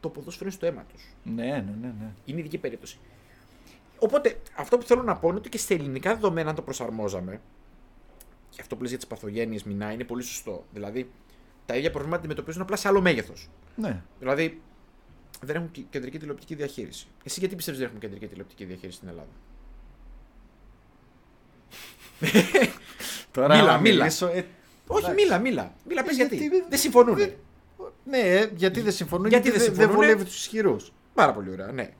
το 0.00 0.08
ποδόσφαιρο 0.08 0.50
στο 0.50 0.66
αίμα 0.66 0.84
τους. 0.92 1.14
Ναι, 1.22 1.44
ναι, 1.44 1.74
ναι. 1.80 1.92
ναι. 2.00 2.12
Είναι 2.24 2.38
ειδική 2.40 2.58
περίπτωση. 2.58 2.98
Οπότε, 3.98 4.40
αυτό 4.56 4.78
που 4.78 4.84
θέλω 4.86 5.02
να 5.02 5.16
πω 5.16 5.28
είναι 5.28 5.38
ότι 5.38 5.48
και 5.48 5.58
σε 5.58 5.74
ελληνικά 5.74 6.14
δεδομένα, 6.14 6.48
αν 6.48 6.54
το 6.54 6.62
προσαρμόζαμε, 6.62 7.40
και 8.50 8.58
αυτό 8.60 8.74
που 8.76 8.80
λες 8.80 8.90
για 8.90 8.98
τις 8.98 9.06
παθογένειες 9.06 9.62
μηνά 9.62 9.92
είναι 9.92 10.04
πολύ 10.04 10.22
σωστό. 10.22 10.64
Δηλαδή, 10.72 11.10
τα 11.66 11.76
ίδια 11.76 11.90
προβλήματα 11.90 12.20
αντιμετωπίζουν 12.20 12.62
απλά 12.62 12.76
σε 12.76 12.88
άλλο 12.88 13.00
μέγεθος. 13.00 13.48
ναι. 13.76 14.02
Δηλαδή, 14.18 14.60
δεν 15.40 15.56
έχουν 15.56 15.70
και- 15.70 15.82
κεντρική 15.90 16.18
τηλεοπτική 16.18 16.54
διαχείριση. 16.54 17.06
Εσύ 17.24 17.40
γιατί 17.40 17.54
πιστεύεις 17.56 17.80
δεν 17.80 17.88
έχουμε 17.88 18.04
κεντρική 18.04 18.26
τηλεοπτική 18.26 18.64
διαχείριση 18.64 18.96
στην 18.96 19.08
Ελλάδα; 19.08 19.28
Τώρα 23.32 23.56
Μίλα, 23.56 23.66
να 23.72 23.78
μίλα. 23.78 23.96
μιλήσω, 24.02 24.26
ε, 24.26 24.44
Όχι, 24.86 25.04
εντάξει. 25.04 25.24
μίλα, 25.24 25.38
μίλα. 25.38 25.72
Μίλα, 25.88 26.02
πες 26.02 26.12
Ε, 26.12 26.14
γιατί. 26.16 26.36
γιατί- 26.36 26.64
Δεν 26.68 26.78
συμφωνούν. 26.78 27.16
δεν- 27.16 27.32
Ναι, 28.04 28.18
ε, 28.18 28.50
γιατί 28.56 28.80
δεν 28.80 28.92
συμφωνούν, 28.92 29.26
Γιατί 29.28 29.48
γιατί, 29.50 29.58
δεν 29.58 29.66
δεν, 29.68 29.76
δεν 29.76 29.86
συμφωνούνε; 29.86 30.12
βολεύει 30.12 30.30
τους 30.30 30.40
ισχυρούς. 30.40 30.92
Πάρα 31.14 31.32
πολύ 31.32 31.50
ωραία, 31.50 31.72
ναι. 31.72 31.90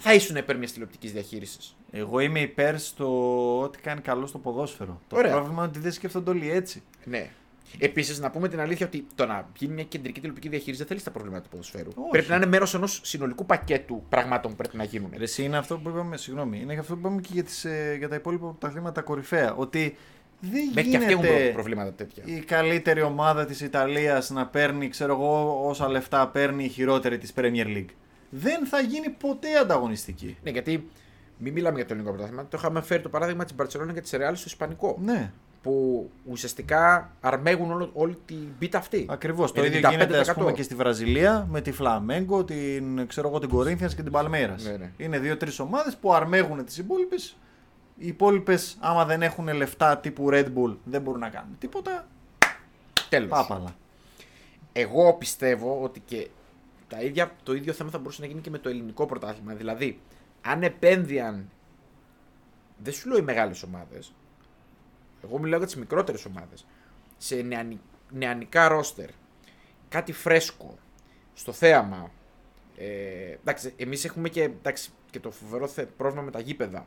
Θα 0.00 0.14
ήσουν 0.14 0.36
υπέρ 0.36 0.58
μιας 0.58 0.72
τηλεοπτικής 0.72 1.12
διαχείρισης. 1.12 1.76
Εγώ 1.90 2.18
είμαι 2.20 2.40
υπέρ 2.40 2.78
στο 2.78 3.60
ότι 3.60 3.78
κάνει 3.78 4.00
καλό 4.00 4.26
στο 4.26 4.38
ποδόσφαιρο. 4.38 5.00
Το 5.08 5.16
Ωραία. 5.16 5.32
πρόβλημα 5.32 5.58
είναι 5.62 5.70
ότι 5.70 5.78
δεν 5.78 5.92
σκέφτονται 5.92 6.30
όλοι 6.30 6.50
έτσι. 6.50 6.82
Ναι. 7.04 7.30
Επίσης, 7.78 8.18
να 8.20 8.30
πούμε 8.30 8.48
την 8.48 8.60
αλήθεια 8.60 8.86
ότι 8.86 9.06
το 9.14 9.26
να 9.26 9.48
γίνει 9.58 9.74
μια 9.74 9.84
κεντρική 9.84 10.18
τηλεοπτική 10.20 10.48
διαχείριση 10.48 10.78
δεν 10.78 10.86
θέλεις 10.86 11.02
τα 11.02 11.10
προβλήματα 11.10 11.42
του 11.42 11.48
ποδοσφαίρου. 11.48 11.90
Όχι. 11.94 12.08
Πρέπει 12.10 12.28
να 12.28 12.36
είναι 12.36 12.46
μέρος 12.46 12.74
ενός 12.74 13.00
συνολικού 13.04 13.46
πακέτου 13.46 14.04
πραγμάτων 14.08 14.50
που 14.50 14.56
πρέπει 14.56 14.76
να 14.76 14.84
γίνουν. 14.84 15.10
Ρε, 15.16 15.22
Εσύ 15.22 15.42
είναι 15.42 15.56
αυτό 15.56 15.78
που 15.78 15.88
είπαμε, 15.88 16.16
συγγνώμη, 16.16 16.60
είναι 16.60 16.74
αυτό 16.78 16.92
που 16.94 16.98
είπαμε 16.98 17.20
και 17.20 17.28
για, 17.32 17.44
τις, 17.44 17.64
ε, 17.64 17.94
για 17.98 18.08
τα 18.08 18.14
υπόλοιπα 18.14 18.46
πρωταθλήματα 18.46 19.00
κορυφαία. 19.02 19.54
Ότι 19.54 19.96
δεν 20.40 20.70
Μέχρι 20.74 20.90
και 20.90 20.96
αυτοί 20.96 21.12
έχουν 21.12 21.24
γίνεται 21.24 21.42
προ- 21.42 21.52
προβλήματα 21.52 21.92
τέτοια. 21.92 22.22
η 22.26 22.40
καλύτερη 22.40 23.02
ομάδα 23.02 23.44
της 23.44 23.60
Ιταλίας 23.60 24.30
να 24.30 24.46
παίρνει, 24.46 24.88
ξέρω 24.88 25.12
εγώ, 25.12 25.60
όσα 25.68 25.88
λεφτά 25.88 26.28
παίρνει 26.28 26.64
η 26.64 26.68
χειρότερη 26.68 27.18
της 27.18 27.32
Premier 27.36 27.66
League. 27.66 27.88
Δεν 28.30 28.66
θα 28.66 28.80
γίνει 28.80 29.08
ποτέ 29.08 29.48
ανταγωνιστική. 29.60 30.36
Ναι, 30.42 30.50
γιατί 30.50 30.88
μην 31.38 31.52
μιλάμε 31.52 31.76
για 31.76 31.86
το 31.86 31.92
ελληνικό 31.92 32.14
πρωτάθλημα. 32.14 32.46
Το 32.48 32.56
είχαμε 32.60 32.80
φέρει 32.82 33.02
το 33.02 33.08
παράδειγμα 33.08 33.44
της 33.44 33.54
Μπαρσελόνα 33.54 33.92
και 33.92 34.00
της 34.00 34.10
Ρεάλ 34.10 34.36
στο 34.36 34.44
Ισπανικό. 34.48 34.98
Ναι, 35.02 35.32
Που 35.64 36.10
ουσιαστικά 36.24 37.12
αρμέγουν 37.20 37.70
όλο, 37.70 37.90
όλη 37.92 38.18
την 38.24 38.48
μπίτα 38.58 38.78
αυτή. 38.78 39.06
ακριβώς. 39.08 39.52
Το 39.52 39.64
ίδιο 39.64 39.80
95%. 39.88 39.90
γίνεται 39.90 40.18
ας 40.18 40.34
πούμε 40.34 40.52
και 40.52 40.62
στη 40.62 40.74
Βραζιλία 40.74 41.46
με 41.50 41.60
τη 41.60 41.72
Φλαμέγκο, 41.72 42.44
την, 42.44 43.06
ξέρω 43.06 43.28
εγώ, 43.28 43.38
την 43.38 43.48
Κορίνθιας 43.48 43.94
και 43.94 44.02
την 44.02 44.12
Παλμέρας. 44.12 44.64
Ναι, 44.64 44.76
ναι. 44.76 44.92
Είναι 44.96 45.18
δύο-τρεις 45.18 45.58
ομάδες 45.58 45.96
που 45.96 46.14
αρμέγουν 46.14 46.64
τις 46.64 46.78
υπόλοιπες. 46.78 47.36
Οι 47.96 48.06
υπόλοιπες, 48.06 48.76
άμα 48.80 49.04
δεν 49.04 49.22
έχουν 49.22 49.48
λεφτά 49.54 49.98
τύπου 49.98 50.28
Red 50.30 50.46
Bull, 50.46 50.76
δεν 50.84 51.02
μπορούν 51.02 51.20
να 51.20 51.28
κάνουν 51.28 51.56
τίποτα. 51.58 52.06
Τέλος. 53.08 53.28
Πάπαλα. 53.28 53.76
Εγώ 54.72 55.14
πιστεύω 55.14 55.82
ότι 55.82 56.00
και 56.00 56.28
τα 56.88 57.00
ίδια, 57.00 57.30
το 57.42 57.54
ίδιο 57.54 57.72
θέμα 57.72 57.90
θα 57.90 57.98
μπορούσε 57.98 58.20
να 58.20 58.26
γίνει 58.26 58.40
και 58.40 58.50
με 58.50 58.58
το 58.58 58.68
ελληνικό 58.68 59.06
πρωτάθλημα. 59.06 59.54
Δηλαδή, 59.54 60.00
αν 60.40 60.62
επένδυαν. 60.62 61.48
Δεν 62.76 62.92
σου 62.92 63.08
λέω 63.08 63.18
οι 63.18 63.22
μεγάλες 63.22 63.62
ομάδες. 63.62 64.12
Εγώ 65.28 65.38
μιλάω 65.38 65.58
για 65.58 65.66
τις 65.66 65.76
μικρότερες 65.76 66.24
ομάδες. 66.24 66.66
Σε 67.16 67.34
νεανι, 67.36 67.80
νεανικά 68.10 68.68
ρόστερ. 68.68 69.08
Κάτι 69.88 70.12
φρέσκο. 70.12 70.78
Στο 71.34 71.52
θέαμα. 71.52 72.10
Ε, 72.76 72.86
εντάξει, 73.40 73.72
εμείς 73.76 74.04
έχουμε 74.04 74.28
και, 74.28 74.42
εντάξει, 74.42 74.90
και 75.10 75.20
το 75.20 75.30
φοβερό 75.30 75.66
θε- 75.66 75.88
πρόβλημα 75.96 76.22
με 76.24 76.30
τα 76.30 76.40
γήπεδα. 76.40 76.86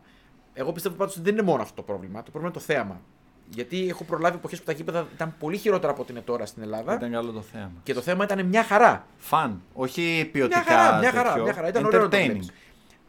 Εγώ 0.54 0.72
πιστεύω 0.72 0.96
πάντως 0.96 1.14
ότι 1.14 1.24
δεν 1.24 1.34
είναι 1.34 1.42
μόνο 1.44 1.62
αυτό 1.62 1.76
το 1.76 1.82
πρόβλημα. 1.82 2.24
Το 2.24 2.32
πρόβλημα 2.32 2.48
είναι 2.56 2.60
το 2.66 2.74
θέαμα. 2.74 3.02
Γιατί 3.50 3.88
έχω 3.90 4.04
προλάβει 4.04 4.36
εποχές 4.38 4.60
που 4.60 4.66
τα 4.66 4.72
γήπεδα 4.72 5.08
ήταν 5.14 5.36
πολύ 5.40 5.58
χειρότερα 5.58 5.92
από 5.92 6.02
ό,τι 6.02 6.12
είναι 6.12 6.22
τώρα 6.22 6.46
στην 6.46 6.62
Ελλάδα. 6.64 6.94
Ήταν 6.94 7.12
καλό 7.12 7.32
το 7.32 7.42
θέμα. 7.42 7.72
Και 7.84 7.94
το 7.94 8.02
θέμα 8.02 8.24
ήταν 8.24 8.46
μια 8.46 8.64
χαρά. 8.64 9.06
Φαν, 9.18 9.62
όχι 9.74 10.30
ποιοτικά. 10.32 10.60
Μια 10.68 10.76
χαρά, 10.78 10.98
μια 11.00 11.12
χαρά, 11.12 11.28
τέτοιο. 11.30 11.44
μια 11.44 11.54
χαρά. 11.54 11.68
Ήταν 11.68 11.86
ωραίο 11.86 12.02
να 12.02 12.10
το 12.10 12.18
Entertaining. 12.18 12.24
βλέπεις. 12.26 12.52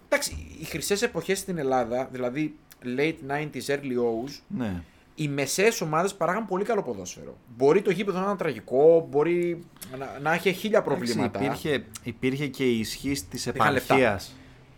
Εντάξει, 0.09 0.57
οι 0.61 0.65
χρυσές 0.65 1.03
εποχές 1.03 1.39
στην 1.39 1.59
Ελλάδα, 1.59 2.09
δηλαδή 2.13 2.57
late 2.85 3.15
90s, 3.29 3.67
early 3.67 3.97
O's, 3.99 4.41
Ναι. 4.49 4.83
Οι 5.21 5.29
μεσαίες 5.29 5.81
ομάδες 5.81 6.15
παράγαν 6.15 6.47
πολύ 6.47 6.65
καλό 6.65 6.83
ποδόσφαιρο. 6.83 7.37
Μπορεί 7.57 7.83
το 7.83 7.91
γήπεδο 7.91 8.19
να 8.19 8.25
είναι 8.27 8.37
τραγικό, 8.37 9.07
μπορεί 9.11 9.65
να, 9.99 10.19
να 10.23 10.33
έχει 10.33 10.53
χίλια 10.53 10.83
προβλήματα. 10.83 11.41
Εντάξει, 11.41 11.69
Υπήρχε, 11.69 11.85
υπήρχε 12.03 12.47
και 12.47 12.65
η 12.65 12.79
ισχύ 12.79 13.13
της 13.31 13.47
Υπήρχαν 13.47 13.73
λεφτά. 13.73 13.95
επαρχία. 13.95 14.21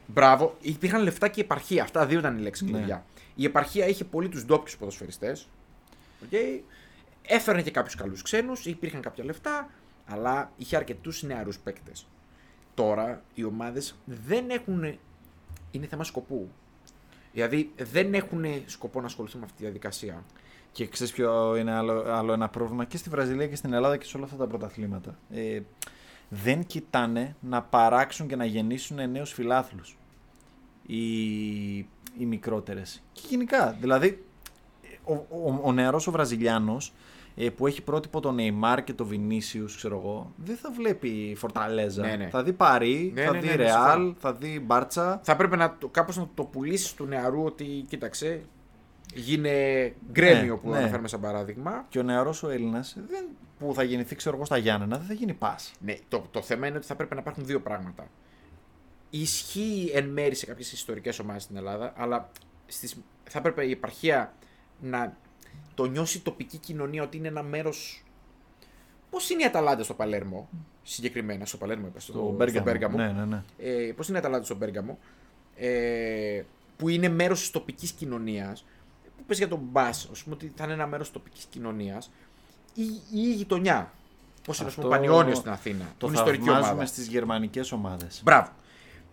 Μπράβο, 0.06 0.56
υπήρχαν 0.60 1.02
λεφτά 1.02 1.28
και 1.28 1.40
επαρχία. 1.40 1.82
Αυτά 1.82 2.06
δύο 2.06 2.18
ήταν 2.18 2.38
οι 2.38 2.40
λέξεις 2.40 2.66
Ναι. 2.70 2.76
κλειδιά. 2.76 3.04
Η 3.34 3.44
επαρχία 3.44 3.86
είχε 3.86 4.04
πολύ 4.04 4.28
τους 4.28 4.44
ντόπιους 4.44 4.76
ποδοσφαιριστές. 4.76 5.48
Okay. 6.30 6.60
Έφερνε 7.22 7.62
και 7.62 7.70
κάποιους 7.70 7.94
καλούς 7.94 8.22
ξένους, 8.22 8.66
υπήρχαν 8.66 9.00
κάποια 9.00 9.24
λεφτά, 9.24 9.70
αλλά 10.06 10.52
είχε 10.56 10.76
αρκετούς 10.76 11.22
νεαρούς 11.22 11.58
παίκτες. 11.58 12.06
Τώρα 12.74 13.22
οι 13.34 13.44
ομάδες 13.44 13.94
δεν 14.04 14.50
έχουν. 14.50 14.98
Είναι 15.70 15.86
θέμα 15.86 16.04
σκοπού. 16.04 16.48
Δηλαδή 17.32 17.72
δεν 17.92 18.14
έχουν 18.14 18.44
σκοπό 18.66 19.00
να 19.00 19.06
ασχοληθούν 19.06 19.40
με 19.40 19.46
αυτή 19.46 19.58
τη 19.58 19.64
διαδικασία. 19.64 20.24
Και 20.72 20.86
ξέρεις 20.86 21.12
ποιο 21.12 21.56
είναι 21.56 21.72
άλλο, 21.72 22.04
άλλο 22.08 22.32
ένα 22.32 22.48
πρόβλημα; 22.48 22.84
Και 22.84 22.96
στη 22.96 23.08
Βραζιλία 23.08 23.46
και 23.46 23.56
στην 23.56 23.72
Ελλάδα 23.72 23.96
και 23.96 24.04
σε 24.04 24.16
όλα 24.16 24.26
αυτά 24.26 24.36
τα 24.36 24.46
πρωταθλήματα. 24.46 25.18
Ε, 25.30 25.60
δεν 26.28 26.66
κοιτάνε 26.66 27.36
να 27.40 27.62
παράξουν 27.62 28.28
και 28.28 28.36
να 28.36 28.44
γεννήσουν 28.44 29.10
νέους 29.10 29.32
φιλάθλους. 29.32 29.96
Οι, 30.86 31.76
οι 32.18 32.26
μικρότερες. 32.26 33.02
Και 33.12 33.20
γενικά. 33.28 33.76
Δηλαδή, 33.80 34.24
ο, 35.04 35.12
ο, 35.12 35.60
ο 35.62 35.72
νεαρός 35.72 36.06
ο 36.06 36.10
Βραζιλιάνος 36.10 36.88
ε, 36.88 36.92
που 37.56 37.66
έχει 37.66 37.82
πρότυπο 37.82 38.20
τον 38.20 38.36
Neymar 38.38 38.78
και 38.84 38.92
τον 38.92 39.08
Vinicius, 39.10 39.70
ξέρω 39.76 39.96
εγώ, 39.98 40.32
δεν 40.36 40.56
θα 40.56 40.70
βλέπει 40.70 41.34
Φορταλέζα. 41.36 42.06
Ναι, 42.06 42.16
ναι. 42.16 42.28
Θα 42.28 42.42
δει 42.42 42.52
Παρί, 42.52 43.10
Ναι, 43.14 43.24
θα 43.24 43.32
ναι, 43.32 43.38
δει 43.38 43.46
ναι, 43.46 43.54
ναι, 43.54 43.62
Ρεάλ, 43.62 43.90
συμφωνώ. 43.92 44.14
θα 44.18 44.32
δει 44.32 44.60
Μπάρτσα. 44.60 45.20
Θα 45.24 45.36
πρέπει 45.36 45.56
να, 45.56 45.76
το- 45.78 45.88
κάπως 45.88 46.16
να 46.16 46.28
το 46.34 46.44
πουλήσεις 46.44 46.94
του 46.94 47.04
νεαρού 47.06 47.44
ότι 47.44 47.84
κοίταξε, 47.88 48.42
γίνε 49.14 49.50
γκρέμιο 50.12 50.54
Ναι, 50.54 50.60
που 50.60 50.70
ναι. 50.70 50.76
αναφέρουμε 50.76 51.08
σαν 51.08 51.20
παράδειγμα. 51.20 51.86
Και 51.88 51.98
ο 51.98 52.02
νεαρός 52.02 52.42
ο 52.42 52.48
Έλληνας 52.50 52.96
δεν, 53.08 53.24
που 53.58 53.74
θα 53.74 53.82
γεννηθεί, 53.82 54.14
ξέρω 54.14 54.36
εγώ, 54.36 54.44
στα 54.44 54.56
Γιάννενα, 54.56 54.96
δεν 54.98 55.06
θα 55.06 55.12
γίνει 55.14 55.34
πας. 55.34 55.72
Ναι, 55.80 55.96
το, 56.08 56.24
το 56.30 56.42
θέμα 56.42 56.66
είναι 56.66 56.76
ότι 56.76 56.86
θα 56.86 56.94
πρέπει 56.96 57.14
να 57.14 57.20
υπάρχουν 57.20 57.44
δύο 57.44 57.60
πράγματα. 57.60 58.06
Ισχύει 59.10 59.90
εν 59.94 60.08
μέρη 60.08 60.34
σε 60.34 60.46
κάποιες 60.46 60.72
ιστορικές 60.72 61.18
ομάδες 61.18 61.42
στην 61.42 61.56
Ελλάδα, 61.56 61.92
αλλά 61.96 62.30
στις, 62.66 62.96
θα 63.24 63.38
έπρεπε 63.38 63.64
η 63.66 63.70
επαρχία 63.70 64.32
να 64.80 65.16
το 65.80 65.86
νιώσει 65.86 66.16
η 66.16 66.20
τοπική 66.20 66.58
κοινωνία 66.58 67.02
ότι 67.02 67.16
είναι 67.16 67.28
ένα 67.28 67.42
μέρο. 67.42 67.72
Πώς 69.10 69.30
είναι 69.30 69.42
η 69.42 69.44
Αταλάντα 69.44 69.82
στο 69.82 69.94
Παλέρμο, 69.94 70.48
συγκεκριμένα, 70.82 71.44
στο 71.44 71.56
Παλέρμο, 71.56 71.86
είπα, 71.86 72.00
στο, 72.00 72.12
Το 72.12 72.18
στο 72.18 72.28
Μπέργαμο. 72.32 72.64
Μπέργαμο. 72.64 72.96
Ναι, 72.96 73.12
ναι, 73.12 73.24
ναι. 73.24 73.42
Ε, 73.58 73.92
Πώς 73.92 74.08
είναι 74.08 74.16
η 74.16 74.20
Αταλάντα 74.20 74.44
στο 74.44 74.54
Μπέργαμο, 74.54 74.98
ε, 75.56 76.42
που 76.76 76.88
είναι 76.88 77.08
μέρος 77.08 77.38
της 77.40 77.50
τοπικής 77.50 77.92
κοινωνίας. 77.92 78.64
Που 79.16 79.24
πες 79.26 79.38
για 79.38 79.48
τον 79.48 79.60
Μπας, 79.62 80.08
ας 80.12 80.22
πούμε, 80.22 80.34
ότι 80.34 80.52
θα 80.56 80.64
είναι 80.64 80.72
ένα 80.72 80.86
μέρος 80.86 81.06
της 81.10 81.16
τοπικής 81.16 81.44
κοινωνίας. 81.44 82.10
Ή, 82.74 82.82
ή 82.82 83.00
η 83.10 83.32
γειτονιά. 83.34 83.92
Πώς 84.44 84.58
είναι, 84.58 84.68
ας 84.68 84.74
πούμε, 84.74 84.86
Αυτό 84.86 84.96
ο 84.96 85.08
Πανιόνιο 85.08 85.34
στην 85.34 85.50
Αθήνα. 85.50 85.84
Το 85.84 86.06
που 86.06 86.06
είναι 86.06 86.18
ιστορική 86.18 86.44
θαυμάζουμε 86.44 86.72
ομάδα. 86.72 86.86
στις 86.86 87.06
γερμανικές 87.06 87.72
ομάδες. 87.72 88.20
Μπράβο. 88.24 88.48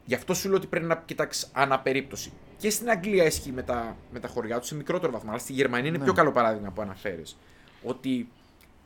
Γι' 0.06 0.14
αυτό 0.16 0.34
σου 0.34 0.48
λέω 0.48 0.58
ότι 0.58 0.68
πρέπει 0.68 0.86
να 0.86 0.96
κοιτάξεις 0.96 1.50
αναπερίπτωση. 1.54 2.32
Και 2.58 2.70
στην 2.70 2.89
Αγγλία 2.89 3.26
ισχύει 3.26 3.52
με 3.52 3.62
τα, 3.63 3.96
με 4.12 4.20
τα 4.20 4.28
χωριά 4.28 4.60
τους 4.60 4.67
σε 4.67 4.76
μικρότερο 4.76 5.12
βαθμό. 5.12 5.30
Αλλά 5.30 5.39
στη 5.39 5.54
Γερμανία 5.54 5.88
είναι 5.88 5.98
Ναι. 5.98 6.04
πιο 6.04 6.13
καλό 6.13 6.32
παράδειγμα 6.32 6.70
που 6.70 6.82
αναφέρεις. 6.82 7.38
Ότι 7.84 8.28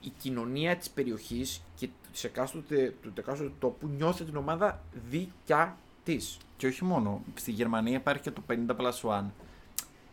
η 0.01 0.11
κοινωνία 0.17 0.75
της 0.75 0.89
περιοχής 0.89 1.61
και 1.75 1.89
της 2.11 2.23
εκάστοτε, 2.23 2.93
του 3.01 3.13
εκάστοτε 3.17 3.51
τόπου 3.59 3.87
νιώθει 3.97 4.23
την 4.23 4.35
ομάδα 4.35 4.81
δικιά 5.09 5.77
της. 6.03 6.37
Και 6.57 6.67
όχι 6.67 6.83
μόνο. 6.83 7.21
Στη 7.35 7.51
Γερμανία 7.51 7.95
υπάρχει 7.97 8.21
και 8.21 8.31
το 8.31 8.41
50 8.47 8.53
plus 8.75 8.91
1. 9.01 9.23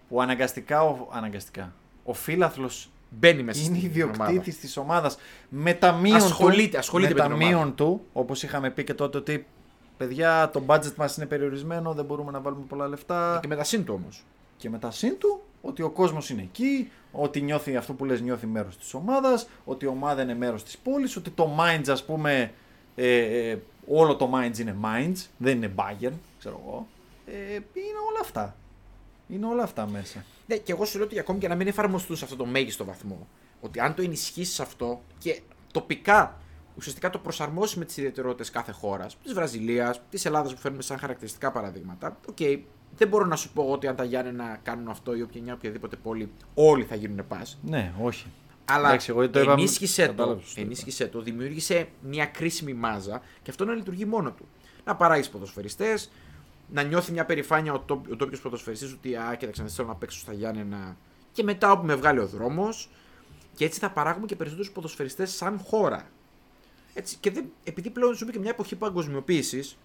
Που 0.08 0.20
αναγκαστικά, 0.22 0.82
ο, 0.82 1.08
αναγκαστικά, 1.12 1.72
ο 2.04 2.12
φίλαθλος 2.12 2.90
Μπαίνει 3.10 3.42
μέσα 3.42 3.62
είναι 3.64 3.78
στην 3.78 4.02
ομάδα. 4.02 4.24
ιδιοκτήτης 4.30 4.60
της 4.60 4.76
ομάδας 4.76 5.16
με 5.48 5.74
τα 5.74 5.92
μείον 5.92 6.16
Ασχολείται- 6.16 6.70
του, 6.72 6.78
ασχολείται 6.78 7.14
με 7.14 7.20
με 7.22 7.28
τα 7.28 7.34
την 7.34 7.42
ομάδα. 7.42 7.56
μείον 7.58 7.74
του, 7.74 8.04
όπως 8.12 8.42
είχαμε 8.42 8.70
πει 8.70 8.84
και 8.84 8.94
τότε 8.94 9.18
ότι 9.18 9.46
παιδιά 9.98 10.50
το 10.50 10.62
budget 10.66 10.94
μας 10.96 11.16
είναι 11.16 11.26
περιορισμένο, 11.26 11.92
δεν 11.92 12.04
μπορούμε 12.04 12.30
να 12.30 12.40
βάλουμε 12.40 12.64
πολλά 12.68 12.88
λεφτά 12.88 13.38
Και 13.42 13.48
με 13.48 13.56
τα 13.56 13.64
σύντο 13.64 13.92
όμως. 13.92 14.24
και 14.56 14.70
μετά 14.70 14.90
σύν 14.90 15.18
του 15.18 15.40
ότι 15.62 15.82
ο 15.82 15.90
κόσμος 15.90 16.30
είναι 16.30 16.42
εκεί, 16.42 16.90
ότι 17.12 17.40
νιώθει 17.40 17.76
αυτό 17.76 17.92
που 17.92 18.04
λες 18.04 18.20
νιώθει 18.20 18.46
μέρος 18.46 18.76
της 18.76 18.94
ομάδας, 18.94 19.48
ότι 19.64 19.84
η 19.84 19.88
ομάδα 19.88 20.22
είναι 20.22 20.34
μέρος 20.34 20.64
της 20.64 20.78
πόλης, 20.78 21.16
ότι 21.16 21.30
το 21.30 21.56
Minds 21.58 21.88
ας 21.88 22.04
πούμε, 22.04 22.52
ε, 22.94 23.48
ε, 23.50 23.58
όλο 23.88 24.16
το 24.16 24.30
Minds 24.34 24.58
είναι 24.58 24.76
Minds, 24.82 25.26
δεν 25.36 25.56
είναι 25.56 25.72
Bayern, 25.76 26.12
ξέρω 26.38 26.60
εγώ. 26.66 26.86
Ε, 27.26 27.52
είναι 27.54 27.98
όλα 28.10 28.20
αυτά. 28.20 28.56
Είναι 29.28 29.46
όλα 29.46 29.62
αυτά 29.62 29.86
μέσα. 29.86 30.24
Ναι, 30.46 30.56
και 30.56 30.72
εγώ 30.72 30.84
σου 30.84 30.96
λέω 30.96 31.06
ότι 31.06 31.18
ακόμη 31.18 31.38
και 31.38 31.48
να 31.48 31.54
μην 31.54 31.66
εφαρμοστούν 31.66 32.16
σε 32.16 32.24
αυτό 32.24 32.36
το 32.36 32.46
μέγιστο 32.46 32.84
βαθμό, 32.84 33.26
ότι 33.60 33.80
αν 33.80 33.94
το 33.94 34.02
ενισχύσεις 34.02 34.60
αυτό 34.60 35.00
και 35.18 35.40
τοπικά 35.72 36.36
ουσιαστικά 36.78 37.10
το 37.10 37.18
προσαρμόσεις 37.18 37.78
με 37.78 37.84
τις 37.84 37.96
ιδιαιτερότητες 37.96 38.50
κάθε 38.50 38.72
χώρας, 38.72 39.16
της 39.22 39.32
Βραζιλίας, 39.32 40.00
της 40.10 40.24
Ελλάδας 40.24 40.54
που 40.54 40.60
φέρνουμε 40.60 40.82
σαν 40.82 40.98
χαρακτηριστικά 40.98 41.50
παραδείγματα, 41.52 42.16
οκ, 42.28 42.36
δεν 42.96 43.08
μπορώ 43.08 43.24
να 43.26 43.36
σου 43.36 43.52
πω 43.52 43.62
ότι 43.70 43.86
αν 43.86 43.96
τα 43.96 44.04
Γιάννενα 44.04 44.58
κάνουν 44.62 44.88
αυτό 44.88 45.14
ή 45.14 45.22
όποια 45.22 45.42
μια 45.42 45.54
οποιαδήποτε 45.54 45.96
πόλη, 45.96 46.30
όλοι 46.54 46.84
θα 46.84 46.94
γίνουν 46.94 47.26
ΠΑΣ. 47.28 47.58
Ναι, 47.62 47.92
όχι. 48.02 48.26
Αλλά 48.64 48.88
Εντάξει, 48.88 49.10
εγώ 49.10 49.30
το 49.30 49.40
είπα- 49.40 49.52
ενίσχυσε 49.52 50.02
το, 50.02 50.10
κατάλαβα 50.10 50.34
πώς 50.34 50.44
το 50.44 50.50
είπα. 50.52 50.60
ενίσχυσε 50.60 51.06
το, 51.06 51.20
δημιούργησε 51.20 51.88
μια 52.00 52.26
κρίσιμη 52.26 52.74
μάζα 52.74 53.20
και 53.42 53.50
αυτό 53.50 53.64
να 53.64 53.72
λειτουργεί 53.74 54.04
μόνο 54.04 54.30
του. 54.30 54.48
Να 54.84 54.96
παράγεις 54.96 55.28
ποδοσφαιριστές, 55.28 56.10
να 56.68 56.82
νιώθει 56.82 57.12
μια 57.12 57.24
περηφάνεια 57.24 57.72
ο, 57.72 57.78
τό- 57.78 58.06
ο 58.12 58.16
τόπιος 58.16 58.40
ποδοσφαιριστής 58.40 58.92
ότι 58.92 59.16
Α, 59.16 59.34
κοίταξε 59.38 59.62
να 59.62 59.68
θέλω 59.68 59.88
να 59.88 59.94
παίξω 59.94 60.18
στα 60.18 60.32
Γιάννενα 60.32 60.96
και 61.32 61.42
μετά 61.42 61.70
όπου 61.72 61.86
με 61.86 61.94
βγάλει 61.94 62.18
ο 62.18 62.26
δρόμος. 62.26 62.90
Και 63.54 63.64
έτσι 63.64 63.78
θα 63.80 63.90
παράγουμε 63.90 64.26
και 64.26 64.36
περισσότερους 64.36 64.70
ποδοσφαιριστές 64.72 65.30
σαν 65.30 65.58
χώρα. 65.64 66.08
Έτσι, 66.98 67.16
και 67.20 67.30
δεν, 67.30 67.52
επειδή 67.64 67.90
πλέον 67.90 68.14
ζούμε 68.14 68.32
και 68.32 68.38
μια 68.38 68.50
εποχή 68.50 68.76
παγκοσμιοποίησης, 68.76 69.78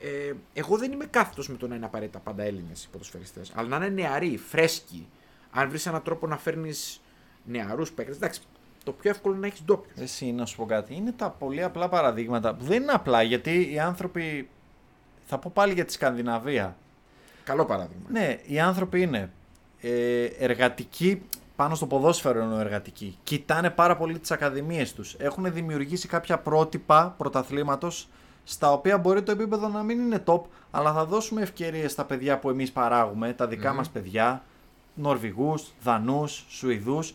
ε, 0.00 0.32
εγώ 0.54 0.76
δεν 0.76 0.92
είμαι 0.92 1.06
κάθετος 1.06 1.48
με 1.48 1.56
το 1.56 1.68
να 1.68 1.74
είναι 1.74 1.84
απαραίτητα 1.84 2.18
πάντα 2.18 2.42
Έλληνες 2.42 2.84
οι 2.84 2.88
ποδοσφαιριστές. 2.92 3.52
Αλλά 3.54 3.78
να 3.78 3.86
είναι 3.86 4.02
νεαροί, 4.02 4.36
φρέσκοι. 4.36 5.08
Αν 5.50 5.68
βρεις 5.68 5.86
έναν 5.86 6.02
τρόπο 6.02 6.26
να 6.26 6.36
φέρνεις 6.36 7.00
νεαρούς 7.44 7.92
παίκτες. 7.92 8.16
Εντάξει, 8.16 8.40
το 8.84 8.92
πιο 8.92 9.10
εύκολο 9.10 9.34
είναι 9.34 9.42
να 9.42 9.46
έχεις 9.46 9.62
ντόπιου. 9.64 9.92
Εσύ, 9.96 10.32
να 10.32 10.46
σου 10.46 10.56
πω 10.56 10.66
κάτι. 10.66 10.94
Είναι 10.94 11.12
τα 11.12 11.30
πολύ 11.30 11.62
απλά 11.62 11.88
παραδείγματα 11.88 12.54
που 12.54 12.64
δεν 12.64 12.82
είναι 12.82 12.92
απλά 12.92 13.22
γιατί 13.22 13.72
οι 13.72 13.78
άνθρωποι. 13.78 14.48
Θα 15.26 15.38
πω 15.38 15.50
πάλι 15.54 15.72
για 15.72 15.84
τη 15.84 15.92
Σκανδιναβία. 15.92 16.76
Καλό 17.44 17.64
παράδειγμα. 17.64 18.04
Ναι, 18.10 18.38
οι 18.46 18.60
άνθρωποι 18.60 19.00
είναι 19.00 19.32
ε, 19.80 20.24
εργατικοί, 20.24 21.22
πάνω 21.56 21.74
στο 21.74 21.86
ποδόσφαιρο 21.86 22.42
είναι 22.42 22.60
εργατικοί. 22.60 23.18
Κοιτάνε 23.22 23.70
πάρα 23.70 23.96
πολύ 23.96 24.18
τις 24.18 24.30
ακαδημίες 24.30 24.92
τους. 24.92 25.14
Έχουν 25.18 25.52
δημιουργήσει 25.52 26.08
κάποια 26.08 26.38
πρότυπα 26.38 27.14
πρωταθλήματος 27.18 28.08
στα 28.44 28.72
οποία 28.72 28.98
μπορεί 28.98 29.22
το 29.22 29.32
επίπεδο 29.32 29.68
να 29.68 29.82
μην 29.82 29.98
είναι 29.98 30.22
top, 30.26 30.40
αλλά 30.70 30.92
θα 30.92 31.04
δώσουμε 31.04 31.42
ευκαιρίες 31.42 31.92
στα 31.92 32.04
παιδιά 32.04 32.38
που 32.38 32.50
εμείς 32.50 32.72
παράγουμε, 32.72 33.32
τα 33.32 33.46
δικα 33.46 33.68
Μμμ. 33.70 33.76
μας 33.76 33.90
παιδιά, 33.90 34.42
Νορβηγούς, 34.94 35.72
Δανούς, 35.82 36.44
Σουηδούς. 36.48 37.14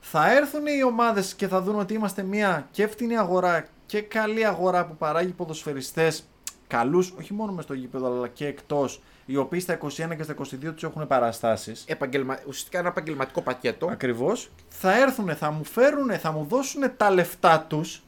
Θα 0.00 0.32
έρθουν 0.32 0.66
οι 0.66 0.84
ομάδες 0.84 1.34
και 1.34 1.48
θα 1.48 1.60
δουν 1.60 1.78
ότι 1.78 1.94
είμαστε 1.94 2.22
μια 2.22 2.68
και 2.70 2.86
φτηνή 2.86 3.16
αγορά 3.18 3.66
και 3.86 4.00
καλή 4.00 4.46
αγορά 4.46 4.86
που 4.86 4.96
παράγει 4.96 5.32
ποδοσφαιριστές 5.32 6.24
καλούς, 6.66 7.14
όχι 7.18 7.32
μόνο 7.34 7.52
μες 7.52 7.64
στο 7.64 7.74
γήπεδο 7.74 8.06
αλλά 8.06 8.28
και 8.28 8.46
εκτός, 8.46 9.00
οι 9.26 9.36
οποίοι 9.36 9.60
στα 9.60 9.78
21 9.78 9.88
και 10.16 10.22
στα 10.22 10.34
22 10.38 10.44
τους 10.74 10.82
έχουν 10.82 11.06
παραστάσεις. 11.06 11.84
Επαγγελμα... 11.86 12.38
Ουσιαστικά 12.46 12.78
ένα 12.78 12.88
επαγγελματικό 12.88 13.42
πακέτο. 13.42 13.86
Ακριβώς. 13.86 14.50
Θα 14.68 14.98
έρθουν, 15.00 15.36
θα 15.36 15.50
μου 15.50 15.64
φέρουν, 15.64 16.10
θα 16.18 16.32
μου 16.32 16.44
δώσουν 16.48 16.82
τα 16.96 17.10
λεφτά 17.10 17.60
τους 17.68 18.02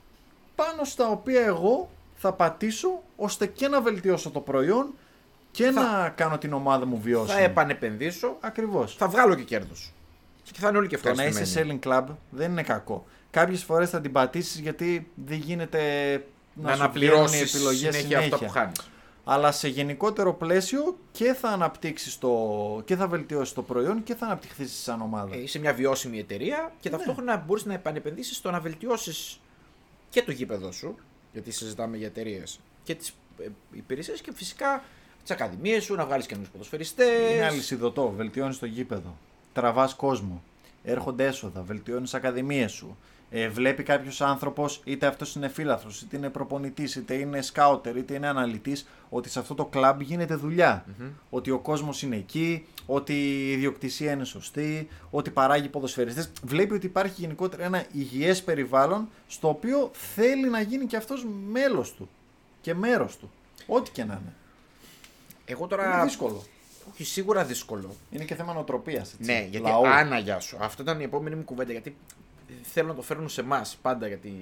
πάνω 0.54 0.84
στα 0.84 1.08
οποία 1.08 1.40
εγώ 1.44 1.90
θα 2.14 2.32
πατήσω 2.32 3.02
ώστε 3.16 3.46
και 3.46 3.68
να 3.68 3.80
βελτιώσω 3.80 4.30
το 4.30 4.40
προϊόν 4.40 4.94
και 5.50 5.70
Θα- 5.70 5.82
να 5.82 6.08
κάνω 6.08 6.38
την 6.38 6.52
ομάδα 6.52 6.86
μου 6.86 7.00
βιώσιμη. 7.02 7.38
Θα 7.38 7.44
επανεπενδύσω. 7.44 8.36
Ακριβώς. 8.40 8.94
Θα 8.96 9.08
βγάλω 9.08 9.34
και 9.34 9.42
κέρδος. 9.42 9.92
Και 10.52 10.58
θα 10.60 10.68
είναι 10.68 10.78
όλοι 10.78 10.86
και 10.88 10.98
Το 10.98 11.12
να 11.14 11.22
ευχαριστημένοι. 11.22 11.70
είσαι 11.80 11.80
selling 11.84 11.88
club 11.88 12.04
δεν 12.30 12.50
είναι 12.50 12.62
κακό. 12.62 13.06
Κάποιες 13.30 13.62
φορές 13.64 13.90
θα 13.90 14.00
την 14.00 14.12
πατήσεις 14.12 14.60
γιατί 14.60 15.10
δεν 15.14 15.38
γίνεται 15.38 15.80
να, 16.54 16.76
να 16.76 16.76
σου 16.84 16.90
βγαίνουν 16.92 17.06
οι 17.06 17.10
αναπληρώσει 17.16 17.38
επιλογές 17.56 17.94
συνέχεια 17.96 18.18
αυτά 18.18 18.38
που 18.38 18.48
χάνεις. 18.48 18.80
Αλλά 19.24 19.52
σε 19.52 19.68
γενικότερο 19.68 20.34
πλαίσιο 20.34 20.96
και 21.12 21.32
θα 21.32 21.48
αναπτύξει 21.48 22.20
το. 22.20 22.82
και 22.84 22.96
θα 22.96 23.08
βελτιώσει 23.08 23.54
το 23.54 23.62
προϊόν 23.62 24.02
και 24.02 24.14
θα 24.14 24.26
αναπτυχθείς 24.26 24.72
σαν 24.82 25.00
ομάδα. 25.00 25.34
Ε, 25.34 25.42
είσαι 25.42 25.58
μια 25.58 25.72
βιώσιμη 25.74 26.18
εταιρεία 26.18 26.72
και 26.80 26.90
Ναι. 26.90 26.96
ταυτόχρονα 26.96 27.36
μπορείς 27.36 27.64
να 27.64 27.74
επανεπενδύσεις 27.74 28.36
στο 28.36 28.50
να 28.50 28.60
βελτιώσεις 28.60 29.40
και 30.10 30.22
το 30.22 30.30
γήπεδο 30.30 30.72
σου. 30.72 30.94
Γιατί 31.32 31.50
συζητάμε 31.50 31.96
για 31.96 32.06
εταιρείες 32.06 32.60
και 32.82 32.94
τις 32.94 33.14
υπηρεσίες 33.72 34.20
και 34.20 34.32
φυσικά 34.34 34.82
τις 35.22 35.30
ακαδημίες 35.30 35.84
σου, 35.84 35.94
να 35.94 36.04
βγάλεις 36.06 36.26
καινούριου 36.26 36.50
ποδοσφαιριστές. 36.52 37.32
Είναι 37.34 37.44
αλυσιδωτό. 37.44 38.10
Βελτιώνεις 38.16 38.58
το 38.58 38.66
γήπεδο. 38.66 39.16
Τραβάς 39.52 39.94
κόσμο. 39.94 40.42
Έρχονται 40.84 41.26
έσοδα. 41.26 41.62
Βελτιώνεις 41.62 42.14
ακαδημίες 42.14 42.72
σου. 42.72 42.96
Ε, 43.36 43.48
βλέπει 43.48 43.82
κάποιος 43.82 44.20
άνθρωπος, 44.20 44.80
είτε 44.84 45.06
αυτός 45.06 45.34
είναι 45.34 45.48
φίλαθρος, 45.48 46.00
είτε 46.02 46.16
είναι 46.16 46.28
προπονητής, 46.28 46.94
είτε 46.96 47.14
είναι 47.14 47.42
σκάουτερ, 47.42 47.96
είτε 47.96 48.14
είναι 48.14 48.28
αναλυτής, 48.28 48.86
ότι 49.08 49.28
σε 49.28 49.38
αυτό 49.38 49.54
το 49.54 49.64
κλαμπ 49.64 50.00
γίνεται 50.00 50.34
δουλειά. 50.34 50.84
Ότι 51.30 51.50
ο 51.50 51.58
κόσμος 51.58 52.02
είναι 52.02 52.16
εκεί, 52.16 52.66
ότι 52.86 53.12
η 53.12 53.50
ιδιοκτησία 53.50 54.12
είναι 54.12 54.24
σωστή, 54.24 54.88
ότι 55.10 55.30
παράγει 55.30 55.68
ποδοσφαιριστές. 55.68 56.30
Βλέπει 56.42 56.74
ότι 56.74 56.86
υπάρχει 56.86 57.20
γενικότερα 57.20 57.64
ένα 57.64 57.84
υγιές 57.92 58.42
περιβάλλον 58.42 59.08
στο 59.28 59.48
οποίο 59.48 59.90
θέλει 59.92 60.48
να 60.48 60.60
γίνει 60.60 60.86
και 60.86 60.96
αυτός 60.96 61.26
μέλος 61.50 61.92
του 61.94 62.08
και 62.60 62.74
μέρος 62.74 63.16
του. 63.16 63.30
Ό,τι 63.66 63.90
και 63.90 64.04
να 64.04 64.14
είναι. 64.22 64.32
Εγώ 65.44 65.58
Είναι 65.58 65.68
τώρα. 65.68 66.04
δύσκολο. 66.04 66.42
Όχι, 66.92 67.04
σίγουρα 67.04 67.44
δύσκολο. 67.44 67.94
Είναι 68.10 68.24
και 68.24 68.34
θέμα 68.34 68.52
νοοτροπίας. 68.52 69.12
Έτσι. 69.12 69.32
Ναι, 69.32 69.46
γιατί. 69.50 69.68
Λαού. 69.68 69.86
Άνα, 69.86 70.18
γεια 70.18 70.40
σου. 70.40 70.56
Αυτό 70.60 70.82
ήταν 70.82 71.00
η 71.00 71.04
επόμενη 71.04 71.36
μου 71.36 71.44
κουβέντα. 71.44 71.72
Γιατί 71.72 71.96
θέλω 72.64 72.88
να 72.88 72.94
το 72.94 73.02
φέρνουν 73.02 73.28
σε 73.28 73.40
εμάς 73.40 73.76
πάντα. 73.82 74.06
Γιατί. 74.06 74.32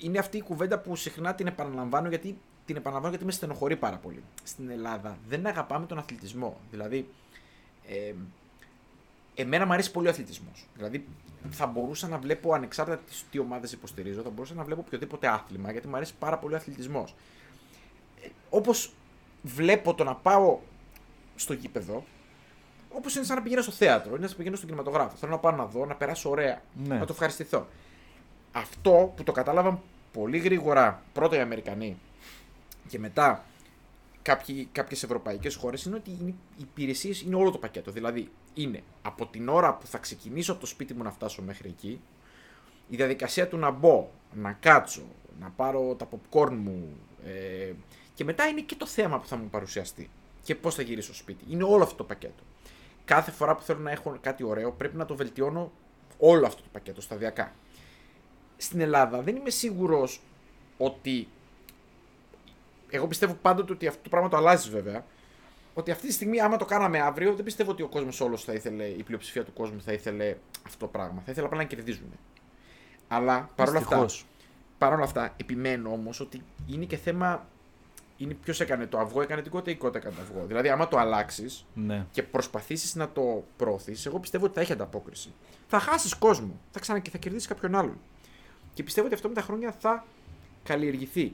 Είναι 0.00 0.18
αυτή 0.18 0.36
η 0.36 0.42
κουβέντα 0.42 0.78
που 0.78 0.96
συχνά 0.96 1.34
την 1.34 1.46
επαναλαμβάνω 1.46 2.08
γιατί 2.08 2.38
την 2.66 2.76
επαναλαμβάνω 2.76 3.10
γιατί 3.10 3.24
με 3.24 3.32
στενοχωρεί 3.32 3.76
πάρα 3.76 3.96
πολύ. 3.96 4.22
Στην 4.42 4.70
Ελλάδα 4.70 5.18
δεν 5.28 5.46
αγαπάμε 5.46 5.86
τον 5.86 5.98
αθλητισμό. 5.98 6.60
Δηλαδή, 6.70 7.08
ε, 7.88 8.12
εμένα 9.34 9.66
μου 9.66 9.72
αρέσει 9.72 9.90
πολύ 9.90 10.06
ο 10.06 10.10
αθλητισμός. 10.10 10.66
Δηλαδή, 10.74 11.06
θα 11.50 11.66
μπορούσα 11.66 12.08
να 12.08 12.18
βλέπω 12.18 12.52
ανεξάρτητα 12.52 12.98
τις, 12.98 13.24
τι 13.30 13.38
ομάδες 13.38 13.72
υποστηρίζω, 13.72 14.22
θα 14.22 14.30
μπορούσα 14.30 14.54
να 14.54 14.64
βλέπω 14.64 14.82
οποιοδήποτε 14.86 15.28
άθλημα 15.28 15.72
γιατί 15.72 15.88
μου 15.88 15.96
αρέσει 15.96 16.14
πάρα 16.18 16.38
πολύ 16.38 16.54
ο 16.54 16.56
αθλητισμός. 16.56 17.14
Ε, 18.22 18.28
Όπως 18.50 18.92
βλέπω 19.42 19.94
το 19.94 20.04
να 20.04 20.14
πάω 20.14 20.58
στο 21.36 21.52
γήπεδο, 21.52 22.04
όπως 22.96 23.14
είναι 23.16 23.24
σαν 23.24 23.36
να 23.36 23.42
πηγαίνω 23.42 23.62
στο 23.62 23.72
θέατρο, 23.72 24.10
είναι 24.10 24.20
σαν 24.20 24.30
να 24.30 24.36
πηγαίνω 24.36 24.56
στον 24.56 24.68
κινηματογράφο. 24.68 25.16
Θέλω 25.16 25.32
να 25.32 25.38
πάω 25.38 25.52
να 25.52 25.64
δω, 25.66 25.86
να 25.86 25.94
περάσω 25.94 26.30
ωραία, 26.30 26.62
Ναι. 26.84 26.98
να 26.98 27.04
το 27.06 27.12
ευχαριστηθώ. 27.12 27.66
Αυτό 28.52 29.12
που 29.16 29.22
το 29.22 29.32
κατάλαβαν 29.32 29.80
πολύ 30.12 30.38
γρήγορα 30.38 31.02
πρώτα 31.12 31.36
οι 31.36 31.40
Αμερικανοί 31.40 31.98
και 32.88 32.98
μετά 32.98 33.44
κάποιοι, 34.22 34.68
κάποιες 34.72 35.02
ευρωπαϊκές 35.02 35.54
χώρες 35.54 35.84
είναι 35.84 35.96
ότι 35.96 36.10
είναι- 36.20 36.30
οι 36.56 36.62
υπηρεσίες 36.62 37.20
είναι 37.22 37.34
όλο 37.36 37.50
το 37.50 37.58
πακέτο. 37.58 37.90
Δηλαδή 37.90 38.30
είναι 38.54 38.82
από 39.02 39.26
την 39.26 39.48
ώρα 39.48 39.74
που 39.74 39.86
θα 39.86 39.98
ξεκινήσω 39.98 40.52
από 40.52 40.60
το 40.60 40.66
σπίτι 40.66 40.94
μου 40.94 41.02
να 41.02 41.10
φτάσω 41.10 41.42
μέχρι 41.42 41.68
εκεί, 41.68 42.00
η 42.88 42.96
διαδικασία 42.96 43.48
του 43.48 43.56
να 43.56 43.70
μπω, 43.70 44.10
να 44.34 44.52
κάτσω, 44.52 45.02
να 45.40 45.50
πάρω 45.56 45.94
τα 45.98 46.08
popcorn 46.10 46.50
μου 46.52 46.96
ε, 47.26 47.72
και 48.14 48.24
μετά 48.24 48.46
είναι 48.46 48.60
και 48.60 48.74
το 48.74 48.86
θέμα 48.86 49.18
που 49.18 49.26
θα 49.26 49.36
μου 49.36 49.48
παρουσιαστεί 49.50 50.10
και 50.42 50.54
πώς 50.54 50.74
θα 50.74 50.82
γυρίσω 50.82 51.06
στο 51.14 51.22
σπίτι. 51.22 51.44
Είναι 51.48 51.62
όλο 51.64 51.82
αυτό 51.82 51.94
το 51.96 52.04
πακέτο. 52.04 52.42
Κάθε 53.06 53.30
φορά 53.30 53.54
που 53.54 53.62
θέλω 53.62 53.78
να 53.80 53.90
έχω 53.90 54.18
κάτι 54.20 54.44
ωραίο 54.44 54.72
πρέπει 54.72 54.96
να 54.96 55.04
το 55.04 55.16
βελτιώνω 55.16 55.72
όλο 56.18 56.46
αυτό 56.46 56.62
το 56.62 56.68
πακέτο 56.72 57.00
σταδιακά. 57.00 57.52
Στην 58.56 58.80
Ελλάδα 58.80 59.22
δεν 59.22 59.36
είμαι 59.36 59.50
σίγουρος 59.50 60.20
ότι 60.78 61.28
εγώ 62.90 63.06
πιστεύω 63.06 63.34
πάντοτε 63.42 63.72
ότι 63.72 63.86
αυτό 63.86 64.02
το 64.02 64.08
πράγμα 64.08 64.28
το 64.28 64.36
αλλάζεις 64.36 64.70
βέβαια. 64.70 65.04
Ότι 65.74 65.90
αυτή 65.90 66.06
τη 66.06 66.12
στιγμή, 66.12 66.40
άμα 66.40 66.56
το 66.56 66.64
κάναμε 66.64 67.00
αύριο, 67.00 67.34
δεν 67.34 67.44
πιστεύω 67.44 67.70
ότι 67.70 67.82
ο 67.82 67.88
κόσμος 67.88 68.20
όλος 68.20 68.44
θα 68.44 68.52
ήθελε, 68.52 68.84
η 68.84 69.02
πλειοψηφία 69.02 69.44
του 69.44 69.52
κόσμου 69.52 69.80
θα 69.80 69.92
ήθελε 69.92 70.36
αυτό 70.66 70.78
το 70.78 70.86
πράγμα. 70.86 71.22
Θα 71.24 71.30
ήθελε 71.30 71.46
απλά 71.46 71.58
να 71.58 71.64
κερδίζουν. 71.64 72.12
Αλλά 73.08 73.50
παρόλα 73.54 73.78
αυτά, 73.78 74.00
Δυστυχώς. 74.00 74.26
παρόλα 74.78 75.04
αυτά, 75.04 75.34
επιμένω 75.36 75.92
όμως 75.92 76.20
ότι 76.20 76.42
είναι 76.66 76.84
και 76.84 76.96
θέμα. 76.96 77.46
Είναι 78.16 78.34
ποιος 78.34 78.60
έκανε 78.60 78.86
το 78.86 78.98
αυγό, 78.98 79.22
έκανε 79.22 79.42
την 79.42 79.50
κότα 79.50 79.70
ή 79.70 79.72
η 79.72 79.76
κότα 79.76 79.98
έκανε 79.98 80.14
το 80.14 80.20
αυγό. 80.22 80.46
Δηλαδή, 80.46 80.68
άμα 80.68 80.88
το 80.88 80.98
αλλάξεις 80.98 81.66
Ναι. 81.74 82.06
και 82.10 82.22
προσπαθήσεις 82.22 82.94
να 82.94 83.08
το 83.08 83.44
προωθήσεις, 83.56 84.06
εγώ 84.06 84.18
πιστεύω 84.20 84.44
ότι 84.44 84.54
θα 84.54 84.60
έχει 84.60 84.72
ανταπόκριση. 84.72 85.32
Θα 85.66 85.78
χάσεις 85.78 86.14
κόσμο. 86.14 86.60
Θα 86.70 86.80
ξανα 86.80 86.98
και 86.98 87.10
θα 87.10 87.18
κερδίσεις 87.18 87.48
κάποιον 87.48 87.74
άλλον. 87.74 87.98
Και 88.74 88.82
πιστεύω 88.82 89.06
ότι 89.06 89.14
αυτό 89.14 89.28
με 89.28 89.34
τα 89.34 89.40
χρόνια 89.40 89.74
θα 89.78 90.04
καλλιεργηθεί. 90.62 91.32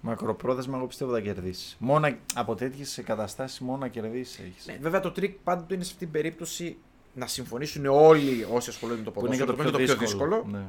Μακροπρόθεσμα, 0.00 0.76
εγώ 0.76 0.86
πιστεύω 0.86 1.12
θα 1.12 1.20
κερδίσεις. 1.20 1.76
Μόνο 1.78 2.16
από 2.34 2.54
τέτοιες 2.54 3.00
καταστάσει, 3.04 3.64
μόνο 3.64 3.78
να 3.78 3.88
κερδίσεις 3.88 4.38
έχεις. 4.38 4.66
Ναι, 4.66 4.78
βέβαια 4.80 5.00
το 5.00 5.10
τρικ 5.10 5.38
πάντοτε 5.44 5.74
είναι 5.74 5.84
σε 5.84 5.92
αυτήν 5.92 6.10
την 6.10 6.20
περίπτωση 6.22 6.76
να 7.14 7.26
συμφωνήσουν 7.26 7.86
όλοι 7.86 8.46
όσοι 8.52 8.70
ασχολούνται 8.70 8.98
με 8.98 9.04
το 9.04 9.10
Που 9.10 9.26
είναι 9.26 9.36
και 9.36 9.44
ποδόσφαιρο. 9.44 9.70
το 9.70 9.76
που 9.78 9.84
πιο, 9.84 9.94
είναι 9.94 10.04
δύσκολο. 10.04 10.44
Ναι. 10.50 10.64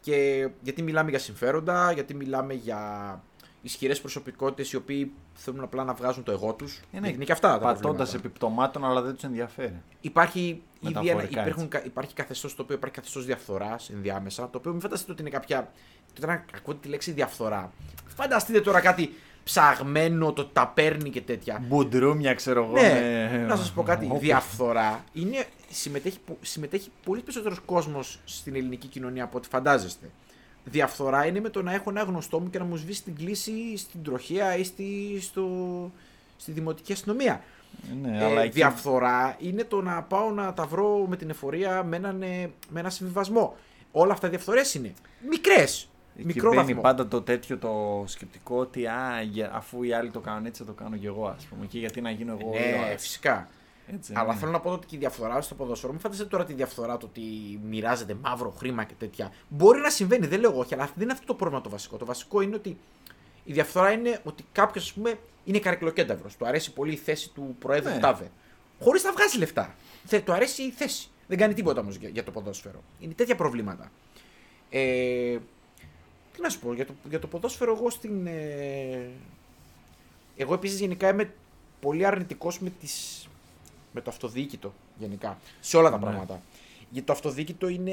Και 0.00 0.48
γιατί 0.62 0.82
μιλάμε 0.82 1.10
για 1.10 1.18
συμφέροντα, 1.18 1.92
γιατί 1.92 2.14
μιλάμε 2.14 2.54
για 2.54 3.22
ισχυρές 3.62 4.00
προσωπικότητες 4.00 4.72
οι 4.72 4.76
οποίοι 4.76 5.12
θέλουν 5.34 5.60
απλά 5.62 5.84
να 5.84 5.94
βγάζουν 5.94 6.22
το 6.22 6.32
εγώ 6.32 6.52
τους. 6.52 6.80
Είναι 6.92 7.08
είναι 7.08 7.24
και 7.24 7.32
αυτά 7.32 7.48
τα 7.48 7.58
Πατώντας 7.58 7.80
προβλήματα. 7.80 8.16
επί 8.16 8.33
πτωμάτων, 8.33 8.84
αλλά 8.84 9.02
δεν 9.02 9.14
τους 9.14 9.22
ενδιαφέρει. 9.24 9.82
Υπάρχει 10.00 10.40
ήδη 10.40 10.62
ένα, 10.92 11.02
Μεταφορικά, 11.02 11.40
υπάρχουν, 11.42 11.68
κα- 11.68 11.84
υπάρχει 11.84 12.14
καθεστώς 12.14 12.54
το 12.56 12.62
οποίο 12.62 12.74
υπάρχει 12.74 12.94
καθεστώς 12.96 13.24
διαφθοράς 13.24 13.90
ενδιάμεσα. 13.90 14.42
Το 14.50 14.58
οποίο 14.58 14.70
μην 14.72 14.80
φανταστείτε 14.80 15.12
ότι 15.12 15.20
είναι 15.20 15.30
κάποια. 15.30 15.72
Τώρα 16.20 16.44
ακούτε 16.56 16.78
τη 16.82 16.88
λέξη 16.88 17.12
διαφθορά. 17.12 17.72
Φανταστείτε 18.06 18.60
τώρα 18.60 18.80
κάτι 18.80 19.14
ψαγμένο, 19.44 20.32
το 20.32 20.44
τα 20.44 20.68
παίρνει 20.68 21.10
και 21.10 21.20
τέτοια. 21.20 21.62
Μπουντρούμια, 21.66 22.34
ξέρω 22.34 22.64
εγώ. 22.64 22.72
Ναι, 22.72 23.28
με- 23.32 23.44
να 23.48 23.56
σας 23.56 23.72
πω 23.72 23.82
κάτι. 23.82 24.04
Όπου- 24.04 24.18
Διαφθορά 24.18 25.04
είναι, 25.12 25.44
συμμετέχει, 25.70 26.18
πο- 26.26 26.38
συμμετέχει 26.40 26.90
πολύ 27.04 27.20
περισσότερος 27.20 27.58
κόσμος 27.64 28.18
στην 28.24 28.54
ελληνική 28.54 28.86
κοινωνία 28.86 29.24
από 29.24 29.36
ό,τι 29.38 29.48
φαντάζεστε. 29.48 30.10
Διαφθορά 30.64 31.26
είναι 31.26 31.40
με 31.40 31.48
το 31.48 31.62
να 31.62 31.72
έχω 31.74 31.90
ένα 31.90 32.02
γνωστό 32.02 32.40
μου 32.40 32.50
και 32.50 32.58
να 32.58 32.64
μου 32.64 32.76
σβήσει 32.76 33.02
την 33.02 33.14
κλίση 33.16 33.76
στην 33.76 34.02
τροχέα 34.02 34.56
ή 34.56 34.64
στη, 34.64 35.18
στο, 35.20 35.48
στη 36.36 36.52
δημοτική 36.52 36.92
αστυνομία. 36.92 37.42
Ναι, 38.02 38.18
Ε, 38.18 38.24
αλλά 38.24 38.42
εκεί- 38.42 38.52
Διαφθορά 38.52 39.36
είναι 39.40 39.64
το 39.64 39.82
να 39.82 40.02
πάω 40.02 40.30
να 40.30 40.52
τα 40.54 40.66
βρω 40.66 41.06
με 41.08 41.16
την 41.16 41.30
εφορία 41.30 41.82
με, 41.82 41.96
έναν, 41.96 42.22
ε, 42.22 42.50
με 42.68 42.80
ένα 42.80 42.90
συμβιβασμό. 42.90 43.56
Όλα 43.92 44.12
αυτά 44.12 44.28
διαφθορές 44.28 44.74
είναι. 44.74 44.92
Μικρές. 45.30 45.88
Εκεί 46.16 46.26
Μικρό 46.26 46.50
μπαίνει 46.50 46.62
βαθμό. 46.64 46.80
πάντα 46.80 47.08
το 47.08 47.22
τέτοιο 47.22 47.58
το 47.58 48.04
σκεπτικό 48.06 48.56
ότι 48.58 48.86
α, 48.86 49.22
για- 49.30 49.50
αφού 49.54 49.82
οι 49.82 49.92
άλλοι 49.92 50.10
το 50.10 50.20
κάνουν 50.20 50.46
έτσι 50.46 50.62
θα 50.62 50.68
το 50.68 50.82
κάνω 50.82 50.96
κι 50.96 51.06
εγώ 51.06 51.26
ας 51.26 51.44
πούμε 51.44 51.66
και 51.66 51.78
γιατί 51.78 52.00
να 52.00 52.10
γίνω 52.10 52.36
εγώ 52.40 52.50
Ναι, 52.50 52.58
ήρωας. 52.58 53.00
φυσικά. 53.02 53.48
Έτσι, 53.94 54.12
Αλλά 54.16 54.32
ναι. 54.32 54.38
θέλω 54.38 54.50
να 54.50 54.60
πω 54.60 54.70
ότι 54.70 54.86
και 54.86 54.96
η 54.96 54.98
διαφθορά 54.98 55.40
στο 55.40 55.54
ποδόσφαιρο, 55.54 55.92
μην 55.92 56.00
φανταστείτε 56.00 56.28
τώρα 56.28 56.44
τη 56.44 56.52
διαφθορά 56.52 56.96
το 56.96 57.06
ότι 57.06 57.22
μοιράζεται 57.64 58.14
μαύρο 58.14 58.50
χρήμα 58.50 58.84
και 58.84 58.94
τέτοια. 58.98 59.32
Μπορεί 59.48 59.80
να 59.80 59.90
συμβαίνει, 59.90 60.26
δεν 60.26 60.40
λέω 60.40 60.50
εγώ 60.50 60.60
όχι, 60.60 60.74
αλλά 60.74 60.84
δεν 60.94 61.02
είναι 61.02 61.12
αυτό 61.12 61.26
το 61.26 61.34
πρόβλημα 61.34 61.62
το 61.62 61.70
βασικό. 61.70 61.96
Το 61.96 62.04
βασικό 62.04 62.40
είναι 62.40 62.54
ότι 62.54 62.78
η 63.44 63.52
διαφθορά 63.52 63.90
είναι 63.90 64.20
ότι 64.24 64.44
κάποιος, 64.52 64.84
ας 64.84 64.92
πούμε, 64.92 65.18
είναι 65.44 65.58
καρκλοκένταυρο. 65.58 66.28
Του 66.38 66.46
αρέσει 66.46 66.72
πολύ 66.72 66.92
η 66.92 66.96
θέση 66.96 67.30
του 67.30 67.56
Προέδρου 67.58 67.92
Ναι. 67.92 67.98
Τάβε. 67.98 68.30
Χωρίς 68.80 69.04
να 69.04 69.12
βγάζει 69.12 69.38
λεφτά. 69.38 69.74
Θε, 70.04 70.20
του 70.20 70.32
αρέσει 70.32 70.62
η 70.62 70.70
θέση. 70.70 71.08
Δεν 71.26 71.38
κάνει 71.38 71.54
τίποτα 71.54 71.80
όμως 71.80 71.96
για, 71.96 72.08
για 72.08 72.24
το 72.24 72.30
ποδόσφαιρο. 72.30 72.82
Είναι 73.00 73.12
τέτοια 73.14 73.36
προβλήματα. 73.36 73.90
Ε, 74.70 75.38
τι 76.32 76.40
να 76.40 76.48
σου 76.48 76.58
πω, 76.58 76.74
για 76.74 76.86
το, 76.86 76.92
για 77.08 77.18
το 77.18 77.26
ποδόσφαιρο 77.26 77.72
εγώ 77.72 77.90
στην... 77.90 78.26
Ε, 78.26 79.10
εγώ 80.36 80.54
επίσης 80.54 80.80
γενικά 80.80 81.08
είμαι 81.08 81.34
πολύ 81.80 82.06
αρνητικός 82.06 82.60
με, 82.60 82.72
τις, 82.80 83.28
με 83.92 84.00
το 84.00 84.10
αυτοδιοίκητο 84.10 84.72
γενικά. 84.98 85.38
Σε 85.60 85.76
όλα 85.76 85.90
τα 85.90 85.96
Ναι. 85.96 86.02
πράγματα. 86.02 86.40
Γιατί 86.90 87.06
το 87.06 87.12
αυτοδιοίκητο 87.12 87.68
είναι... 87.68 87.92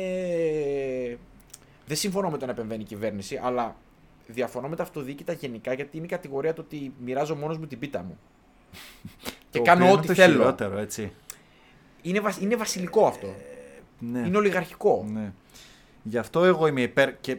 Δεν 1.88 1.98
συμφωνώ 1.98 2.30
με 2.30 2.38
το 2.38 2.46
να 2.46 2.52
επεμβαίνει 2.52 2.82
η 2.82 2.86
κυβέρνηση, 2.86 3.40
αλλά 3.44 3.76
διαφωνώ 4.28 4.68
με 4.68 4.76
τα 4.76 4.84
αυτοδιοίκητα 4.84 5.34
γενικά 5.34 5.74
γιατί 5.74 5.98
είναι 5.98 6.06
η 6.06 6.10
κατηγορία 6.10 6.54
του 6.54 6.64
ότι 6.66 6.94
μοιράζω 7.04 7.36
μόνος 7.36 7.58
μου 7.58 7.68
την 7.68 7.80
πίτα 7.80 8.04
μου. 8.04 8.20
και 9.52 9.58
Το 9.58 9.62
κάνω 9.62 9.80
οποίο 9.84 9.88
είναι 9.92 9.98
ό,τι 10.00 10.08
το 10.08 10.14
θέλω. 10.14 10.34
χειρότερο, 10.38 10.78
έτσι. 10.78 11.12
Είναι, 12.02 12.20
βασ- 12.20 12.42
είναι 12.42 12.56
βασιλικό 12.56 13.06
αυτό. 13.06 13.34
Ναι. 14.00 14.20
Είναι 14.20 14.38
ολιγαρχικό. 14.38 15.06
Ναι. 15.14 15.32
Γι' 16.04 16.18
αυτό 16.18 16.44
εγώ 16.44 16.68
είμαι 16.68 16.82
υπέρ 16.82 17.20
και 17.20 17.38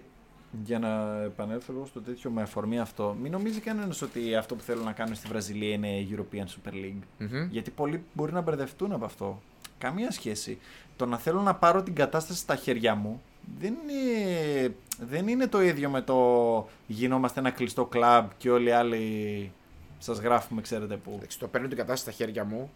για 0.65 0.79
να 0.79 1.23
επανέλθω 1.23 1.73
λίγο 1.73 1.87
στο 1.87 2.01
τέτοιο 2.01 2.31
με 2.31 2.43
αφορμή 2.43 2.79
αυτό, 2.79 3.17
μην 3.23 3.33
νομίζει 3.33 3.61
κανένας 3.61 4.03
ότι 4.03 4.35
αυτό 4.35 4.55
που 4.55 4.63
θέλουν 4.63 4.85
να 4.85 4.93
κάνουν 4.93 5.15
στη 5.15 5.29
Βραζιλία 5.29 5.73
είναι 5.73 6.07
European 6.11 6.45
Super 6.45 6.73
League; 6.73 7.03
Μμμ. 7.19 7.49
Γιατί 7.51 7.71
πολλοί 7.71 8.03
μπορεί 8.13 8.33
να 8.33 8.41
μπερδευτούν 8.41 8.93
από 8.93 9.05
αυτό. 9.05 9.43
Καμία 9.79 10.11
σχέση. 10.11 10.59
Το 10.97 11.07
να 11.07 11.19
θέλω 11.19 11.41
να 11.41 11.55
πάρω 11.55 11.83
την 11.83 11.95
κατάσταση 11.95 12.39
στα 12.39 12.57
χέρια 12.57 12.95
μου 12.95 13.23
δεν 13.59 13.75
είναι, 13.83 14.75
δεν 15.01 15.29
είναι 15.29 15.47
το 15.47 15.63
ίδιο 15.63 15.91
με 15.91 16.03
το 16.03 16.69
γινόμαστε 16.87 17.41
ένα 17.41 17.51
κλειστό 17.51 17.85
κλαμπ 17.85 18.29
και 18.37 18.51
όλοι 18.51 18.69
οι 18.69 18.73
άλλοι 18.73 19.53
σας 19.99 20.19
γράφουμε 20.19 20.61
ξέρετε 20.61 20.97
που. 20.97 21.13
Εντάξει, 21.17 21.39
το 21.39 21.49
παίρνω 21.49 21.69
την 21.69 21.77
κατάσταση 21.77 22.03
στα 22.03 22.25
χέρια 22.25 22.45
μου. 22.45 22.71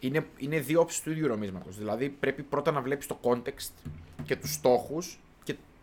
Είναι, 0.00 0.26
είναι 0.36 0.60
δύο 0.60 0.80
όψεις 0.80 1.02
του 1.02 1.10
ίδιου 1.10 1.26
νομίσματος. 1.28 1.76
Δηλαδή 1.78 2.08
πρέπει 2.08 2.42
πρώτα 2.42 2.70
να 2.70 2.80
βλέπεις 2.80 3.06
το 3.06 3.18
context 3.22 3.90
και 4.24 4.36
τους 4.36 4.52
στόχους 4.52 5.18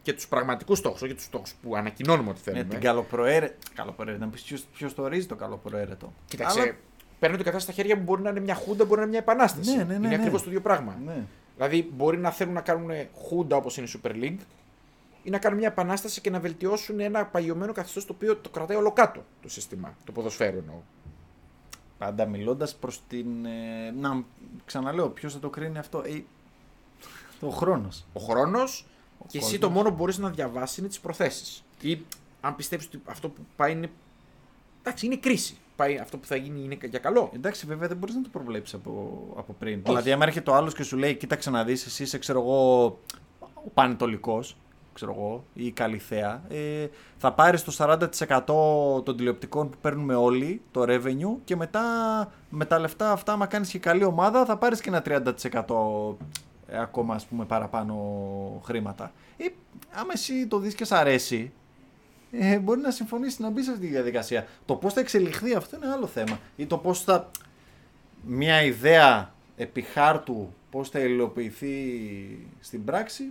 και, 0.04 0.12
και 0.12 0.14
τους 0.14 0.28
πραγματικούς 0.28 0.78
στόχους, 0.78 1.02
όχι 1.02 1.14
τους 1.14 1.24
στόχους 1.24 1.54
που 1.62 1.76
ανακοινώνουμε 1.76 2.30
ότι 2.30 2.38
Ναι, 2.46 2.52
θέλουμε. 2.52 2.70
την 2.74 2.80
καλοπροαίρετο. 2.82 3.56
Καλοπροαίρετο. 3.76 4.26
Να 4.26 4.32
πεις 4.32 4.66
ποιος 4.74 4.94
το 4.96 5.02
ορίζει 5.04 5.26
το 5.28 5.36
καλοπροαίρετο. 5.36 6.14
Κοίταξε, 6.26 6.60
Αλλά- 6.62 6.76
παίρνω 7.20 7.36
την 7.36 7.46
κατάσταση 7.46 7.74
στα 7.74 7.82
χέρια 7.82 7.98
μου 7.98 8.04
μπορεί 8.04 8.22
να 8.22 8.30
είναι 8.30 8.40
μια 8.40 8.56
χούντα, 8.56 8.86
μπορεί 8.86 8.96
να 8.96 9.02
είναι 9.02 9.10
μια 9.12 9.20
επανάσταση. 9.20 9.70
Ναι, 9.76 9.78
ναι, 9.78 9.84
ναι, 9.84 9.94
είναι 9.94 10.08
ναι. 10.08 10.16
ακριβώς 10.16 10.42
το 10.44 10.48
ίδιο 10.50 10.62
πράγμα. 10.62 10.98
Ναι. 11.06 11.24
Δηλαδή 11.56 11.90
μπορεί 11.94 12.18
να 12.18 12.32
θέλουν 12.32 12.54
να 12.54 12.62
κάνουν 12.62 12.90
χούντα 13.28 13.56
όπως 13.56 13.78
είναι 13.78 13.88
η 13.94 14.00
Super 14.04 14.12
League 14.12 14.38
ή 15.24 15.30
να 15.30 15.38
κάνουν 15.38 15.58
μια 15.58 15.68
επανάσταση 15.68 16.22
και 16.22 16.30
να 16.30 16.40
βελτιώσουν 16.40 17.00
ένα 17.00 17.26
παγιωμένο 17.26 17.74
καθεστώς 17.74 18.06
το 18.06 18.14
οποίο 18.16 18.36
το 18.38 18.50
κρατάει 18.50 18.78
όλο 18.78 18.92
κάτω 18.92 19.24
το 19.42 19.50
σύστημα, 19.50 19.96
το 20.06 20.12
ποδοσφαίρου 20.12 20.58
εννοώ. 20.58 20.76
Πάντα 21.98 22.26
μιλώντας 22.26 22.76
προς 22.76 23.02
την. 23.08 23.46
ε, 23.46 23.92
να 24.00 24.24
ξαναλέω, 24.66 25.10
ποιος 25.10 25.34
θα 25.34 25.40
το 25.40 25.50
κρίνει 25.50 25.78
αυτό; 25.78 26.04
Ε, 26.06 26.24
ο 27.40 27.50
χρόνος. 27.50 28.06
ο 28.14 28.20
χρόνος 28.20 28.86
και 29.28 29.38
εσύ 29.38 29.40
κόσμος. 29.40 29.60
το 29.60 29.70
μόνο 29.70 29.90
που 29.90 29.96
μπορείς 29.96 30.18
να 30.18 30.30
διαβάσεις 30.30 30.78
είναι 30.78 30.88
τις 30.88 31.00
προθέσεις. 31.00 31.64
Ή 31.82 32.02
αν 32.42 32.56
πιστεύει 32.56 32.86
ότι 32.86 33.02
αυτό 33.06 33.30
που 33.30 33.42
πάει 33.56 33.72
είναι. 33.72 33.90
Εντάξει, 34.82 35.06
είναι 35.06 35.16
κρίση. 35.16 35.58
Πάει, 35.76 35.98
αυτό 35.98 36.18
που 36.18 36.26
θα 36.26 36.36
γίνει 36.36 36.64
είναι 36.64 36.78
για 36.90 37.00
καλό. 37.00 37.32
Εντάξει, 37.36 37.66
βέβαια 37.66 37.88
δεν 37.88 37.98
μπορείς 37.98 38.16
να 38.16 38.22
το 38.22 38.30
προβλέψεις 38.32 38.74
από, 38.74 39.24
από 39.38 39.56
πριν. 39.60 39.82
Δηλαδή, 39.84 40.12
άμα 40.12 40.26
έρχεται 40.26 40.52
ο 40.52 40.56
άλλος 40.56 40.74
και 40.74 40.84
σου 40.84 40.98
λέει, 40.98 41.16
κοίταξε 41.16 41.50
να 41.50 41.64
δεις, 41.64 41.86
εσύ 41.86 42.04
είσαι, 42.04 42.18
ξέρω 42.18 42.40
εγώ, 42.40 42.86
ο 43.40 43.70
πανετολικός, 43.74 44.56
ξέρω 44.94 45.14
εγώ, 45.18 45.44
ή 45.54 45.66
η 45.66 45.72
καλυθέα, 45.72 46.44
ε, 46.50 46.88
θα 47.18 47.34
πάρεις 47.34 47.64
το 47.64 47.72
40% 47.78 49.04
των 49.04 49.18
τηλεοπτικών 49.18 49.70
που 49.70 49.78
παίρνουμε 49.82 50.16
όλοι, 50.16 50.62
το 50.72 50.82
revenue, 50.88 51.38
και 51.44 51.56
μετά 51.56 51.84
με 52.50 52.66
τα 52.66 52.80
λεφτά 52.80 53.12
αυτά, 53.12 53.34
άμα 53.34 53.46
κάνεις 53.46 53.70
και 53.70 53.80
καλή 53.80 54.04
ομάδα, 54.04 54.46
θα 54.46 54.58
πάρεις 54.58 54.82
και 54.82 54.90
ένα 54.90 55.02
30% 55.02 56.18
ε, 56.20 56.26
ακόμα 56.72 57.16
ας 57.16 57.26
πούμε 57.26 57.46
παραπάνω 57.46 57.96
χρήματα. 58.66 59.12
Ε, 59.38 59.46
άμα 59.92 60.12
εσύ 60.14 60.48
το 60.48 60.58
δεις 60.60 60.76
και 60.76 60.86
σ' 60.86 60.92
αρέσει, 60.92 61.52
ε, 62.32 62.58
μπορεί 62.60 62.80
να 62.82 62.92
συμφωνήσεις 62.92 63.40
να 63.40 63.50
μπεις 63.50 63.66
σε 63.66 63.72
αυτή 63.72 63.86
τη 63.86 63.92
διαδικασία. 63.92 64.48
Το 64.66 64.76
πώς 64.76 64.94
θα 64.94 65.00
εξελιχθεί 65.00 65.54
αυτό 65.56 65.76
είναι 65.76 65.88
άλλο 65.92 66.08
θέμα. 66.08 66.40
Ή 66.56 66.66
το 66.66 66.78
πώς 66.78 67.04
θα. 67.04 67.32
Μια 68.26 68.64
ιδέα 68.64 69.34
επί 69.58 69.82
χάρτου 69.82 70.54
πώς 70.72 70.90
θα 70.90 71.00
υλοποιηθεί 71.00 71.76
στην 72.60 72.84
πράξη. 72.86 73.24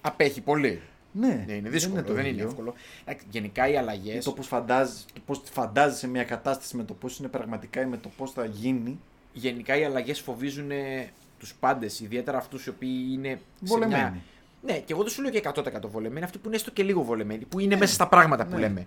Απέχει 0.00 0.40
πολύ. 0.40 0.80
Ναι, 1.12 1.44
Ναι, 1.46 1.52
είναι 1.52 1.68
δύσκολο, 1.68 2.02
το 2.02 2.12
δεν 2.12 2.24
είναι, 2.24 2.34
ίδιο. 2.34 2.46
εύκολο. 2.48 2.74
Εντάξει, 3.04 3.26
Γενικά 3.30 3.68
οι 3.68 3.76
αλλαγέ. 3.76 4.12
Ή 4.14 4.18
το 4.18 4.32
πώς 4.32 4.46
φαντάζεσαι, 4.46 5.04
το 5.12 5.20
πώς 5.26 5.42
φαντάζεσαι 5.50 6.08
μια 6.08 6.24
κατάσταση 6.24 6.76
με 6.76 6.84
το 6.84 6.94
πώς 6.94 7.18
είναι 7.18 7.28
πραγματικά 7.28 7.80
ή 7.80 7.86
με 7.86 7.96
το 7.96 8.08
πώς 8.16 8.30
θα 8.32 8.44
γίνει. 8.44 9.00
Γενικά 9.32 9.76
οι 9.76 9.84
αλλαγές 9.84 10.20
φοβίζουν 10.20 10.70
τους 11.42 11.54
πάντες, 11.54 12.00
ιδιαίτερα 12.00 12.38
αυτούς 12.38 12.66
οι 12.66 12.68
οποίοι 12.68 13.06
είναι. 13.12 13.28
σε 13.28 13.40
Βολεμένοι. 13.60 14.00
Μια... 14.02 14.16
Ναι, 14.62 14.78
και 14.78 14.92
εγώ 14.92 15.02
δεν 15.02 15.10
σου 15.12 15.22
λέω 15.22 15.30
και 15.30 15.42
100% 15.54 15.62
βολεμένοι, 15.90 16.24
αυτοί 16.24 16.38
που 16.38 16.46
είναι 16.46 16.56
έστω 16.56 16.70
και 16.70 16.82
λίγο 16.82 17.02
βολεμένοι, 17.02 17.44
που 17.44 17.58
είναι 17.58 17.76
μέσα 17.76 17.94
στα 17.94 18.08
πράγματα 18.08 18.44
που 18.46 18.54
ναι. 18.54 18.60
λέμε. 18.60 18.86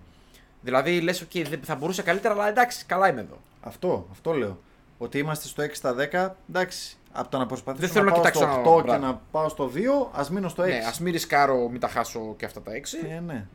Δηλαδή 0.61 1.01
λες, 1.01 1.23
OK, 1.23 1.45
δεν- 1.49 1.59
θα 1.63 1.75
μπορούσε 1.75 2.01
καλύτερα, 2.01 2.33
αλλά 2.33 2.47
εντάξει, 2.47 2.85
καλά 2.85 3.09
είμαι 3.09 3.21
εδώ. 3.21 3.37
Αυτό, 3.61 4.07
αυτό 4.11 4.31
λέω. 4.33 4.59
Ότι 4.97 5.17
είμαστε 5.17 5.47
στο 5.47 5.63
6 5.63 5.69
στα 5.73 5.95
10, 6.11 6.29
εντάξει. 6.49 6.97
Από 7.11 7.29
το 7.29 7.37
να 7.37 7.45
προσπαθήσω 7.45 7.85
Δεν 7.85 7.93
θέλω 7.95 8.05
να, 8.05 8.11
να 8.11 8.15
πάω 8.21 8.31
κοιτάξω 8.31 8.51
στο 8.51 8.61
να- 8.61 8.75
8 8.75 8.81
και 8.81 8.87
μπράβο. 8.87 9.05
να 9.05 9.21
πάω 9.31 9.49
στο 9.49 9.71
2, 9.73 10.09
ας 10.11 10.29
μείνω 10.29 10.49
στο 10.49 10.63
6. 10.63 10.67
Ναι, 10.67 10.77
ας 10.87 10.99
μην 10.99 11.11
ρισκάρω, 11.13 11.69
μην 11.69 11.79
τα 11.79 11.87
χάσω 11.87 12.33
και 12.37 12.45
αυτά 12.45 12.61
τα 12.61 12.73
έξι. 12.73 12.97
Ε, 13.09 13.19
ναι. 13.19 13.45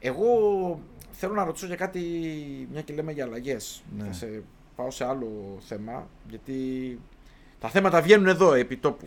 Εγώ 0.00 0.26
θέλω 1.12 1.34
να 1.34 1.44
ρωτήσω 1.44 1.66
για 1.66 1.76
κάτι, 1.76 2.00
μια 2.72 2.80
και 2.82 2.94
λέμε 2.94 3.12
για 3.12 3.24
αλλαγές. 3.24 3.82
Ναι. 3.98 4.04
Θα 4.04 4.12
σε 4.12 4.42
πάω 4.76 4.90
σε 4.90 5.04
άλλο 5.04 5.56
θέμα, 5.68 6.06
γιατί 6.28 6.52
τα 7.64 7.70
θέματα 7.70 8.00
βγαίνουν 8.02 8.26
εδώ, 8.26 8.52
επί 8.52 8.76
τόπου. 8.76 9.06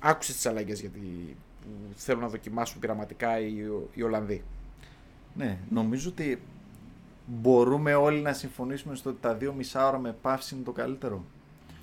Άκουσες 0.00 0.34
τις 0.34 0.46
αλλαγές 0.46 0.80
γιατί 0.80 1.36
που 1.62 1.68
θέλουν 1.96 2.20
να 2.22 2.28
δοκιμάσουν 2.28 2.80
πειραματικά 2.80 3.38
οι, 3.40 3.54
οι 3.94 4.02
Ολλανδοί; 4.02 4.42
Ναι, 5.34 5.58
νομίζω 5.70 6.08
ότι 6.10 6.42
μπορούμε 7.26 7.94
όλοι 7.94 8.20
να 8.20 8.32
συμφωνήσουμε 8.32 8.94
στο 8.94 9.10
ότι 9.10 9.18
τα 9.20 9.34
δύο 9.34 9.52
μισά 9.52 9.88
ώρα 9.88 9.98
με 9.98 10.16
παύση 10.22 10.54
είναι 10.54 10.64
το 10.64 10.72
καλύτερο. 10.72 11.24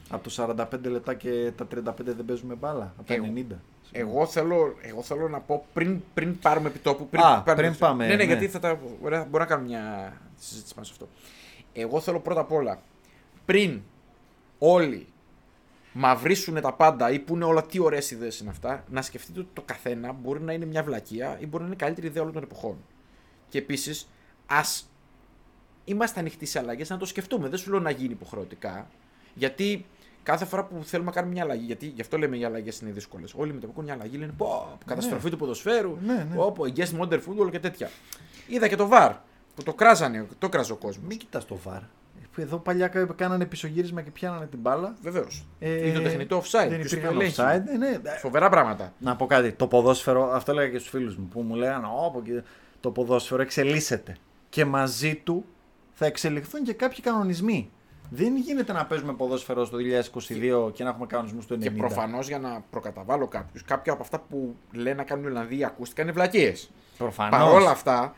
Από 0.09 0.30
το 0.30 0.55
45 0.71 0.80
λεπτά 0.84 1.13
και 1.13 1.51
τα 1.55 1.67
35 1.76 1.82
δεν 2.03 2.26
παίζουμε 2.26 2.55
μπάλα. 2.55 2.93
Από 2.97 3.07
τα 3.07 3.13
Εγώ- 3.13 3.26
90. 3.36 3.55
Εγώ 3.91 4.26
θέλω, 4.26 4.76
εγώ 4.82 5.01
θέλω 5.01 5.28
να 5.30 5.39
πω 5.39 5.65
πριν, 5.73 6.01
πριν 6.13 6.39
πάρουμε 6.39 6.67
επιτόπου. 6.67 7.07
Πριν, 7.09 7.23
Α, 7.23 7.41
πάρουμε- 7.41 7.55
πριν 7.67 7.78
πάμε, 7.80 8.03
Ναι, 8.05 8.09
ναι, 8.09 8.15
ναι. 8.15 8.23
γιατί 8.23 8.47
θα 8.47 8.59
τα, 8.59 8.80
ωραία, 9.01 9.23
μπορώ 9.26 9.43
να 9.43 9.49
κάνω 9.49 9.63
μια 9.63 10.13
συζήτηση 10.39 10.73
πάνω 10.73 10.86
σε 10.86 10.91
αυτό. 10.93 11.07
Εγώ 11.73 11.99
θέλω 11.99 12.19
πρώτα 12.19 12.39
απ' 12.41 12.51
όλα, 12.51 12.82
πριν 13.45 13.82
όλοι 14.59 15.07
μαυρίσουν 15.98 16.62
τα 16.62 16.74
πάντα 16.74 17.12
ή 17.12 17.20
πούνε 17.20 17.46
όλα 17.46 17.64
τι 17.64 17.80
ωραίες 17.80 18.12
ιδέες 18.12 18.39
είναι 18.39 18.50
αυτά, 18.50 18.84
να 18.89 19.02
σκεφτείτε 19.02 19.39
ότι 19.39 19.50
το 19.54 19.62
καθένα 19.62 20.12
μπορεί 20.12 20.41
να 20.41 20.54
είναι 20.54 20.66
μια 20.66 20.84
βλακεία 20.84 21.38
ή 21.39 21.46
μπορεί 21.46 21.64
να 21.64 21.66
είναι 21.66 21.76
η 21.76 21.78
καλύτερη 21.78 22.08
ιδέα 22.08 22.22
όλων 22.22 22.34
των 22.34 22.43
εποχών. 22.43 22.78
Και 23.50 23.58
επίσης, 23.58 24.08
ας 24.46 24.89
είμαστε 25.86 26.20
ανοιχτοί 26.20 26.46
σε 26.46 26.60
αλλαγές 26.60 26.89
να 26.89 26.98
το 26.98 27.06
σκεφτούμε. 27.06 27.50
Δεν 27.50 27.60
σου 27.60 27.72
λέω 27.72 27.80
να 27.80 27.89
γίνει 27.89 28.12
υποχρεωτικά. 28.12 28.88
Γιατί 29.34 29.86
κάθε 30.24 30.46
φορά 30.46 30.66
που 30.66 30.84
θέλουμε 30.84 31.10
να 31.10 31.16
κάνουμε 31.16 31.34
μια 31.34 31.43
αλλαγή, 31.43 31.66
γιατί 31.66 31.86
γι' 31.86 32.02
αυτό 32.02 32.18
λέμε 32.18 32.38
οι 32.38 32.46
αλλαγές 32.46 32.80
είναι 32.80 32.91
δύσκολες. 32.91 33.34
Όλοι 33.34 33.54
με 33.54 33.60
το 33.60 33.68
που 33.68 33.74
κάνουν 33.74 33.86
μια 33.86 33.93
αλλαγή 33.93 34.18
λένε 34.18 34.34
Πω, 34.38 34.78
καταστροφή 34.86 35.30
του 35.30 35.38
ποδοσφαίρου, 35.38 35.98
Ναι, 36.06 36.14
ναι. 36.14 36.36
πω, 36.36 36.52
πω, 36.52 36.64
against 36.64 37.00
modern 37.00 37.20
football 37.28 37.52
και 37.52 37.60
τέτοια. 37.60 37.89
Είδα 38.48 38.68
και 38.68 38.76
το 38.76 38.89
VAR 38.91 39.14
που 39.56 39.64
το 39.64 39.74
κράζανε, 39.74 40.28
το 40.38 40.50
κράζε 40.50 40.72
ο 40.72 40.76
κόσμος. 40.76 41.06
Μην 41.08 41.18
κοιτάς 41.18 41.46
το 41.46 41.58
βαρ. 41.64 41.82
Εδώ 42.38 42.58
παλιά 42.58 42.88
κα- 42.88 43.06
κάνανε 43.16 43.46
πισωγύρισμα 43.46 44.02
και 44.02 44.12
πιάνανε 44.12 44.46
την 44.46 44.60
μπάλα. 44.60 44.96
Βεβαίως. 45.02 45.46
Ε, 45.60 45.88
Ή 45.88 45.92
το 45.94 46.02
τεχνητό 46.02 46.40
offside. 46.42 46.68
Δεν 46.70 46.80
ποιος 46.80 46.90
το 46.92 46.98
υπήρχαν 46.98 47.16
ελέγχει. 47.16 47.42
offside. 47.42 47.62
Ναι, 47.80 47.88
ναι. 47.88 48.00
Φοβερά 48.22 48.50
πράγματα. 48.50 48.94
Να 49.00 49.16
πω 49.16 49.26
κάτι. 49.26 49.52
Το 49.52 49.68
ποδόσφαιρο, 49.68 50.32
αυτό 50.34 50.52
έλεγα 50.52 50.70
και 50.70 50.78
στους 50.78 50.90
φίλους 50.90 51.16
μου 51.18 51.28
που 51.28 51.42
μου 51.42 51.56
λέγανε 51.56 51.86
Ω, 51.88 52.22
και 52.26 52.44
το 52.80 52.92
ποδόσφαιρο 52.92 53.42
εξελίσσεται. 53.42 54.16
Και 54.50 54.66
μαζί 54.66 55.16
του 55.16 55.46
θα 55.94 56.06
εξελιχθούν 56.06 56.64
και 56.64 56.74
κάποιοι 56.74 57.02
κανονισμοί. 57.02 57.70
Δεν 58.10 58.36
γίνεται 58.36 58.74
να 58.74 58.86
παίζουμε 58.86 59.14
ποδόσφαιρο 59.14 59.66
στο 59.66 59.78
2022 59.78 60.72
και, 60.74 60.84
να 60.84 60.90
έχουμε 60.90 61.06
κανονισμούς 61.06 61.44
στο 61.44 61.56
90. 61.56 61.60
Και 61.60 61.72
προφανώς 61.72 62.28
για 62.28 62.40
να 62.40 62.64
προκαταβάλω 62.70 63.28
κάποιους, 63.28 63.64
κάποια 63.64 63.94
από 63.94 64.02
αυτά 64.02 64.20
που 64.20 64.56
λένε 64.72 64.96
να 64.96 65.04
κάνουν 65.04 65.24
οι 65.24 65.28
Ολλανδοί 65.28 65.64
ακούστηκαν 65.64 66.04
είναι 66.06 66.14
βλακίες. 66.14 66.70
Προφανώς. 66.98 67.40
Παρ' 67.40 67.54
όλα 67.54 67.70
αυτά, 67.70 68.16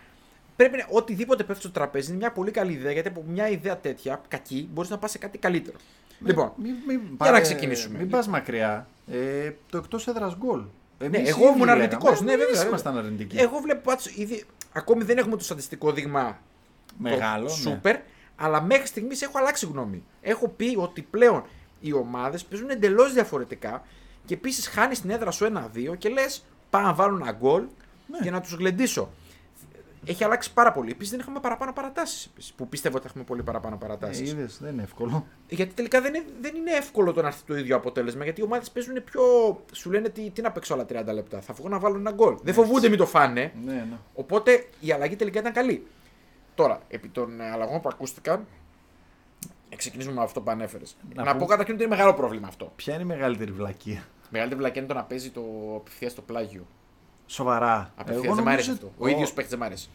πρέπει 0.57 0.77
να, 0.77 0.85
οτιδήποτε 0.89 1.43
πέφτει 1.43 1.61
στο 1.61 1.71
τραπέζι 1.71 2.07
είναι 2.09 2.17
μια 2.17 2.31
πολύ 2.31 2.51
καλή 2.51 2.71
ιδέα 2.73 2.91
γιατί 2.91 3.07
από 3.07 3.23
μια 3.27 3.49
ιδέα 3.49 3.77
τέτοια 3.77 4.21
κακή 4.27 4.69
μπορείς 4.73 4.89
να 4.89 4.97
πας 4.97 5.11
σε 5.11 5.17
κάτι 5.17 5.37
καλύτερο. 5.37 5.77
λοιπόν, 6.25 6.51
Μην, 6.55 6.73
μην, 6.87 7.01
για 7.21 7.31
να 7.31 7.41
ξεκινήσουμε. 7.41 7.97
Μην 7.97 8.09
πας 8.09 8.27
μακριά. 8.27 8.87
Ε, 9.11 9.51
το 9.69 9.77
εκτός 9.77 10.07
έδρας 10.07 10.35
γκολ. 10.37 10.61
ναι, 10.99 11.05
Εμείς 11.05 11.29
εγώ 11.29 11.37
ήδη 11.39 11.47
ήμουν 11.47 11.59
λέγαμε. 11.59 11.71
αρνητικό. 11.83 12.23
Ναι, 12.23 12.31
Εμείς 12.31 12.45
βέβαια. 12.45 12.67
ήμασταν 12.67 12.97
αρνητικοί. 12.97 13.37
Εγώ 13.37 13.57
βλέπω 13.59 13.81
πάντως 13.83 14.05
ήδη. 14.15 14.43
Ακόμη 14.71 15.03
δεν 15.03 15.17
έχουμε 15.17 15.37
το 15.37 15.43
στατιστικό 15.43 15.91
δείγμα 15.91 16.39
Μεγάλο. 16.97 17.45
το 17.47 17.51
ναι. 17.53 17.59
σούπερ, 17.59 17.95
αλλά 18.35 18.61
μέχρι 18.61 18.87
στιγμής 18.87 19.21
έχω 19.21 19.37
αλλάξει 19.37 19.65
γνώμη. 19.65 20.03
Έχω 20.21 20.47
πει 20.47 20.75
ότι 20.77 21.01
πλέον 21.01 21.43
οι 21.79 21.93
ομάδες 21.93 22.43
παίζουν 22.45 22.69
εντελώς 22.69 23.13
διαφορετικά 23.13 23.83
και 24.25 24.33
επίσης 24.33 24.67
χάνεις 24.67 25.01
την 25.01 25.09
έδρα 25.09 25.31
σου 25.31 25.45
1-2 25.93 25.97
και 25.97 26.09
λες 26.09 26.45
πάω 26.69 26.81
να 26.81 26.93
βάλω 26.93 27.15
ένα 27.21 27.31
γκολ 27.31 27.61
Ναι. 28.07 28.17
για 28.21 28.31
να 28.31 28.41
τους 28.41 28.53
γλεντήσω. 28.53 29.09
Έχει 30.05 30.23
αλλάξει 30.23 30.53
πάρα 30.53 30.71
πολύ. 30.71 30.91
Επίσης 30.91 31.11
δεν 31.11 31.19
έχουμε 31.19 31.39
παραπάνω 31.39 31.73
παρατάσεις. 31.73 32.29
Που 32.55 32.67
πιστεύω 32.67 32.95
ότι 32.95 33.03
θα 33.05 33.09
έχουμε 33.11 33.23
πολύ 33.27 33.43
παραπάνω 33.43 33.75
Ε, 33.75 33.77
παρατάσει. 33.85 34.23
είδες, 34.23 34.57
δεν 34.61 34.73
είναι 34.73 34.83
εύκολο. 34.83 35.25
Γιατί 35.49 35.73
τελικά 35.73 36.01
δεν 36.01 36.13
είναι, 36.13 36.25
δεν 36.41 36.55
είναι 36.55 36.71
εύκολο 36.71 37.13
το 37.13 37.21
να 37.21 37.27
έρθει 37.27 37.43
το 37.45 37.57
ίδιο 37.57 37.75
αποτέλεσμα. 37.75 38.23
Γιατί 38.23 38.41
οι 38.41 38.43
ομάδες 38.43 38.71
παίζουν 38.71 39.03
πιο. 39.03 39.21
Σου 39.71 39.91
λένε 39.91 40.09
τι, 40.09 40.29
τι 40.29 40.41
να 40.41 40.51
παίξω 40.51 40.73
άλλα 40.73 40.85
30 40.89 41.13
λεπτά. 41.13 41.41
Θα 41.41 41.53
βγω 41.53 41.69
να 41.69 41.79
βάλω 41.79 41.97
ένα 41.97 42.11
γκολ. 42.11 42.37
Δεν 42.43 42.53
φοβούνται 42.53 42.89
μην 42.89 42.97
το 42.97 43.05
φάνε. 43.05 43.53
Ναι, 43.65 43.73
ναι. 43.73 43.97
Οπότε 44.13 44.67
η 44.79 44.91
αλλαγή 44.91 45.15
τελικά 45.15 45.39
ήταν 45.39 45.53
καλή. 45.53 45.87
Τώρα, 46.55 46.81
επί 46.87 47.07
των 47.07 47.41
ε, 47.41 47.49
αλλαγών 47.51 47.81
που 47.81 47.89
ακούστηκαν, 47.89 48.45
ε, 49.69 49.75
ξεκινήσουμε 49.75 50.15
με 50.15 50.23
αυτό 50.23 50.41
που 50.41 50.51
ανέφερες. 50.51 50.97
Να 51.15 51.23
Να, 51.23 51.31
πω- 51.31 51.39
πω 51.39 51.45
καταρχήν 51.45 51.73
ότι 51.75 51.83
είναι 51.83 51.95
μεγάλο 51.95 52.13
πρόβλημα 52.13 52.47
αυτό. 52.47 52.71
Ποια 52.75 52.93
είναι 52.93 53.03
η 53.03 53.05
μεγαλύτερη 53.05 53.51
βλακεία; 53.51 54.03
Μεγαλύτερη 54.29 54.61
βλακία 54.61 54.81
είναι 54.81 54.91
το 54.93 54.97
να 54.97 55.03
παίζει 55.03 55.29
το 55.29 55.41
απευθείας 55.75 56.11
στο 56.11 56.21
πλάγιο. 56.21 56.67
Σοβαρά. 57.27 57.91
Απευθείας 57.95 58.35
δεν 58.35 58.43
μ' 58.43 58.47
αρέσει 58.47 58.67
νομίζω- 58.69 58.87
αυτό. 58.87 59.03
Ο 59.03 59.07
ίδιος 59.07 59.33
παίχτης 59.33 59.49
δεν 59.49 59.59
μ' 59.59 59.63
αρέσει. 59.63 59.89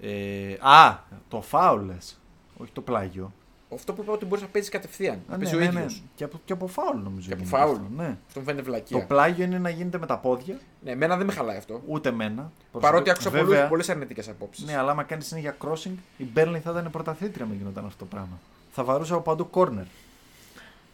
Ε, 0.00 0.56
α, 0.60 0.98
το 1.28 1.40
φάουλ 1.40 1.84
λες. 1.86 2.18
Όχι 2.56 2.70
το 2.72 2.80
πλάγιο. 2.80 3.32
Αυτό 3.74 3.92
που 3.92 4.02
είπα 4.02 4.12
ότι 4.12 4.24
μπορείς 4.24 4.42
να 4.42 4.48
παίζεις 4.50 4.70
κατευθείαν. 4.70 5.14
Α, 5.28 5.36
παίζει 5.36 5.56
ναι, 5.56 5.56
ο 5.56 5.72
ναι, 5.72 5.78
ίδιος. 5.78 5.94
ναι. 5.94 6.06
Και, 6.14 6.24
από, 6.24 6.40
και 6.44 6.52
από 6.52 6.66
φάουλ 6.66 6.96
νομίζω. 7.02 7.28
Και 7.28 7.34
από 7.34 7.42
γίνεται 7.42 7.62
φάουλ. 7.62 7.74
αυτό, 7.76 7.88
Ναι. 8.02 8.16
Αυτό 8.26 8.40
μου 8.40 8.46
φαίνεται 8.46 8.62
Το 8.64 8.70
βλακία. 8.70 9.06
πλάγιο 9.06 9.44
είναι 9.44 9.58
να 9.58 9.68
γίνεται 9.68 9.98
με 9.98 10.06
τα 10.06 10.18
πόδια. 10.18 10.58
Ναι, 10.82 10.90
εμένα 10.90 11.16
δεν 11.16 11.26
με 11.26 11.32
χαλάει 11.32 11.56
αυτό. 11.56 11.82
Ούτε 11.86 12.08
εμένα. 12.08 12.52
Παρότι 12.80 13.10
άκουσα 13.10 13.30
Βέβαια, 13.30 13.68
πολλές 13.68 13.88
αρνητικές 13.88 14.28
απόψεις. 14.28 14.64
Ναι, 14.64 14.76
αλλά 14.76 14.90
άμα 14.90 15.02
κάνεις 15.02 15.26
συνέχεια 15.26 15.56
crossing, 15.64 15.92
η 16.16 16.24
Μπέρλιν 16.24 16.60
θα 16.60 16.70
ήταν 16.70 16.90
πρωταθλήτρια 16.90 17.46
με 17.46 17.54
γινόταν 17.54 17.84
αυτό 17.86 17.98
το 17.98 18.04
πράγμα. 18.04 18.38
Θα 18.72 18.84
βαρούσε 18.84 19.12
από 19.12 19.22
παντού 19.22 19.50
corner. 19.52 19.86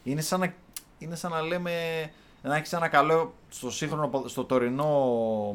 Είναι 0.05 0.21
σαν 0.21 0.41
να, 0.41 0.55
είναι 0.99 1.15
σαν 1.17 1.31
να 1.31 1.41
λέμε 1.43 1.73
να 2.43 2.57
έχεις 2.57 2.72
ένα 2.72 2.88
καλό 2.88 3.34
στο 3.49 3.70
σύγχρονο, 3.70 4.09
ποδο- 4.09 4.28
στο 4.28 4.45
τωρινό, 4.45 4.88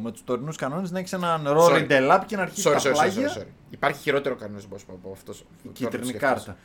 με 0.03 0.11
τους 0.11 0.23
τωρινούς 0.23 0.55
κανόνες, 0.55 0.91
να 0.91 0.99
έχεις 0.99 1.13
έναν 1.13 1.47
Sorry. 1.47 1.57
Rory 1.57 1.88
Delap 1.91 2.21
και 2.25 2.36
να 2.36 2.41
αρχίσεις 2.41 2.67
Sorry, 2.67 2.73
τα 2.73 2.79
sorry, 2.79 2.83
sorry, 2.86 2.91
πλάγια. 2.91 3.33
sorry, 3.33 3.38
sorry. 3.38 3.47
Υπάρχει 3.69 4.01
χειρότερο 4.01 4.36
κανονισμό 4.36 4.75
από 4.89 5.11
αυτό. 5.11 5.33
Η 5.63 5.67
κίτρινη 5.69 6.13
κάρτα. 6.13 6.57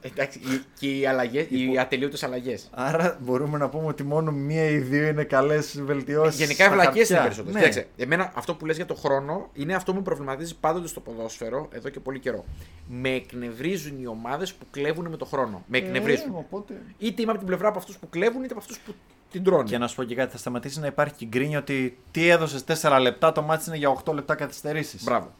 Εντάξει, 0.00 0.38
οι- 0.38 0.62
και 0.78 0.98
οι, 0.98 1.06
αλλαγές, 1.06 1.46
οι 1.50 1.78
ατελείωτες 1.78 2.22
αλλαγές. 2.22 2.68
Άρα 2.70 3.18
μπορούμε 3.20 3.58
να 3.58 3.68
πούμε 3.68 3.86
ότι 3.86 4.02
μόνο 4.02 4.30
μία 4.32 4.64
ή 4.64 4.78
δύο 4.78 5.06
είναι 5.06 5.24
καλές 5.24 5.80
βελτιώσεις. 5.82 6.38
Γενικά 6.40 6.64
οι 6.66 6.68
βλακίες 6.68 7.10
είναι 7.10 7.20
περισσότερες. 7.20 7.56
Κοίταξε, 7.56 7.86
εμένα 7.96 8.32
αυτό 8.34 8.54
που 8.54 8.66
λες 8.66 8.76
για 8.76 8.86
το 8.86 8.94
χρόνο 8.94 9.50
είναι 9.52 9.74
αυτό 9.74 9.90
που 9.92 9.98
με 9.98 10.04
προβληματίζει 10.04 10.56
πάντοτε 10.56 10.88
στο 10.88 11.00
ποδόσφαιρο 11.00 11.68
εδώ 11.72 11.88
και 11.88 12.00
πολύ 12.00 12.18
καιρό. 12.18 12.44
Με 12.88 13.08
εκνευρίζουν 13.08 14.02
οι 14.02 14.06
ομάδες 14.06 14.52
που 14.54 14.66
κλέβουν 14.70 15.06
με 15.08 15.16
το 15.16 15.24
χρόνο. 15.24 15.64
Με 15.66 15.78
εκνευρίζουν. 15.78 16.34
Ε, 16.34 16.38
οπότε... 16.38 16.74
Είτε 16.98 17.22
είμαι 17.22 17.30
από 17.30 17.38
την 17.38 17.48
πλευρά 17.48 17.68
από 17.68 17.78
αυτούς 17.78 17.96
που 17.98 18.08
κλέβουν, 18.08 18.42
είτε 18.44 18.52
από 18.52 18.60
αυτούς 18.60 18.78
που 18.78 18.94
την 19.30 19.44
τρώνε. 19.44 19.68
Και 19.68 19.78
να 19.78 19.86
σου 19.88 19.94
πω 19.96 20.02
και 20.04 20.14
κάτι, 20.14 20.32
θα 20.32 20.38
σταματήσει 20.38 20.80
να 20.80 20.86
υπάρχει 20.86 21.14
και 21.14 21.24
γκρίνια 21.26 21.58
ότι 21.58 21.98
τι 22.10 22.28
έδωσες 22.28 22.64
4 22.82 22.98
λεπτά, 23.00 23.32
το 23.32 23.42
μάτι 23.42 23.64
είναι 23.68 23.76
για 23.76 23.88
8 24.04 24.12
λεπτά 24.14 24.34
καθυστερήσεις. 24.34 25.04
Μπράβο. 25.04 25.32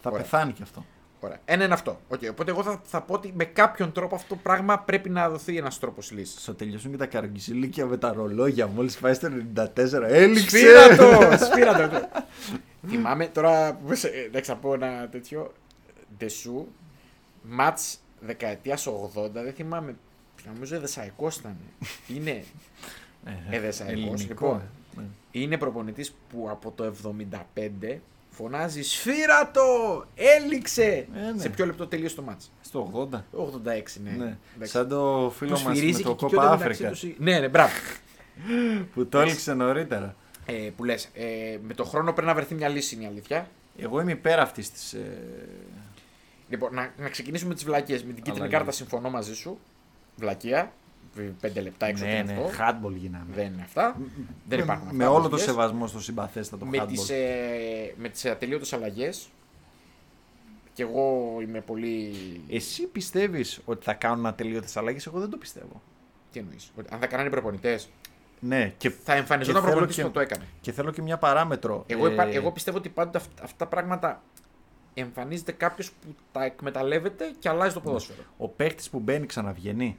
Θα 0.00 0.10
Ωραία. 0.10 0.22
πεθάνει 0.22 0.52
κι 0.52 0.62
αυτό. 0.62 0.84
Ωραία. 1.24 1.38
Ένα 1.44 1.64
είναι 1.64 1.74
αυτό. 1.74 2.00
Okay. 2.10 2.28
Οπότε 2.30 2.50
εγώ 2.50 2.62
θα, 2.62 2.80
θα 2.84 3.02
πω 3.02 3.14
ότι 3.14 3.32
με 3.36 3.44
κάποιον 3.44 3.92
τρόπο 3.92 4.14
αυτό 4.14 4.34
το 4.34 4.40
πράγμα 4.42 4.78
πρέπει 4.78 5.08
να 5.10 5.28
δοθεί 5.28 5.56
ένας 5.56 5.78
τρόπος 5.78 6.10
λύσης. 6.10 6.44
Θα 6.44 6.54
τελειώσουν 6.54 6.90
και 6.90 6.96
τα 6.96 7.06
καρογκισιλίκια 7.06 7.86
με 7.86 7.96
τα 7.96 8.12
ρολόγια. 8.12 8.66
Μόλις 8.66 8.98
πάει 8.98 9.14
στο 9.14 9.28
94, 9.56 9.66
έληξε! 10.02 10.56
Σφύρατος! 10.58 11.38
Σφύρατος! 11.48 12.00
Θυμάμαι 12.88 13.26
τώρα 13.26 13.74
που 13.74 13.94
σε- 13.94 14.08
εντάξει 14.08 14.50
θα 14.50 14.56
πω 14.56 14.74
ένα 14.74 15.08
τέτοιο. 15.08 15.52
Ντεσού, 16.18 16.66
μάτς 17.42 17.98
δεκαετίας 18.20 18.86
80, 18.86 19.30
δεν 19.32 19.52
θυμάμαι. 19.52 19.96
Νομίζω 20.54 20.74
Εδεσαϊκός 20.74 21.36
ήταν. 21.36 21.56
Είναι, 22.08 22.44
Ε, 23.50 23.56
Εδεσαϊκός, 23.56 24.02
ελληνικό, 24.02 24.46
λοιπόν. 24.46 24.58
ε. 24.58 25.00
Ναι. 25.00 25.04
είναι 25.30 25.56
προπονητής 25.58 26.14
που 26.28 26.48
από 26.50 26.70
το 26.70 26.94
75 27.54 27.98
φωνάζει 28.36 28.82
Σφύρατο! 28.82 30.04
Έληξε! 30.14 31.06
Ε, 31.28 31.32
ναι. 31.34 31.40
Σε 31.40 31.48
ποιο 31.48 31.66
λεπτό 31.66 31.86
τελείωσε 31.86 32.14
το 32.14 32.22
μάτς; 32.22 32.50
Στο 32.62 33.08
80. 33.12 33.16
86, 33.16 33.22
ναι. 34.04 34.10
Ναι. 34.10 34.36
Εντάξει. 34.56 34.72
Σαν 34.72 34.88
το 34.88 35.32
φίλο 35.36 35.50
Τους 35.54 35.62
μας 35.62 35.72
με 35.72 35.74
σφυρίζει 35.78 36.02
το 36.02 36.08
και 36.14 36.14
Κόπα 36.14 36.26
κοιτιόνται 36.26 36.48
μεταξύ 36.56 36.72
Αφρικα. 36.72 36.90
τους 36.90 37.02
οι- 37.02 37.16
Ναι, 37.18 37.38
ναι, 37.38 37.48
μπράβο. 37.48 37.72
Που 38.94 39.06
το 39.06 39.18
έλειξε 39.18 39.54
νωρίτερα. 39.54 40.14
Ε, 40.46 40.52
που 40.76 40.84
λες, 40.84 41.08
ε, 41.14 41.58
με 41.66 41.74
το 41.74 41.84
χρόνο 41.84 42.12
πρέπει 42.12 42.26
να 42.28 42.34
βρεθεί 42.34 42.54
μια 42.54 42.68
λύση, 42.68 42.94
είναι 42.94 43.04
η 43.04 43.06
αλήθεια. 43.06 43.48
Εγώ 43.78 44.00
είμαι 44.00 44.12
υπέρ 44.12 44.38
αυτής 44.40 44.70
της. 44.70 44.92
Ε... 44.92 45.18
Λοιπόν, 46.48 46.74
να, 46.74 46.92
να 46.98 47.08
ξεκινήσουμε 47.08 47.48
με 47.48 47.54
τις 47.54 47.64
βλακίες. 47.64 48.00
Με 48.04 48.06
την 48.06 48.16
κίτρινη 48.16 48.36
Αλλαγής. 48.38 48.56
κάρτα 48.56 48.72
συμφωνώ 48.72 49.10
μαζί 49.10 49.34
σου. 49.34 49.58
Βλακεία. 50.16 50.72
Πέντε 51.40 51.60
λεπτά 51.60 51.86
έξω 51.86 52.04
Ναι, 52.04 52.18
από 52.18 52.32
ναι, 52.32 52.46
αυτό. 52.46 52.50
hardball 52.58 52.92
γίναμε. 52.96 53.26
Δεν 53.34 53.46
είναι 53.52 53.62
αυτά. 53.62 53.96
Δεν 54.48 54.58
Με- 54.58 54.64
υπάρχουν 54.64 54.96
Με 54.96 55.04
αυτά. 55.04 55.10
όλο 55.14 55.22
το 55.22 55.28
βλακίες. 55.28 55.48
σεβασμό 55.50 55.86
στο 55.86 56.00
συμπαθέστατο 56.00 56.64
Με 56.66 56.78
hardball. 56.82 56.86
τις, 56.88 57.10
ε, 57.10 57.94
με 57.96 58.08
τις 58.08 58.24
ατελείωτες 58.24 58.72
αλλαγές 58.72 59.28
και 60.74 60.82
εγώ 60.82 61.36
είμαι 61.42 61.60
πολύ... 61.60 62.12
Εσύ 62.50 62.86
πιστεύεις 62.86 63.60
ότι 63.64 63.84
θα 63.84 63.94
κάνουν 63.94 64.26
ατελείωτες 64.26 64.76
αλλαγές, 64.76 65.06
εγώ 65.06 65.20
δεν 65.20 65.30
το 65.30 65.36
πιστεύω. 65.36 65.82
Τι 66.32 66.38
εννοείς, 66.38 66.72
ότι 66.78 66.88
αν 66.92 66.98
θα 67.00 67.06
κάνανε 67.06 67.30
προπονητές 67.30 67.88
Ναι, 68.40 68.72
και, 68.78 68.90
θα 68.90 69.14
εμφανιζόταν 69.14 69.62
και 69.62 69.68
θέλω 69.68 69.78
προπονητής 69.78 69.96
και- 69.96 70.02
που 70.02 70.08
θα 70.08 70.14
το 70.14 70.20
έκανε. 70.20 70.44
και 70.60 70.72
θέλω 70.72 70.90
και 70.90 71.02
μια 71.02 71.18
παράμετρο. 71.18 71.84
Εγώ, 71.86 72.06
Ε, 72.06 72.12
υπά- 72.12 72.34
εγώ 72.34 72.52
πιστεύω 72.52 72.76
ότι 72.78 72.88
πάντα 72.88 73.18
αυ- 73.18 73.42
αυτά 73.42 73.56
τα 73.56 73.66
πράγματα 73.66 74.22
εμφανίζεται 74.94 75.52
κάποιος 75.52 75.90
που 75.90 76.14
τα 76.32 76.44
εκμεταλλεύεται 76.44 77.32
και 77.38 77.48
αλλάζει 77.48 77.74
το 77.74 77.80
ποδόσφαιρο. 77.80 78.22
Ο 78.36 78.48
παίχτης 78.48 78.90
που 78.90 78.98
μπαίνει 78.98 79.26
ξαναβγαίνει. 79.26 79.98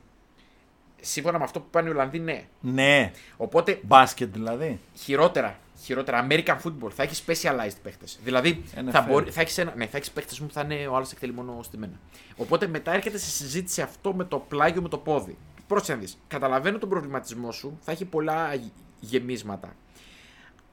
Σύμφωνα 1.06 1.38
με 1.38 1.44
αυτό 1.44 1.60
που 1.60 1.70
πάνε 1.70 1.88
οι 1.88 1.92
Ολλανδοί, 1.92 2.20
ναι. 2.20 2.46
Ναι, 2.60 3.12
Οπότε 3.38 3.80
μπάσκετ 3.84 4.34
δηλαδή. 4.34 4.80
χειρότερα, 4.94 5.60
χειρότερα 5.82 6.28
American 6.30 6.58
football 6.64 6.92
θα 6.96 7.04
έχεις 7.04 7.24
specialized 7.28 7.78
παίχτες. 7.84 8.20
Δηλαδή 8.24 8.64
NFL. 8.76 8.90
θα, 8.92 9.02
μπορεί, 9.02 9.32
θα 9.32 9.42
έχεις 9.42 9.58
ναι, 9.76 9.86
θα 9.86 9.98
έχεις 9.98 10.12
παίχτες 10.12 10.40
που 10.40 10.52
θα 10.52 10.62
είναι 10.62 10.88
ο 10.88 10.96
άλλος 10.96 11.12
εκτελεί 11.12 11.34
μόνο 11.34 11.60
στη 11.64 11.78
μένα. 11.78 12.00
Οπότε 12.38 12.68
μετά 12.68 12.94
έρχεται 12.94 13.18
σε 13.18 13.30
συζήτηση 13.30 13.82
αυτό 13.82 14.14
με 14.14 14.24
το 14.24 14.38
πλάγιο 14.40 14.82
με 14.82 14.90
το 14.90 14.98
πόδι. 14.98 15.38
Πρόσεχε 15.68 15.94
να 15.94 16.00
δεις. 16.00 16.18
Καταλαβαίνω 16.28 16.78
τον 16.78 16.90
προβληματισμό 16.90 17.52
σου, 17.52 17.78
θα 17.82 17.92
έχει 17.92 18.06
πολλά 18.06 18.54
γε- 18.54 18.72
γεμίσματα. 19.00 19.76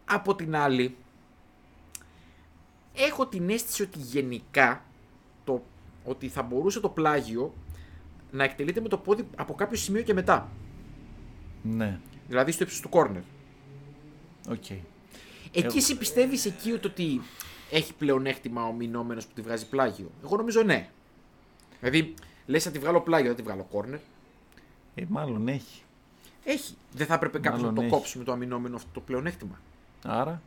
Από 0.04 0.34
την 0.34 0.56
άλλη, 0.56 0.96
έχω 2.94 3.26
την 3.26 3.50
αίσθηση 3.50 3.82
ότι 3.82 3.98
γενικά 3.98 4.82
το, 5.44 5.62
ότι 6.04 6.28
θα 6.28 6.42
μπορούσε 6.42 6.80
το 6.80 6.88
πλάγιο 6.88 7.54
να 8.30 8.44
εκτελείται 8.44 8.80
με 8.80 8.88
το 8.88 8.98
πόδι 8.98 9.26
από 9.36 9.54
κάποιο 9.54 9.76
σημείο 9.78 10.02
και 10.02 10.14
μετά. 10.14 10.50
Ναι, 11.62 11.98
Δηλαδή 12.28 12.52
στο 12.52 12.62
ύψος 12.62 12.80
του 12.80 12.88
corner. 12.92 13.22
OK. 14.50 14.70
Εκεί 14.70 14.86
Εγώ- 15.52 15.76
εσύ 15.76 15.96
πιστεύεις 15.98 16.44
εκεί 16.44 16.72
ότι- 16.72 16.86
ότι 16.86 17.20
έχει 17.70 17.94
πλεονέκτημα 17.94 18.64
ο 18.66 18.72
αμυνόμενος 18.72 19.26
που 19.26 19.32
τη 19.34 19.40
βγάζει 19.42 19.68
πλάγιο; 19.68 20.10
Εγώ 20.24 20.36
νομίζω 20.36 20.62
ναι. 20.62 20.88
Δηλαδή, 21.80 22.14
λες 22.46 22.62
θα 22.62 22.70
τη 22.70 22.78
βγάλω 22.78 23.00
πλάγιο, 23.00 23.26
δεν 23.26 23.36
τη 23.36 23.42
βγάλω 23.42 23.66
corner. 23.72 23.98
Ε, 24.94 25.02
μάλλον 25.08 25.48
έχει. 25.48 25.82
Έχει. 26.44 26.74
Δεν 26.92 27.06
θα 27.06 27.14
έπρεπε 27.14 27.38
κάποιος 27.38 27.62
να 27.62 27.66
Μάλλον 27.68 27.74
το 27.74 27.80
έχει. 27.82 27.90
κόψει 27.90 28.18
με 28.18 28.24
το 28.24 28.32
αμυνόμενο 28.32 28.76
αυτό 28.76 28.88
το 28.92 29.00
πλεονέκτημα. 29.00 29.60
Άρα, 30.04 30.42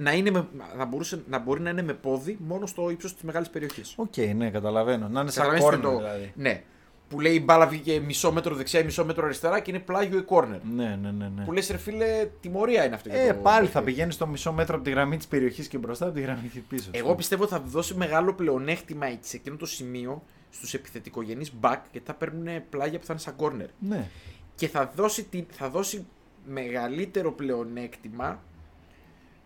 Να, 0.00 0.12
είναι 0.12 0.30
με, 0.30 0.46
να, 0.76 0.84
μπορούσε, 0.84 1.22
να 1.28 1.38
μπορεί 1.38 1.60
να 1.60 1.70
είναι 1.70 1.82
με 1.82 1.92
πόδι 1.94 2.36
μόνο 2.40 2.66
στο 2.66 2.90
ύψος 2.90 3.12
της 3.14 3.22
μεγάλης 3.22 3.50
περιοχής. 3.50 3.94
οκ, 3.96 4.16
ναι, 4.36 4.50
καταλαβαίνω. 4.50 5.08
Να 5.08 5.20
είναι 5.20 5.30
σαν 5.30 5.44
Καταλαβαίνεις 5.48 5.78
corner 5.78 5.90
το- 5.92 5.96
δηλαδή. 5.98 6.32
Ναι. 6.36 6.62
Που 7.08 7.20
λέει 7.20 7.34
η 7.34 7.42
μπάλα 7.44 7.66
βγήκε 7.66 8.00
μισό 8.00 8.32
μέτρο 8.32 8.54
δεξιά 8.54 8.80
ή 8.80 8.84
μισό 8.84 9.04
μέτρο 9.04 9.24
αριστερά 9.24 9.60
και 9.60 9.70
είναι 9.70 9.80
πλάγιο 9.80 10.18
ή 10.18 10.24
corner. 10.28 10.58
Ναι, 10.74 10.98
ναι, 11.02 11.10
ναι. 11.10 11.28
ναι. 11.36 11.44
Που 11.44 11.52
λες, 11.52 11.70
ρε 11.70 11.76
φίλε, 11.76 12.28
τιμωρία 12.40 12.84
είναι 12.84 12.94
αυτό. 12.94 13.08
για 13.08 13.18
Ε, 13.20 13.26
το 13.32 13.34
πάλι 13.34 13.56
θα 13.66 13.72
παιχνίδι. 13.72 13.84
πηγαίνεις 13.90 14.14
στο 14.14 14.26
μισό 14.26 14.52
μέτρο 14.52 14.74
από 14.74 14.84
τη 14.84 14.90
γραμμή 14.90 15.16
της 15.16 15.26
περιοχής 15.26 15.68
και 15.68 15.78
μπροστά 15.78 16.04
από 16.06 16.14
τη 16.14 16.20
γραμμή 16.20 16.48
της 16.48 16.62
πίσω. 16.68 16.90
Εγώ 16.92 17.14
πιστεύω 17.14 17.42
ότι 17.42 17.52
θα 17.52 17.60
δώσει 17.60 17.94
μεγάλο 17.94 18.32
πλεονέκτημα 18.34 19.06
σε 19.20 19.36
εκείνο 19.36 19.56
το 19.56 19.66
σημείο 19.66 20.22
στους 20.50 20.74
επιθετικογενείς 20.74 21.52
back 21.60 21.78
γιατί 21.92 22.06
θα 22.06 22.14
παίρνουν 22.14 22.62
πλάγια 22.70 22.98
που 22.98 23.04
θα 23.04 23.12
είναι 23.12 23.22
σαν 23.22 23.34
corner. 23.38 23.68
Ναι. 23.78 24.06
Και 24.54 24.68
θα 24.68 24.92
δώσει, 24.96 25.24
τη- 25.24 25.44
θα 25.50 25.68
δώσει 25.68 26.06
μεγαλύτερο 26.46 27.32
πλεονέκτημα 27.32 28.42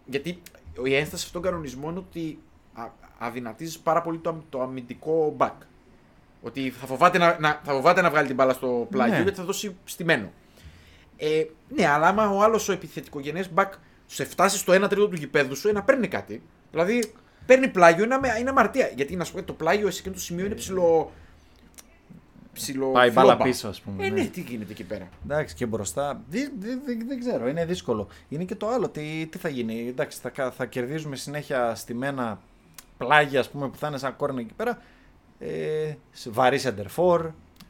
γιατί 0.05 0.43
η 0.85 0.95
ένσταση 0.95 1.25
αυτόν 1.27 1.43
τον 1.43 1.51
κανονισμό 1.51 1.91
είναι 1.91 1.99
ότι 1.99 2.39
α, 2.75 2.89
αδυνατίζεις 3.19 3.79
πάρα 3.79 4.03
πολύ 4.03 4.19
το, 4.19 4.31
αμ- 4.31 4.43
το 4.51 4.63
αμυντικό 4.63 5.37
back. 5.39 5.53
Ότι 6.43 6.71
θα 6.71 6.87
φοβάται 6.87 7.19
να, 7.19 7.37
να, 7.41 7.61
θα 7.65 7.73
φοβάται 7.73 8.01
να 8.01 8.11
βγάλει 8.11 8.27
την 8.27 8.37
μπάλα 8.37 8.53
στο 8.53 8.87
πλάγιο 8.91 9.17
Ναι. 9.17 9.23
γιατί 9.23 9.37
θα 9.39 9.45
δώσει 9.45 9.77
στημένο. 9.85 10.33
Ε, 11.17 11.45
ναι, 11.69 11.87
αλλά 11.87 12.07
άμα 12.07 12.31
ο 12.31 12.43
άλλος 12.43 12.69
ο 12.69 12.73
επιθετικογενές 12.73 13.51
back 13.55 13.69
σε 14.07 14.25
φτάσει 14.25 14.59
στο 14.59 14.73
1 14.73 14.89
τρίτο 14.89 15.09
του 15.09 15.17
γηπέδου 15.17 15.57
σου, 15.57 15.69
ε, 15.69 15.73
να 15.73 15.83
παίρνει 15.83 16.09
κάτι. 16.09 16.43
Δηλαδή, 16.71 17.13
παίρνει 17.47 17.69
πλάγιο, 17.69 18.05
είναι, 18.05 18.19
είναι 18.41 18.51
αμαρτία. 18.51 18.91
Γιατί 18.97 19.17
να 19.17 19.25
σου 19.25 19.33
πω 19.33 19.43
το 19.43 19.53
πλάγιο 19.53 19.91
σε 19.91 19.99
εκείνο 20.01 20.15
το 20.15 20.21
σημείο 20.21 20.45
είναι 20.45 20.55
ψηλό. 20.55 21.13
Ψηλό 22.55 22.91
Πάει 22.91 23.11
μπάλα 23.11 23.29
φλόμπα. 23.29 23.45
πίσω, 23.45 23.69
ας 23.69 23.81
πούμε, 23.81 24.07
Ε, 24.07 24.09
ναι. 24.11 24.23
ναι, 24.23 24.29
τι 24.29 24.41
γίνεται 24.41 24.73
εκεί 24.73 24.85
πέρα. 24.85 25.09
Εντάξει 25.25 25.55
και 25.55 25.67
μπροστά. 25.67 26.21
Δεν 26.29 26.53
δε, 26.59 26.69
δε, 26.69 26.93
δεν 27.09 27.21
ξέρω, 27.21 27.49
είναι 27.49 27.65
δύσκολο. 27.65 28.09
Είναι 28.29 28.45
και 28.45 28.55
το 28.55 28.69
άλλο. 28.69 28.89
Τι, 28.89 29.27
τι 29.31 29.39
θα 29.39 29.49
γίνει. 29.49 29.87
Εντάξει, 29.89 30.19
θα, 30.23 30.29
κα- 30.29 30.51
θα 30.51 30.67
κερδίζουμε 30.67 31.17
συνέχεια 31.17 31.75
στημένα 31.75 32.41
πλάγια 32.97 33.41
ας 33.41 33.51
πούμε, 33.51 33.69
που 33.69 33.77
θα 33.77 33.89
είναι 33.89 33.99
σαν 33.99 34.17
κόρνα 34.17 34.41
εκεί 34.41 34.55
πέρα. 34.57 34.79
Ε, 35.39 35.93
σε 36.13 36.31
βαρύ 36.31 36.61
center 36.63 36.87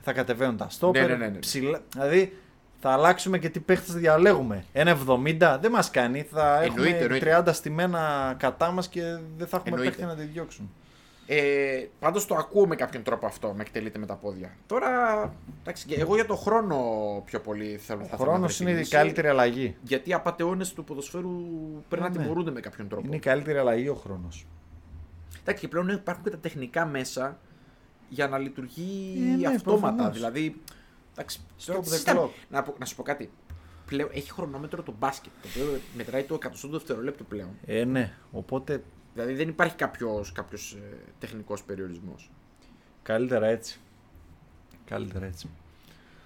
θα 0.02 0.12
κατεβαίνουν 0.12 0.56
τα 0.56 0.68
στόπερ. 0.70 1.02
Ναι, 1.02 1.08
ναι, 1.16 1.16
ναι, 1.16 1.26
ναι. 1.32 1.38
ψηλά- 1.38 1.82
δηλαδή 1.92 2.36
θα 2.80 2.90
αλλάξουμε 2.92 3.38
και 3.38 3.48
τι 3.48 3.60
παίχτες 3.60 3.94
διαλέγουμε. 3.94 4.64
Ένα 4.72 4.90
70 5.08 5.58
δεν 5.60 5.70
μας 5.70 5.90
κάνει. 5.90 6.22
Θα 6.22 6.62
έχουμε 6.62 6.86
Εννοείται, 6.86 7.04
εννοείται. 7.04 7.42
30 7.46 7.52
στημένα 7.54 8.34
κατά 8.38 8.70
μας 8.70 8.88
και 8.88 9.00
δεν 9.36 9.46
θα 9.46 9.56
έχουμε 9.56 9.76
Εννοείται. 9.76 9.90
παίχτη 9.96 10.04
να 10.04 10.14
τη 10.14 10.22
διώξουν. 10.32 10.70
Ε, 11.26 11.86
Πάντως 11.98 12.26
το 12.26 12.34
ακούω 12.34 12.66
με 12.66 12.76
κάποιον 12.76 13.02
τρόπο 13.02 13.26
αυτό, 13.26 13.52
να 13.52 13.60
εκτελείται 13.62 13.98
με 13.98 14.06
τα 14.06 14.14
πόδια. 14.16 14.56
Τώρα, 14.66 14.88
εντάξει, 15.60 15.86
και 15.86 15.94
εγώ 15.94 16.14
για 16.14 16.26
το 16.26 16.36
χρόνο 16.36 16.76
πιο 17.26 17.40
πολύ 17.40 17.76
θέλω 17.76 18.02
Ο 18.02 18.04
θα 18.06 18.16
χρόνο 18.16 18.44
ήθελα 18.46 18.54
να 18.58 18.70
είναι 18.70 18.70
η 18.70 18.74
βρεθεί 18.74 18.90
καλύτερη 18.90 19.28
αλλαγή. 19.28 19.76
Γιατί 19.82 20.10
οι 20.10 20.12
απαταιώνες 20.12 20.72
του 20.72 20.84
ποδοσφαίρου 20.84 21.30
πρέπει 21.88 22.02
να 22.02 22.08
Ναι, 22.08 22.16
ναι. 22.16 22.22
τιμωρούνται 22.22 22.50
με 22.50 22.60
κάποιον 22.60 22.88
τρόπο. 22.88 23.06
Είναι 23.06 23.16
η 23.16 23.18
καλύτερη 23.18 23.58
αλλαγή 23.58 23.88
ο 23.88 23.94
χρόνος. 23.94 24.46
Εντάξει, 25.40 25.60
και 25.62 25.68
πλέον 25.68 25.88
υπάρχουν 25.88 26.24
και 26.24 26.30
τα 26.30 26.38
τεχνικά 26.38 26.86
μέσα 26.86 27.38
για 28.08 28.28
να 28.28 28.38
λειτουργεί 28.38 29.14
Ε, 29.32 29.36
ναι, 29.36 29.46
αυτόματα. 29.48 29.86
προφανώς. 29.94 30.14
Δηλαδή. 30.16 30.60
Εντάξει, 31.12 31.40
Stop 31.58 31.64
τώρα 31.66 31.80
the 31.80 31.84
συζητάμε. 31.86 32.20
clock. 32.20 32.30
να, 32.50 32.62
πω- 32.62 32.78
να 32.78 32.84
σου 32.84 32.96
πω 32.96 33.02
κάτι. 33.02 33.30
Πλέον 33.86 34.08
έχει 34.12 34.30
χρονόμετρο 34.32 34.82
το 34.82 34.94
μπάσκετ. 34.98 35.32
Το 35.42 35.48
οποίο 35.48 35.80
μετράει 35.96 36.22
το 36.22 36.34
εκατοστό 36.34 36.66
του 36.66 36.72
δευτερολέπτου 36.72 37.24
πλέον. 37.26 37.48
Ε, 37.66 37.84
ναι. 37.84 38.12
Οπότε 38.32 38.82
Δηλαδή 39.14 39.34
δεν 39.34 39.48
υπάρχει 39.48 39.76
κάποιος 39.76 40.32
κάποιος, 40.32 40.72
ε, 40.72 40.96
τεχνικός 41.18 41.62
περιορισμός. 41.62 42.30
καλύτερα 43.02 43.46
έτσι. 43.46 43.80
Καλύτερα 44.84 45.26
έτσι. 45.26 45.48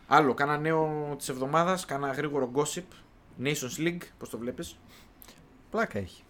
Άλλο, 0.07 0.35
κάνα 0.35 0.59
νέο 0.59 1.15
της 1.19 1.29
εβδομάδας, 1.29 1.85
κάνα 1.85 2.13
γρήγορο 2.13 2.51
gossip. 2.55 2.83
Nations 3.43 3.79
League, 3.79 4.03
πώς 4.19 4.29
το 4.31 4.39
βλέπεις; 4.39 4.79
Πλάκα 5.71 5.99
έχει. 5.99 6.23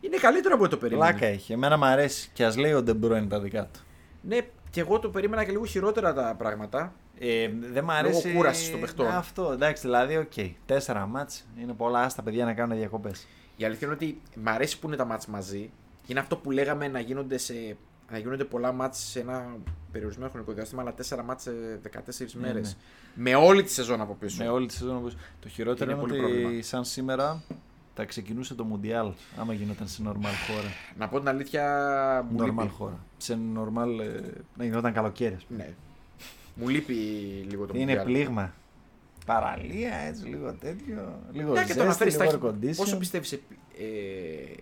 Είναι 0.00 0.16
καλύτερο 0.16 0.54
από 0.54 0.64
ό,τι 0.64 0.72
το 0.72 0.78
περίμενα. 0.80 1.10
Πλάκα 1.10 1.26
έχει. 1.26 1.52
Εμένα 1.52 1.76
μου 1.76 1.84
αρέσει 1.84 2.30
και 2.32 2.44
ας 2.44 2.56
λέει 2.56 2.72
ο 2.72 2.82
Ντεμπρόιν 2.82 3.28
τα 3.28 3.40
δικά 3.40 3.66
του. 3.66 3.80
Ναι, 4.22 4.38
και 4.70 4.80
εγώ 4.80 4.98
το 4.98 5.08
περίμενα 5.08 5.44
και 5.44 5.50
λίγο 5.50 5.64
χειρότερα 5.64 6.12
τα 6.14 6.34
πράγματα. 6.38 6.92
Ε, 7.18 7.48
δεν 7.60 7.84
μ' 7.84 7.90
αρέσει. 7.90 8.32
κούρασης 8.32 8.70
των 8.70 8.80
παιχτών. 8.80 9.06
Αυτό, 9.06 9.52
εντάξει, 9.52 9.82
δηλαδή, 9.82 10.16
οκ. 10.16 10.32
Τέσσερα 10.66 11.06
ματς 11.06 11.46
είναι 11.60 11.72
πολλά. 11.72 12.00
Άστα 12.00 12.22
παιδιά 12.22 12.44
να 12.44 12.54
κάνουν 12.54 12.76
διακοπές. 12.76 13.26
Η 13.60 13.64
αλήθεια 13.64 13.86
είναι 13.86 13.96
ότι 13.96 14.20
μ' 14.34 14.48
αρέσει 14.48 14.78
που 14.78 14.86
είναι 14.86 14.96
τα 14.96 15.04
μάτς 15.04 15.26
μαζί. 15.26 15.70
Είναι 16.06 16.20
αυτό 16.20 16.36
που 16.36 16.50
λέγαμε 16.50 16.88
να 16.88 17.00
γίνονται, 17.00 17.38
σε, 17.38 17.76
να 18.10 18.18
γίνονται 18.18 18.44
πολλά 18.44 18.72
μάτς 18.72 18.98
σε 18.98 19.20
ένα 19.20 19.56
περιορισμένο 19.92 20.30
χρονικό 20.30 20.52
διάστημα, 20.52 20.82
αλλά 20.82 20.94
4 21.20 21.22
μάτς 21.24 21.42
σε 21.42 21.50
14 21.50 22.34
Ναι, 22.34 22.40
μέρες. 22.40 22.76
Με 23.14 23.34
όλη 23.34 23.62
τη 23.62 23.70
σεζόν 23.70 24.00
από 24.00 24.14
πίσω. 24.14 24.42
Με 24.42 24.48
όλη 24.48 24.66
τη 24.66 24.72
σεζόν 24.74 24.96
όπως- 24.96 25.16
Το 25.40 25.48
χειρότερο 25.48 25.90
Είναι 25.90 26.00
είναι, 26.00 26.08
πολύ 26.10 26.24
ότι 26.24 26.32
πρόβλημα. 26.32 26.62
σαν 26.62 26.84
σήμερα 26.84 27.42
θα 27.94 28.04
ξεκινούσε 28.04 28.54
το 28.54 28.64
Μουντιάλ. 28.64 29.12
Άμα 29.38 29.52
γινόταν 29.52 29.88
σε 29.88 30.02
normal 30.06 30.32
χώρα. 30.46 30.68
Να 30.98 31.08
πω 31.08 31.18
την 31.18 31.28
αλήθεια. 31.28 32.26
Μου 32.30 32.38
Normal 32.42 32.44
λείπει. 32.44 32.68
χώρα. 32.68 32.98
Σε 33.16 33.38
normal. 33.56 34.00
ε, 34.00 34.20
να 34.56 34.64
γινόταν 34.64 34.92
καλοκαίρι. 34.92 35.34
ας 35.34 35.44
πούμε. 35.44 35.58
Ναι. 35.62 35.74
Μου 36.54 36.68
λείπει 36.68 36.94
λίγο 37.50 37.66
το 37.66 37.72
Είναι 37.76 38.00
Mundial. 38.00 38.04
πλήγμα. 38.04 38.52
Παραλία, 39.34 39.94
έτσι, 39.94 40.24
λίγο 40.26 40.52
τέτοιο. 40.54 41.18
Λίγο 41.32 41.52
Ναι, 41.52 41.58
και 41.60 41.66
το 41.66 41.66
ζέστη, 41.66 41.80
αναφέρεις, 41.80 42.12
λίγο 42.18 42.30
θα 42.30 42.38
air 42.38 42.42
έχει- 42.42 42.58
condition. 42.72 42.76
Πόσο 42.76 42.96
πιστεύεις 42.98 43.32
ε, 43.32 43.38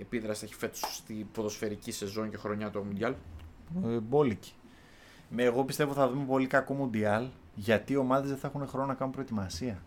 επίδραση 0.01 0.41
θα 0.41 0.47
έχει 0.47 0.55
φέτος 0.55 0.81
στη 0.97 1.27
ποδοσφαιρική 1.33 1.93
σεζόν 1.93 2.31
και 2.31 2.37
χρονιά 2.37 2.71
το 2.71 2.83
Μουντιάλ; 2.83 3.15
Ε, 3.85 3.89
μπόλικη. 4.01 4.53
Με, 5.29 5.43
εγώ 5.43 5.65
πιστεύω 5.65 5.93
θα 5.93 6.09
δούμε 6.09 6.25
πολύ 6.25 6.47
κακό 6.47 6.75
Μουντιάλ 6.75 7.27
γιατί 7.55 7.93
οι 7.93 7.97
ομάδες 7.97 8.29
δεν 8.29 8.39
θα 8.39 8.47
έχουν 8.55 8.69
χρόνο 8.69 8.87
να 8.87 8.95
κάνουν 8.95 9.13
προετοιμασία. 9.13 9.83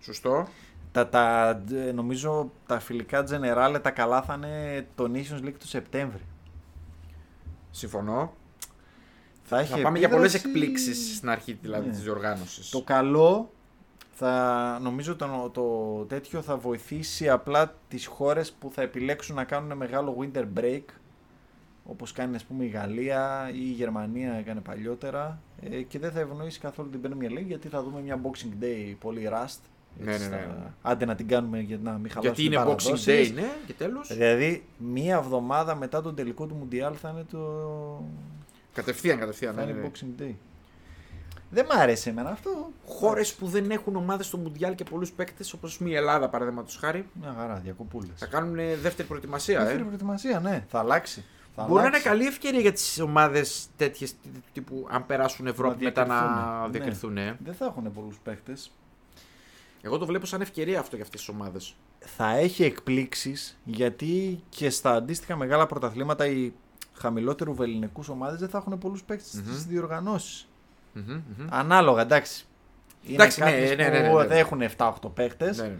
Σωστό. 0.00 0.48
Τα, 0.92 1.08
τα, 1.08 1.48
ε, 1.72 1.92
νομίζω 1.92 2.52
τα 2.66 2.80
φιλικά 2.80 3.24
Generale 3.30 3.78
τα 3.82 3.90
καλά 3.90 4.22
θα 4.22 4.34
είναι 4.34 4.86
το 4.94 5.10
Nations 5.14 5.44
League 5.46 5.54
του 5.58 5.66
Σεπτέμβρη. 5.66 6.22
Συμφωνώ. 7.70 8.34
Θα, 9.42 9.58
έχει 9.58 9.72
Θα 9.72 9.80
πάμε 9.80 9.98
για 9.98 10.08
πολλές 10.08 10.34
επίδραση- 10.34 10.58
εκπλήξεις 10.60 11.16
στην 11.16 11.28
αρχή 11.28 11.58
δηλαδή 11.62 11.86
Ναι. 11.86 11.92
της 11.92 12.02
διοργάνωσης. 12.02 12.68
Το 12.70 12.82
καλό 12.82 13.52
θα 14.22 14.78
νομίζω 14.82 15.16
το, 15.16 15.50
το 15.52 15.64
τέτοιο 16.08 16.42
θα 16.42 16.56
βοηθήσει 16.56 17.28
απλά 17.28 17.74
τις 17.88 18.06
χώρες 18.06 18.52
που 18.52 18.70
θα 18.72 18.82
επιλέξουν 18.82 19.34
να 19.36 19.44
κάνουν 19.44 19.76
μεγάλο 19.76 20.16
winter 20.20 20.44
break 20.58 20.82
όπως 21.84 22.12
κάνει 22.12 22.36
ας 22.36 22.44
πούμε 22.44 22.64
η 22.64 22.68
Γαλλία 22.68 23.50
ή 23.52 23.58
η 23.60 23.72
Γερμανία 23.72 24.32
έκανε 24.32 24.60
παλιότερα 24.60 25.40
ε, 25.70 25.82
και 25.82 25.98
δεν 25.98 26.10
θα 26.12 26.20
ευνοήσει 26.20 26.60
καθόλου 26.60 26.90
την 26.90 27.00
Premier 27.02 27.38
League 27.38 27.46
γιατί 27.46 27.68
θα 27.68 27.82
δούμε 27.82 28.00
μια 28.00 28.20
Boxing 28.22 28.62
Day 28.64 28.94
πολύ 29.00 29.28
rust 29.32 29.58
Ναι, 30.04 30.12
έτσι, 30.12 30.28
ναι, 30.28 30.36
ναι, 30.36 30.42
στα- 30.42 30.52
ναι. 30.58 30.70
Άντε 30.82 31.04
να 31.04 31.14
την 31.14 31.28
κάνουμε 31.28 31.60
για 31.60 31.78
να 31.82 31.92
μην 31.92 32.10
χαλάσουμε 32.10 32.20
Γιατί 32.34 32.44
είναι 32.44 32.56
τις 32.56 32.64
Boxing 32.64 32.90
παραδόσεις. 32.90 33.30
Day, 33.30 33.34
ναι, 33.34 33.48
και 33.66 33.72
τέλος. 33.72 34.08
Δηλαδή 34.08 34.64
μία 34.78 35.16
εβδομάδα 35.16 35.74
μετά 35.74 36.02
τον 36.02 36.14
τελικό 36.14 36.46
του 36.46 36.54
Μουντιάλ 36.54 36.94
θα 37.00 37.08
είναι 37.10 37.24
το 37.30 37.38
Κατευθείαν, 38.72 39.18
κατευθείαν. 39.18 39.54
θα 39.54 39.64
Ναι, 39.64 39.70
είναι 39.70 39.80
ναι. 39.80 39.88
Boxing 39.88 40.22
Day. 40.22 40.34
Δεν 41.50 41.64
μ' 41.66 41.78
αρέσει 41.78 42.08
εμένα 42.10 42.30
αυτό. 42.30 42.70
Χώρες 42.86 43.34
που 43.34 43.46
δεν 43.46 43.70
έχουν 43.70 43.96
ομάδες 43.96 44.26
στο 44.26 44.36
Μουντιάλ 44.36 44.74
και 44.74 44.84
πολλούς 44.84 45.12
παίκτες, 45.12 45.52
όπως 45.52 45.78
η 45.84 45.94
Ελλάδα 45.94 46.28
παραδείγματος 46.28 46.76
χάρη, 46.76 47.08
Μια 47.20 47.34
χαρά, 47.38 47.54
διακοπούλες. 47.54 48.10
θα 48.16 48.26
κάνουν 48.26 48.58
ε, 48.58 48.76
δεύτερη 48.76 49.08
προετοιμασία. 49.08 49.58
Δεύτερη 49.58 49.80
Ε. 49.80 49.84
προετοιμασία, 49.84 50.40
ναι. 50.40 50.64
Θα 50.68 50.78
αλλάξει. 50.78 51.24
Θα 51.56 51.62
Μπορεί 51.62 51.74
να 51.74 51.78
είναι 51.80 51.88
αλλάξει. 51.88 52.08
καλή 52.08 52.26
ευκαιρία 52.26 52.60
για 52.60 52.72
τις 52.72 53.00
ομάδες 53.00 53.66
τέτοιες 53.76 54.14
τύπου 54.52 54.86
αν 54.90 55.06
περάσουν 55.06 55.46
Ευρώπη 55.46 55.84
μετά 55.84 56.06
να 56.06 56.16
διακριθούν, 56.20 56.62
ναι. 56.64 56.70
διακριθούν. 56.70 57.16
ε. 57.16 57.36
Δεν 57.44 57.54
θα 57.54 57.64
έχουν 57.64 57.92
πολλούς 57.92 58.18
παίχτε. 58.22 58.56
Εγώ 59.82 59.98
το 59.98 60.06
βλέπω 60.06 60.26
σαν 60.26 60.40
ευκαιρία 60.40 60.78
αυτό 60.80 60.96
για 60.96 61.04
αυτές 61.04 61.20
τις 61.20 61.28
ομάδες. 61.28 61.74
Θα 61.98 62.28
έχει 62.36 62.64
εκπλήξεις 62.64 63.58
γιατί 63.64 64.42
και 64.48 64.70
στα 64.70 64.92
αντίστοιχα 64.92 65.36
μεγάλα 65.36 65.66
πρωταθλήματα 65.66 66.26
οι 66.26 66.52
χαμηλότερου 66.92 67.54
βεληνικούς 67.54 68.08
ομάδες 68.08 68.40
δεν 68.40 68.48
θα 68.48 68.58
έχουν 68.58 68.78
πολλούς 68.78 69.02
παίχτε 69.02 69.28
Μμμ. 69.38 69.44
στις 69.46 69.64
διοργανώσεις. 69.64 70.48
Ανάλογα, 71.48 72.02
εντάξει. 72.02 72.44
Είναι 73.02 73.14
Εντάξει, 73.14 73.40
ναι, 73.40 73.50
κάποιες 73.50 73.68
ναι, 73.76 73.88
ναι, 73.88 74.08
που 74.08 74.16
ναι, 74.16 74.22
ναι. 74.22 74.26
δεν 74.26 74.38
έχουν 74.38 74.62
7-8 74.76 74.92
παίχτε. 75.14 75.54
Ναι, 75.56 75.62
ναι. 75.62 75.76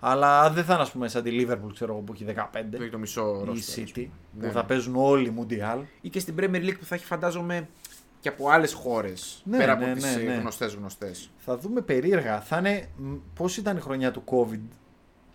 Αλλά 0.00 0.50
δεν 0.50 0.64
θα 0.64 0.72
είναι, 0.72 0.82
ας 0.82 0.90
πούμε, 0.90 1.08
σαν 1.08 1.22
τη 1.22 1.30
Liverpool 1.46 1.72
ξέρω 1.72 1.92
εγώ, 1.92 2.00
που 2.00 2.12
έχει 2.12 2.24
15 2.36 2.42
Το 2.70 2.82
έχει 2.82 2.90
το 2.90 2.98
μισό 2.98 3.34
ή 3.36 3.42
η 3.42 3.44
roster, 3.50 3.58
ας 3.58 3.74
City 3.76 3.90
πούμε. 3.94 4.06
που 4.06 4.46
Ναι, 4.46 4.50
θα 4.50 4.60
ναι. 4.60 4.66
παίζουν 4.66 4.94
όλοι 4.96 5.34
Mundial. 5.38 5.78
Ή 6.00 6.08
και 6.08 6.20
στην 6.20 6.34
Premier 6.38 6.62
League 6.64 6.78
που 6.78 6.84
θα 6.84 6.94
έχει 6.94 7.04
φαντάζομαι 7.04 7.68
και 8.20 8.28
από 8.28 8.48
άλλες 8.48 8.72
χώρες. 8.72 9.42
Ναι, 9.44 9.56
πέρα 9.58 9.76
ναι, 9.76 9.84
από 9.84 9.94
τις 9.94 10.16
ναι, 10.16 10.22
ναι. 10.22 10.34
γνωστές 10.34 10.74
γνωστές. 10.74 11.30
Θα 11.36 11.58
δούμε 11.58 11.80
περίεργα. 11.80 12.40
Θα 12.40 12.58
είναι. 12.58 12.88
Πώς 13.34 13.56
ήταν 13.56 13.76
η 13.76 13.80
χρονιά 13.80 14.10
του 14.10 14.22
COVID 14.26 14.60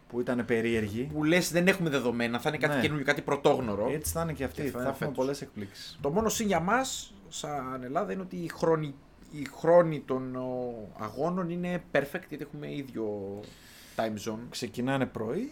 που 0.07 0.19
ήταν 0.19 0.45
περίεργη; 0.45 1.09
Που 1.13 1.23
λες 1.23 1.51
δεν 1.51 1.67
έχουμε 1.67 1.89
δεδομένα, 1.89 2.39
θα 2.39 2.49
είναι 2.49 2.57
κάτι 2.57 2.75
Ναι. 2.75 2.81
καινούργιο, 2.81 3.05
κάτι 3.05 3.21
πρωτόγνωρο. 3.21 3.89
Έτσι 3.91 4.11
θα 4.11 4.21
είναι 4.21 4.33
και 4.33 4.43
αυτή. 4.43 4.61
Και 4.61 4.67
θα 4.67 4.71
θα 4.71 4.79
είναι 4.79 4.89
έχουμε 4.89 4.97
φέτος. 5.07 5.15
πολλές 5.17 5.41
εκπλήξεις. 5.41 5.97
Το 6.01 6.09
μόνο 6.09 6.29
συν 6.29 6.47
για 6.47 6.59
μας, 6.59 7.13
σαν 7.29 7.81
Ελλάδα, 7.83 8.11
είναι 8.11 8.21
ότι 8.21 8.35
οι 8.35 8.49
χρόνοι, 8.53 8.95
οι 9.31 9.47
χρόνοι 9.59 9.99
των 9.99 10.35
ο, 10.35 10.73
αγώνων 10.97 11.49
είναι 11.49 11.83
perfect 11.91 12.23
γιατί 12.29 12.43
έχουμε 12.43 12.71
ίδιο 12.75 13.39
time 13.95 14.29
zone. 14.31 14.39
Ξεκινάνε 14.49 15.05
πρωί. 15.05 15.51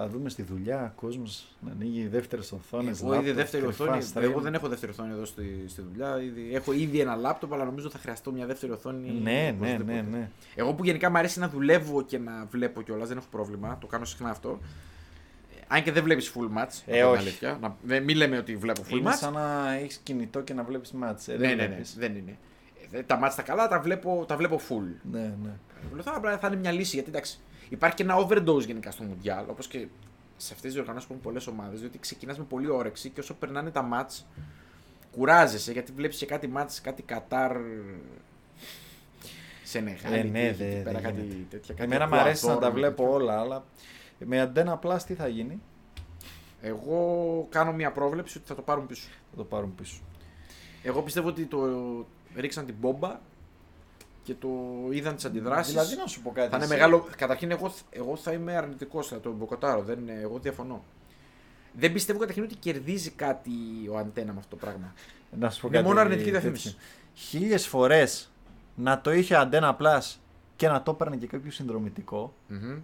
Θα 0.00 0.08
δούμε 0.08 0.28
στη 0.28 0.42
δουλειά 0.42 0.92
κόσμος 0.96 1.46
να 1.60 1.70
ανοίγει 1.72 2.06
δεύτερες 2.06 2.52
οθόνες. 2.52 3.00
Εγώ 3.02 3.14
ήδη 3.14 3.32
δεύτερη 3.32 3.64
οθόνη. 3.66 3.98
Εγώ 4.14 4.40
δεν 4.40 4.54
έχω 4.54 4.68
δεύτερη 4.68 4.92
οθόνη 4.92 5.12
εδώ 5.12 5.24
στη, 5.24 5.64
στη 5.68 5.82
δουλειά. 5.82 6.22
Ήδη, 6.22 6.50
έχω 6.54 6.72
ήδη 6.72 7.00
ένα 7.00 7.16
λάπτοπ, 7.16 7.52
αλλά 7.54 7.64
νομίζω 7.64 7.90
θα 7.90 7.98
χρειαστώ 7.98 8.32
μια 8.32 8.46
δεύτερη 8.46 8.72
οθόνη. 8.72 9.10
Ναι, 9.10 9.30
ναι, 9.30 9.54
οπωσδήποτε. 9.56 9.92
ναι, 9.92 10.00
ναι. 10.16 10.30
Εγώ 10.54 10.74
που 10.74 10.84
γενικά 10.84 11.10
μου 11.10 11.18
αρέσει 11.18 11.38
να 11.38 11.48
δουλεύω 11.48 12.02
και 12.02 12.18
να 12.18 12.46
βλέπω 12.50 12.82
κιόλας, 12.82 13.08
δεν 13.08 13.16
έχω 13.16 13.26
πρόβλημα. 13.30 13.78
Το 13.80 13.86
κάνω 13.86 14.04
συχνά 14.04 14.30
αυτό. 14.30 14.58
Ε, 15.58 15.64
Αν 15.68 15.82
και 15.82 15.92
δεν 15.92 16.02
βλέπεις 16.02 16.32
full 16.34 16.58
match. 16.58 16.82
Ε, 16.86 17.00
να 17.00 17.06
πω 17.06 17.12
την 17.12 17.18
όχι. 17.18 17.18
αλήθεια. 17.18 17.58
Να, 17.60 17.76
δεν- 17.82 18.04
μην 18.04 18.16
λέμε 18.16 18.38
ότι 18.38 18.56
βλέπω 18.56 18.82
full 18.90 18.96
Είναι 18.98 19.10
match. 19.10 19.16
σαν 19.18 19.32
να 19.32 19.72
έχεις 19.72 19.96
κινητό 19.96 20.40
και 20.40 20.54
να 20.54 20.62
βλέπεις 20.62 20.92
μάτσε. 20.92 21.32
ναι, 21.36 21.46
ναι, 21.48 21.66
ναι, 21.66 21.80
δεν 21.98 22.16
είναι. 22.16 22.38
Ε, 22.92 23.02
τα 23.02 23.16
μάτς 23.16 23.34
τα 23.34 23.42
καλά 23.42 23.68
τα 23.68 23.80
βλέπω, 23.80 24.24
τα 24.28 24.36
βλέπω 24.36 24.60
full. 24.68 25.00
ναι, 25.10 25.34
ναι. 25.42 26.02
Θα, 26.02 26.12
απλά 26.16 26.38
θα 26.38 26.46
είναι 26.46 26.56
μια 26.56 26.72
λύση 26.72 26.94
γιατί 26.94 27.10
εντάξει, 27.10 27.38
υπάρχει 27.68 27.96
και 27.96 28.02
ένα 28.02 28.26
overdose 28.26 28.66
γενικά 28.66 28.90
στο 28.90 29.04
Mundial, 29.04 29.44
όπως 29.48 29.66
και 29.68 29.78
σε 30.36 30.52
αυτές 30.54 30.60
τις 30.60 30.72
διοργανώσεις 30.72 31.06
που 31.08 31.12
έχουν 31.12 31.24
πολλές 31.24 31.46
ομάδες, 31.46 31.80
διότι 31.80 31.98
ξεκινάς 31.98 32.38
με 32.38 32.44
πολύ 32.44 32.68
όρεξη 32.70 33.08
και 33.10 33.20
όσο 33.20 33.34
περνάνε 33.34 33.70
τα 33.70 33.82
μάτς 33.82 34.26
κουράζεσαι 35.12 35.72
γιατί 35.72 35.92
βλέπεις 35.92 36.18
και 36.18 36.26
κάτι 36.26 36.48
μάτς, 36.48 36.80
κάτι 36.80 37.02
Κατάρ. 37.02 37.56
Σε 39.64 39.78
Ε, 39.78 39.82
ναι, 39.82 39.96
δε- 40.52 40.64
εκεί 40.66 40.82
πέρα, 40.82 40.92
δεν 40.92 41.02
κάτι 41.02 41.20
γίνεται. 41.20 41.36
τέτοια. 41.50 41.74
Κάτι 41.74 41.82
Εμένα 41.94 42.08
μου 42.08 42.16
αρέσει 42.16 42.44
να 42.46 42.50
τα 42.50 42.56
Εκουαδόρ, 42.56 42.78
βλέπω 42.80 43.02
τέτοια. 43.02 43.14
όλα, 43.16 43.40
αλλά 43.40 43.64
με 44.18 44.40
αντένα 44.40 44.78
plus 44.82 44.96
τι 45.06 45.14
θα 45.14 45.28
γίνει; 45.28 45.60
Εγώ 46.60 47.46
κάνω 47.50 47.72
μια 47.72 47.92
πρόβλεψη 47.92 48.38
ότι 48.38 48.46
θα 48.46 48.54
το 48.54 48.62
πάρουν 48.62 48.86
πίσω. 48.86 49.08
Θα 49.30 49.36
το 49.36 49.44
πάρουν 49.44 49.74
πίσω. 49.74 50.00
Εγώ 50.82 51.02
πιστεύω 51.02 51.28
ότι 51.28 51.44
το 51.44 51.58
ρίξαν 52.36 52.66
την 52.66 52.74
μπόμπα 52.80 53.20
και 54.22 54.34
το 54.34 54.48
είδαν 54.90 55.14
τις 55.14 55.24
αντιδράσεις. 55.24 55.72
Δηλαδή 55.72 55.96
να 55.96 56.06
σου 56.06 56.22
πω 56.22 56.30
κάτι. 56.30 56.48
Θα 56.50 56.56
είναι 56.56 56.64
εσύ. 56.64 56.74
μεγάλο. 56.74 57.06
Καταρχήν, 57.16 57.50
εγώ, 57.50 57.72
εγώ 57.90 58.16
θα 58.16 58.32
είμαι 58.32 58.56
αρνητικός, 58.56 59.08
θα 59.08 59.20
το 59.20 59.32
μποκοτάρω. 59.32 59.82
Δεν, 59.82 59.98
είναι- 59.98 60.20
εγώ 60.20 60.38
διαφωνώ. 60.38 60.84
Δεν 61.72 61.92
πιστεύω 61.92 62.18
καταρχήν 62.18 62.42
ότι 62.42 62.54
κερδίζει 62.54 63.10
κάτι 63.10 63.50
ο 63.90 63.96
αντένα 63.96 64.32
με 64.32 64.38
αυτό 64.38 64.56
το 64.56 64.64
πράγμα. 64.66 64.92
Να 65.38 65.50
σου 65.50 65.60
πω 65.60 65.66
Είναι 65.66 65.76
κάτι 65.76 65.88
μόνο 65.88 66.00
αρνητική 66.00 66.30
τέτοιο. 66.30 66.40
διαφήμιση. 66.50 66.76
Χίλιες 67.14 67.66
φορές 67.66 68.30
να 68.74 69.00
το 69.00 69.12
είχε 69.12 69.34
αντένα 69.34 69.76
Plus 69.80 70.16
και 70.56 70.68
να 70.68 70.82
το 70.82 70.90
έπαιρνε 70.90 71.16
και 71.16 71.26
κάποιο 71.26 71.50
συνδρομητικό, 71.50 72.34
Μμμ. 72.48 72.78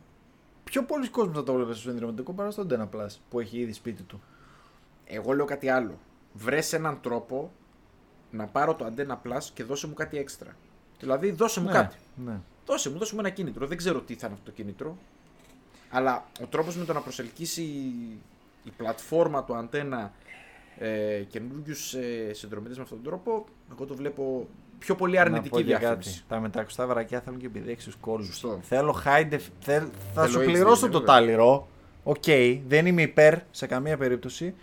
πιο 0.64 0.82
πολλοί 0.84 1.08
κόσμοι 1.08 1.34
θα 1.34 1.42
το 1.42 1.52
βλέπουν 1.52 1.74
στο 1.74 1.88
συνδρομητικό 1.90 2.32
παρά 2.32 2.50
στο 2.50 2.60
αντένα 2.60 2.88
Plus 2.94 3.06
που 3.30 3.40
έχει 3.40 3.58
ήδη 3.58 3.72
σπίτι 3.72 4.02
του. 4.02 4.22
Εγώ 5.04 5.32
λέω 5.32 5.44
κάτι 5.44 5.68
άλλο. 5.68 5.98
Βρες 6.32 6.72
έναν 6.72 7.00
τρόπο 7.00 7.52
να 8.36 8.46
πάρω 8.46 8.74
το 8.74 8.86
Antenna 8.86 9.12
Plus 9.28 9.42
και 9.54 9.64
δώσε 9.64 9.86
μου 9.86 9.94
κάτι 9.94 10.18
έξτρα. 10.18 10.56
Δηλαδή, 11.00 11.30
δώσε 11.30 11.60
μου 11.60 11.66
Ναι, 11.66 11.72
κάτι. 11.72 11.96
ναι. 12.24 12.40
Δώσε 12.66 12.90
μου, 12.90 12.98
δώσε 12.98 13.14
μου 13.14 13.20
ένα 13.20 13.30
κίνητρο. 13.30 13.66
Δεν 13.66 13.76
ξέρω 13.76 14.00
τι 14.00 14.14
θα 14.14 14.26
είναι 14.26 14.34
αυτό 14.38 14.50
το 14.50 14.56
κίνητρο. 14.56 14.96
Αλλά 15.90 16.24
ο 16.42 16.46
τρόπος 16.46 16.76
με 16.76 16.84
το 16.84 16.92
να 16.92 17.00
προσελκύσει 17.00 17.62
η 18.64 18.70
πλατφόρμα 18.76 19.44
του 19.44 19.54
Antenna 19.70 20.08
ε, 20.78 21.22
καινούριους 21.28 21.94
ε, 21.94 22.30
συνδρομητές 22.34 22.76
με 22.76 22.82
αυτόν 22.82 23.02
τον 23.02 23.06
τρόπο, 23.12 23.44
εγώ 23.72 23.84
το 23.84 23.94
βλέπω 23.94 24.48
πιο 24.78 24.94
πολύ 24.94 25.16
Να 25.16 25.22
πω 25.22 25.26
αρνητική 25.30 25.56
και 25.56 25.62
διαφήμιση. 25.64 26.10
κάτι. 26.10 26.22
Τα 26.28 26.40
μεταξωτά 26.40 26.86
βρακιά 26.86 27.20
θέλουν 27.20 27.38
και 27.38 27.46
επιδέξιους 27.46 27.86
κώλους. 27.86 28.24
Σωστό. 28.24 28.60
Θέλω 28.62 29.02
high 29.04 29.32
def... 29.32 29.40
θέλ- 29.60 29.88
Θα 30.14 30.22
Θέλω 30.22 30.26
σου 30.32 30.40
HD, 30.40 30.44
πληρώσω 30.44 30.86
ναι, 30.86 30.92
το 30.92 30.98
βέβαια. 30.98 31.14
τάλιρο. 31.14 31.68
Οκ, 32.02 32.24
δεν 32.66 32.86
είμαι 32.86 33.02
υπέρ 33.02 33.38
σε 33.50 33.66
καμία 33.66 33.96
περίπτωση. 33.96 34.54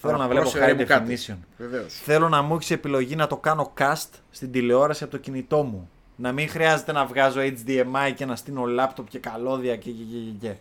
Θέλω 0.00 0.14
Αλλά 0.14 0.22
να 0.22 0.28
βλέπω 0.28 0.42
πρόσφερε 0.50 0.72
high 0.72 0.76
μου 0.76 0.84
κάτι. 0.84 1.16
definition. 1.16 1.36
Βεβαίως. 1.58 1.94
Θέλω 1.94 2.28
να 2.28 2.42
μου 2.42 2.54
έχεις 2.54 2.70
επιλογή 2.70 3.16
να 3.16 3.26
το 3.26 3.36
κάνω 3.36 3.72
cast 3.78 4.08
στην 4.30 4.52
τηλεόραση 4.52 5.02
από 5.02 5.12
το 5.12 5.18
κινητό 5.18 5.62
μου. 5.62 5.90
Να 6.16 6.32
μην 6.32 6.48
χρειάζεται 6.48 6.92
να 6.92 7.06
βγάζω 7.06 7.40
HDMI 7.40 8.12
και 8.14 8.24
να 8.26 8.36
στείλω 8.36 8.64
laptop 8.80 9.04
και 9.08 9.18
καλώδια 9.18 9.76
και, 9.76 9.90
και, 9.90 10.02
και, 10.02 10.16
και, 10.18 10.46
και. 10.46 10.54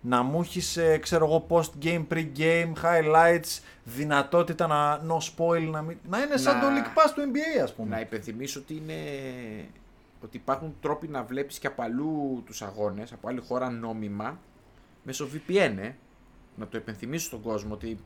Να 0.00 0.22
μου 0.22 0.40
έχεις, 0.40 0.78
ξέρω 1.00 1.24
εγώ, 1.26 1.46
post-game, 1.50 2.06
pre-game, 2.12 2.72
highlights, 2.82 3.60
δυνατότητα 3.84 4.66
να 4.66 5.00
no 5.08 5.16
spoil, 5.18 5.68
να, 5.70 5.82
μην... 5.82 5.96
να 6.08 6.18
είναι 6.20 6.36
σαν 6.36 6.54
Να- 6.54 6.60
το 6.60 6.66
League 6.66 6.98
Pass 6.98 7.12
του 7.14 7.22
NBA, 7.32 7.62
ας 7.62 7.74
πούμε. 7.74 7.88
Να 7.88 8.00
υπενθυμίσω 8.00 8.60
ότι 8.60 8.74
είναι. 8.74 8.94
ότι 10.24 10.36
υπάρχουν 10.36 10.76
τρόποι 10.80 11.08
να 11.08 11.22
βλέπεις 11.22 11.58
και 11.58 11.66
από 11.66 11.82
αλλού 11.82 12.42
τους 12.46 12.62
αγώνες, 12.62 13.12
από 13.12 13.28
άλλη 13.28 13.40
χώρα 13.48 13.70
νόμιμα, 13.70 14.38
μέσω 15.02 15.28
VPN, 15.34 15.74
ε. 15.78 15.90
Να 16.56 16.66
το 16.66 16.76
υπενθυμίσω 16.78 17.26
στον 17.26 17.42
κόσμο 17.42 17.74
ότι 17.74 17.98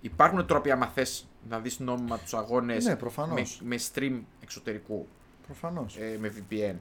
υπάρχουν 0.00 0.46
τρόποι 0.46 0.70
άμα 0.70 0.86
θες 0.86 1.26
να 1.48 1.58
δεις 1.60 1.78
νόμιμα 1.78 2.18
τους 2.18 2.34
αγώνες 2.34 2.84
Ναι, 2.84 2.96
προφανώς. 2.96 3.60
με, 3.62 3.68
με 3.68 3.76
stream 3.94 4.20
εξωτερικού, 4.42 5.06
Προφανώς. 5.46 5.96
ε, 5.96 6.16
με 6.20 6.32
VPN. 6.36 6.74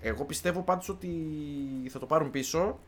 Εγώ 0.00 0.24
πιστεύω 0.24 0.62
πάντως 0.62 0.88
ότι 0.88 1.10
θα 1.88 1.98
το 1.98 2.06
πάρουν 2.06 2.30
πίσω 2.30 2.78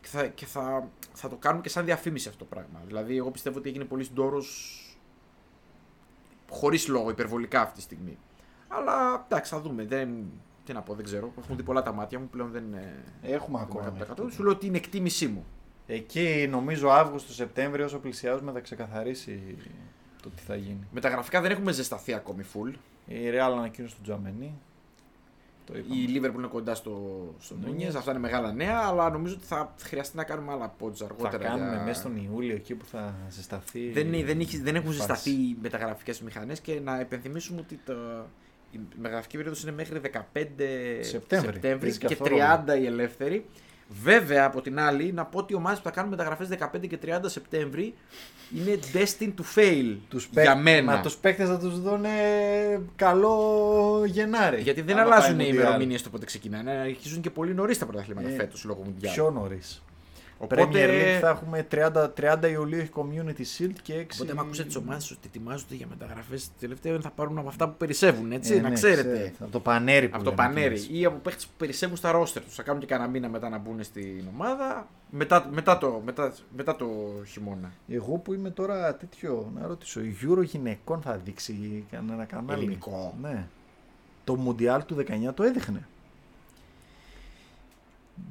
και 0.00 0.08
θα, 0.08 0.26
και 0.26 0.46
θα, 0.46 0.88
θα 1.12 1.28
το 1.28 1.36
κάνουν 1.36 1.62
και 1.62 1.68
σαν 1.68 1.84
διαφήμιση 1.84 2.28
αυτό 2.28 2.44
το 2.44 2.50
πράγμα. 2.54 2.82
Δηλαδή, 2.86 3.16
εγώ 3.16 3.30
πιστεύω 3.30 3.58
ότι 3.58 3.68
έγινε 3.68 3.84
πολύ 3.84 4.08
ντόρος 4.14 4.78
χωρίς 6.50 6.88
λόγο, 6.88 7.10
υπερβολικά 7.10 7.60
αυτή 7.60 7.74
τη 7.74 7.80
στιγμή. 7.82 8.18
Αλλά 8.68 9.24
εντάξει, 9.28 9.54
θα 9.54 9.60
δούμε. 9.60 9.84
Δεν, 9.84 10.24
τι 10.64 10.72
να 10.72 10.82
πω, 10.82 10.94
δεν 10.94 11.04
ξέρω. 11.04 11.32
Έχουν 11.38 11.56
δει 11.56 11.62
πολλά 11.62 11.82
τα 11.82 11.92
μάτια 11.92 12.18
μου 12.18 12.28
πλέον 12.28 12.50
δεν 12.50 12.64
είναι. 12.64 13.04
Έχουμε 13.22 13.58
δεν 13.58 13.66
ακόμα. 13.66 13.92
είμαι 13.96 14.06
100%. 14.26 14.32
Σου 14.32 14.42
λέω 14.42 14.52
ότι 14.52 14.66
είναι 14.66 14.76
εκτίμησή 14.76 15.26
μου. 15.26 15.44
Εκεί 15.86 16.46
νομίζω 16.50 16.88
Αύγουστο-Σεπτέμβριο 16.90 17.84
όσο 17.84 17.98
πλησιάζουμε 17.98 18.52
θα 18.52 18.60
ξεκαθαρίσει 18.60 19.56
το 20.22 20.28
τι 20.36 20.42
θα 20.42 20.56
γίνει. 20.56 20.86
Με 20.92 21.00
τα 21.00 21.08
γραφικά 21.08 21.40
δεν 21.40 21.50
έχουμε 21.50 21.72
ζεσταθεί 21.72 22.12
ακόμη 22.14 22.44
full. 22.54 22.72
Η 23.06 23.14
Real 23.30 23.38
ανακοίνωσε 23.58 23.94
τον 23.94 24.04
Τζαμενί. 24.04 24.54
Το 25.66 25.78
είπαμε. 25.78 26.00
Η 26.00 26.06
Liverpool 26.08 26.34
είναι 26.38 26.46
κοντά 26.46 26.74
στο, 26.74 26.90
στο 27.40 27.54
Νούνιες. 27.54 27.72
Νούνιες. 27.72 27.94
Αυτά 27.94 28.10
είναι 28.10 28.20
μεγάλα 28.20 28.52
νέα, 28.52 28.78
αλλά 28.78 29.10
νομίζω 29.10 29.34
ότι 29.34 29.44
θα 29.46 29.74
χρειαστεί 29.82 30.16
να 30.16 30.24
κάνουμε 30.24 30.52
άλλα 30.52 30.74
pods 30.80 30.94
Θα 30.94 31.04
αργότερα. 31.04 31.44
κάνουμε 31.44 31.70
για- 31.74 31.82
μέσα 31.84 32.00
στον 32.00 32.16
Ιούλιο 32.16 32.54
εκεί 32.54 32.74
που 32.74 32.84
θα 32.84 33.14
ζεσταθεί. 33.28 33.90
Δεν, 33.90 34.12
είναι- 34.12 34.24
δεν, 34.24 34.40
έχει- 34.40 34.60
δεν 34.62 34.74
έχουν 34.76 34.90
η 34.90 34.94
φάση. 34.94 35.06
ζεσταθεί 35.06 35.30
οι 35.30 35.56
μεταγραφικές 35.62 36.20
μηχανές 36.20 36.60
και 36.60 36.80
να 36.84 37.00
υπενθυμίσουμε 37.00 37.60
ότι 37.60 37.80
το, 37.84 37.92
η 38.72 38.80
μεταγραφική 38.96 39.36
περίοδος 39.36 39.62
είναι 39.62 39.72
μέχρι 39.72 39.98
15 39.98 40.18
Σεπτέμβρη. 41.00 41.52
Σεπτέμβρη 41.52 41.78
Παίζει 41.78 41.98
και 41.98 42.06
καθόλου. 42.14 42.36
30 42.76 42.78
οι 42.80 42.86
ελεύθεροι. 42.86 43.46
Βέβαια, 44.02 44.44
από 44.44 44.60
την 44.60 44.78
άλλη, 44.80 45.12
να 45.12 45.24
πω 45.24 45.38
ότι 45.38 45.52
οι 45.52 45.56
ομάδες 45.56 45.78
που 45.78 45.84
θα 45.84 45.90
κάνουν 45.90 46.10
μεταγραφές 46.10 46.48
15 46.48 46.86
και 46.88 46.98
30 47.04 47.18
Σεπτέμβρη 47.24 47.94
είναι 48.56 48.78
destined 48.92 49.32
to 49.40 49.58
fail 49.58 49.96
τους 50.08 50.28
για 50.32 50.56
μένα. 50.56 50.92
Μα 50.92 51.00
τους 51.00 51.16
παίκτες 51.16 51.48
θα 51.48 51.58
τους 51.58 51.80
δουν 51.80 52.04
καλό 52.96 54.02
Γενάρη. 54.06 54.60
Γιατί 54.60 54.80
δεν 54.80 54.98
Άμα 54.98 55.02
αλλάζουν 55.14 55.36
πάει 55.36 55.46
οι 55.46 55.50
Mundial. 55.50 55.54
ημερομηνίες 55.54 56.02
το 56.02 56.10
πότε 56.10 56.24
ξεκινάνε. 56.24 56.70
Αρχίζουν 56.70 57.20
και 57.20 57.30
πολύ 57.30 57.54
νωρίς 57.54 57.78
τα 57.78 57.86
πρωταθλήματα 57.86 58.28
Ε, 58.28 58.32
φέτος 58.34 58.64
λόγω 58.64 58.82
Mundial. 58.86 59.08
Πιο 59.12 59.30
νωρίς. 59.30 59.82
Οπότε, 60.38 60.62
Premier 60.62 60.88
League 60.88 61.20
θα 61.20 61.28
έχουμε 61.28 61.66
30, 61.70 62.08
30 62.42 62.50
Ιουλίου 62.50 62.78
έχει 62.78 62.90
Community 62.94 63.40
Shield 63.58 63.74
και 63.82 63.94
6... 64.00 64.06
οπότε, 64.14 64.32
άμα 64.32 64.42
ακούσετε 64.42 64.66
τις 64.66 64.76
ομάδες 64.76 65.10
ότι 65.10 65.20
ετοιμάζονται 65.26 65.74
για 65.74 65.86
μεταγραφές, 65.86 66.50
τελευταία 66.60 67.00
θα 67.00 67.10
πάρουν 67.10 67.38
από 67.38 67.48
αυτά 67.48 67.68
που 67.68 67.76
περισσεύουν, 67.76 68.32
έτσι, 68.32 68.54
Ε, 68.54 68.60
να 68.60 68.68
ναι, 68.68 68.74
ξέρετε. 68.74 69.32
Από 69.40 69.50
το 69.50 69.60
πανέρι 69.60 70.08
που 70.08 70.14
Από 70.16 70.24
το 70.24 70.30
λένε 70.30 70.42
πανέρι 70.42 70.74
κιόλας. 70.74 71.00
ή 71.00 71.04
από 71.04 71.16
παίχτες 71.18 71.46
που 71.46 71.52
περισσεύουν 71.56 71.96
στα 71.96 72.10
ρόστερ 72.10 72.42
τους. 72.44 72.54
Θα 72.54 72.62
κάνουν 72.62 72.80
και 72.80 72.86
κανένα 72.86 73.08
μήνα 73.10 73.28
μετά 73.28 73.48
να 73.48 73.58
μπουν 73.58 73.82
στην 73.82 74.24
ομάδα. 74.34 74.88
Μετά, 75.10 75.48
μετά, 75.52 75.78
το, 75.78 76.02
μετά, 76.04 76.32
μετά 76.56 76.76
το 76.76 76.86
χειμώνα. 77.26 77.72
Εγώ 77.88 78.16
που 78.16 78.32
είμαι 78.32 78.50
τώρα 78.50 78.96
τέτοιο, 78.96 79.52
να 79.54 79.66
ρωτήσω, 79.66 80.00
η 80.00 80.16
Euro 80.22 80.44
γυναικών 80.44 81.00
θα 81.02 81.16
δείξει 81.24 81.84
κανένα 81.90 82.24
κανάλι; 82.24 82.62
Ελληνικό. 82.62 83.14
Ναι. 83.20 83.46
Το 84.24 84.38
Mundial 84.46 84.80
του 84.86 84.96
19 85.28 85.34
το 85.34 85.42
έδειχνε. 85.42 85.88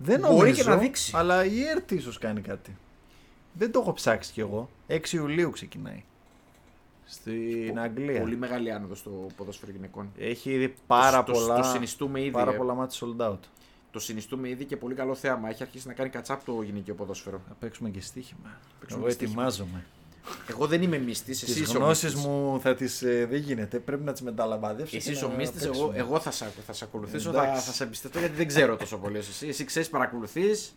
Δεν 0.01 0.19
Μπορεί 0.19 0.33
νομίζω, 0.33 0.63
και 0.63 0.69
να 0.69 0.77
δείξει. 0.77 1.11
αλλά 1.15 1.45
η 1.45 1.63
ΕΡΤ 1.63 1.91
ίσως 1.91 2.17
κάνει 2.17 2.41
κάτι. 2.41 2.77
Δεν 3.53 3.71
το 3.71 3.79
έχω 3.79 3.93
ψάξει 3.93 4.31
κι 4.31 4.39
εγώ. 4.39 4.69
6 4.87 5.11
Ιουλίου 5.13 5.49
ξεκινάει. 5.49 6.03
Στην 7.05 7.73
Πο- 7.73 7.79
Αγγλία. 7.79 8.19
Πολύ 8.19 8.37
μεγάλη 8.37 8.71
άνοδος 8.71 8.99
στο 8.99 9.27
ποδόσφαιρο 9.35 9.71
γυναικών. 9.71 10.11
Έχει 10.17 10.51
ήδη 10.51 10.73
πάρα 10.87 11.23
το, 11.23 11.31
πολλά, 11.31 11.55
Το, 11.55 11.61
το 11.61 11.67
συνιστούμε 11.67 12.21
ήδη. 12.21 12.31
πάρα 12.31 12.51
ε. 12.53 12.55
πολλά 12.55 12.73
μάτια 12.73 12.99
sold 13.07 13.29
out. 13.31 13.37
Το 13.91 13.99
συνιστούμε 13.99 14.49
ήδη 14.49 14.65
και 14.65 14.77
πολύ 14.77 14.95
καλό 14.95 15.15
θέαμα. 15.15 15.49
Έχει 15.49 15.63
αρχίσει 15.63 15.87
να 15.87 15.93
κάνει 15.93 16.09
κατσάπ 16.09 16.43
το 16.43 16.61
γυναικείο 16.61 16.93
ποδόσφαιρο. 16.93 17.41
Θα 17.47 17.53
παίξουμε 17.59 17.89
και 17.89 18.01
στοίχημα. 18.01 18.57
παίξουμε 18.79 18.99
Εγώ 19.01 19.09
και 19.09 19.13
στοίχημα. 19.15 19.43
ετοιμάζομαι. 19.45 19.85
Εγώ 20.49 20.67
δεν 20.67 20.81
είμαι 20.81 20.97
μίστη. 20.97 21.31
Εσύ 21.31 21.45
Τις 21.45 21.59
είσαι 21.59 21.77
ο 21.77 21.79
γνώσεις 21.79 22.03
μίστης. 22.13 22.25
μου 22.25 22.59
θα 22.61 22.75
τις, 22.75 23.01
ε, 23.01 23.25
δεν 23.29 23.39
γίνεται. 23.39 23.79
Πρέπει 23.79 24.03
να 24.03 24.11
τις 24.11 24.21
μεταλαμπαδεύσεις. 24.21 24.97
Εσύ 24.97 25.11
είσαι 25.11 25.25
ο 25.25 25.29
μίστη, 25.37 25.65
εγώ, 25.65 25.91
εγώ 25.95 26.19
θα, 26.19 26.31
σε, 26.31 26.51
θα 26.65 26.73
σε 26.73 26.83
ακολουθήσω, 26.83 27.29
Εντάξει. 27.29 27.53
θα, 27.53 27.59
θα 27.59 27.71
σε 27.71 27.83
εμπιστευτώ 27.83 28.19
γιατί 28.19 28.35
δεν 28.35 28.47
ξέρω 28.47 28.75
τόσο 28.75 28.97
πολύ 28.97 29.17
όσο 29.17 29.29
εσύ. 29.31 29.47
Εσύ 29.47 29.63
ξέρεις, 29.63 29.89
παρακολουθείς. 29.89 30.75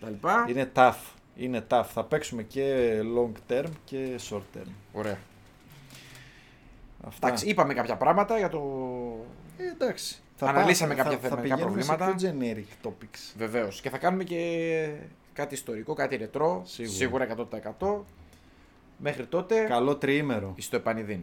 Τα 0.00 0.08
λοιπά. 0.08 0.46
Είναι 0.48 0.70
tough. 0.74 0.94
Είναι 1.36 1.64
tough. 1.68 1.84
Θα 1.92 2.04
παίξουμε 2.04 2.42
και 2.42 2.96
long 3.16 3.52
term 3.52 3.66
και 3.84 4.20
short 4.30 4.42
term. 4.56 4.68
Ωραία. 4.92 5.18
Αυτά. 7.06 7.26
Εντάξει, 7.26 7.48
είπαμε 7.48 7.74
κάποια 7.74 7.96
πράγματα 7.96 8.38
για 8.38 8.48
το. 8.48 8.60
Ε, 9.58 9.64
εντάξει. 9.64 10.16
Αναλύσαμε 10.40 10.94
πά- 10.94 11.02
κάποια 11.02 11.18
θα, 11.18 11.28
θα 11.28 11.28
θεμελικά 11.28 11.54
πηγαίνουμε 11.54 11.82
προβλήματα. 11.84 12.18
Σε 12.18 12.32
πιο 12.32 12.64
generic 12.82 12.86
topics. 12.88 13.32
Βεβαίως. 13.36 13.80
Και 13.80 13.90
θα 13.90 13.98
κάνουμε 13.98 14.24
και 14.24 14.88
κάτι 15.32 15.54
ιστορικό, 15.54 15.94
κάτι 15.94 16.16
ρετρό. 16.16 16.62
Σίγουρα. 16.66 16.96
Σίγουρα 16.96 17.26
100%. 17.80 18.04
Μέχρι 19.04 19.26
τότε, 19.26 19.64
Καλό 19.64 19.96
τριήμερο. 19.96 20.54
στο 20.58 20.76
επανειδήν. 20.76 21.20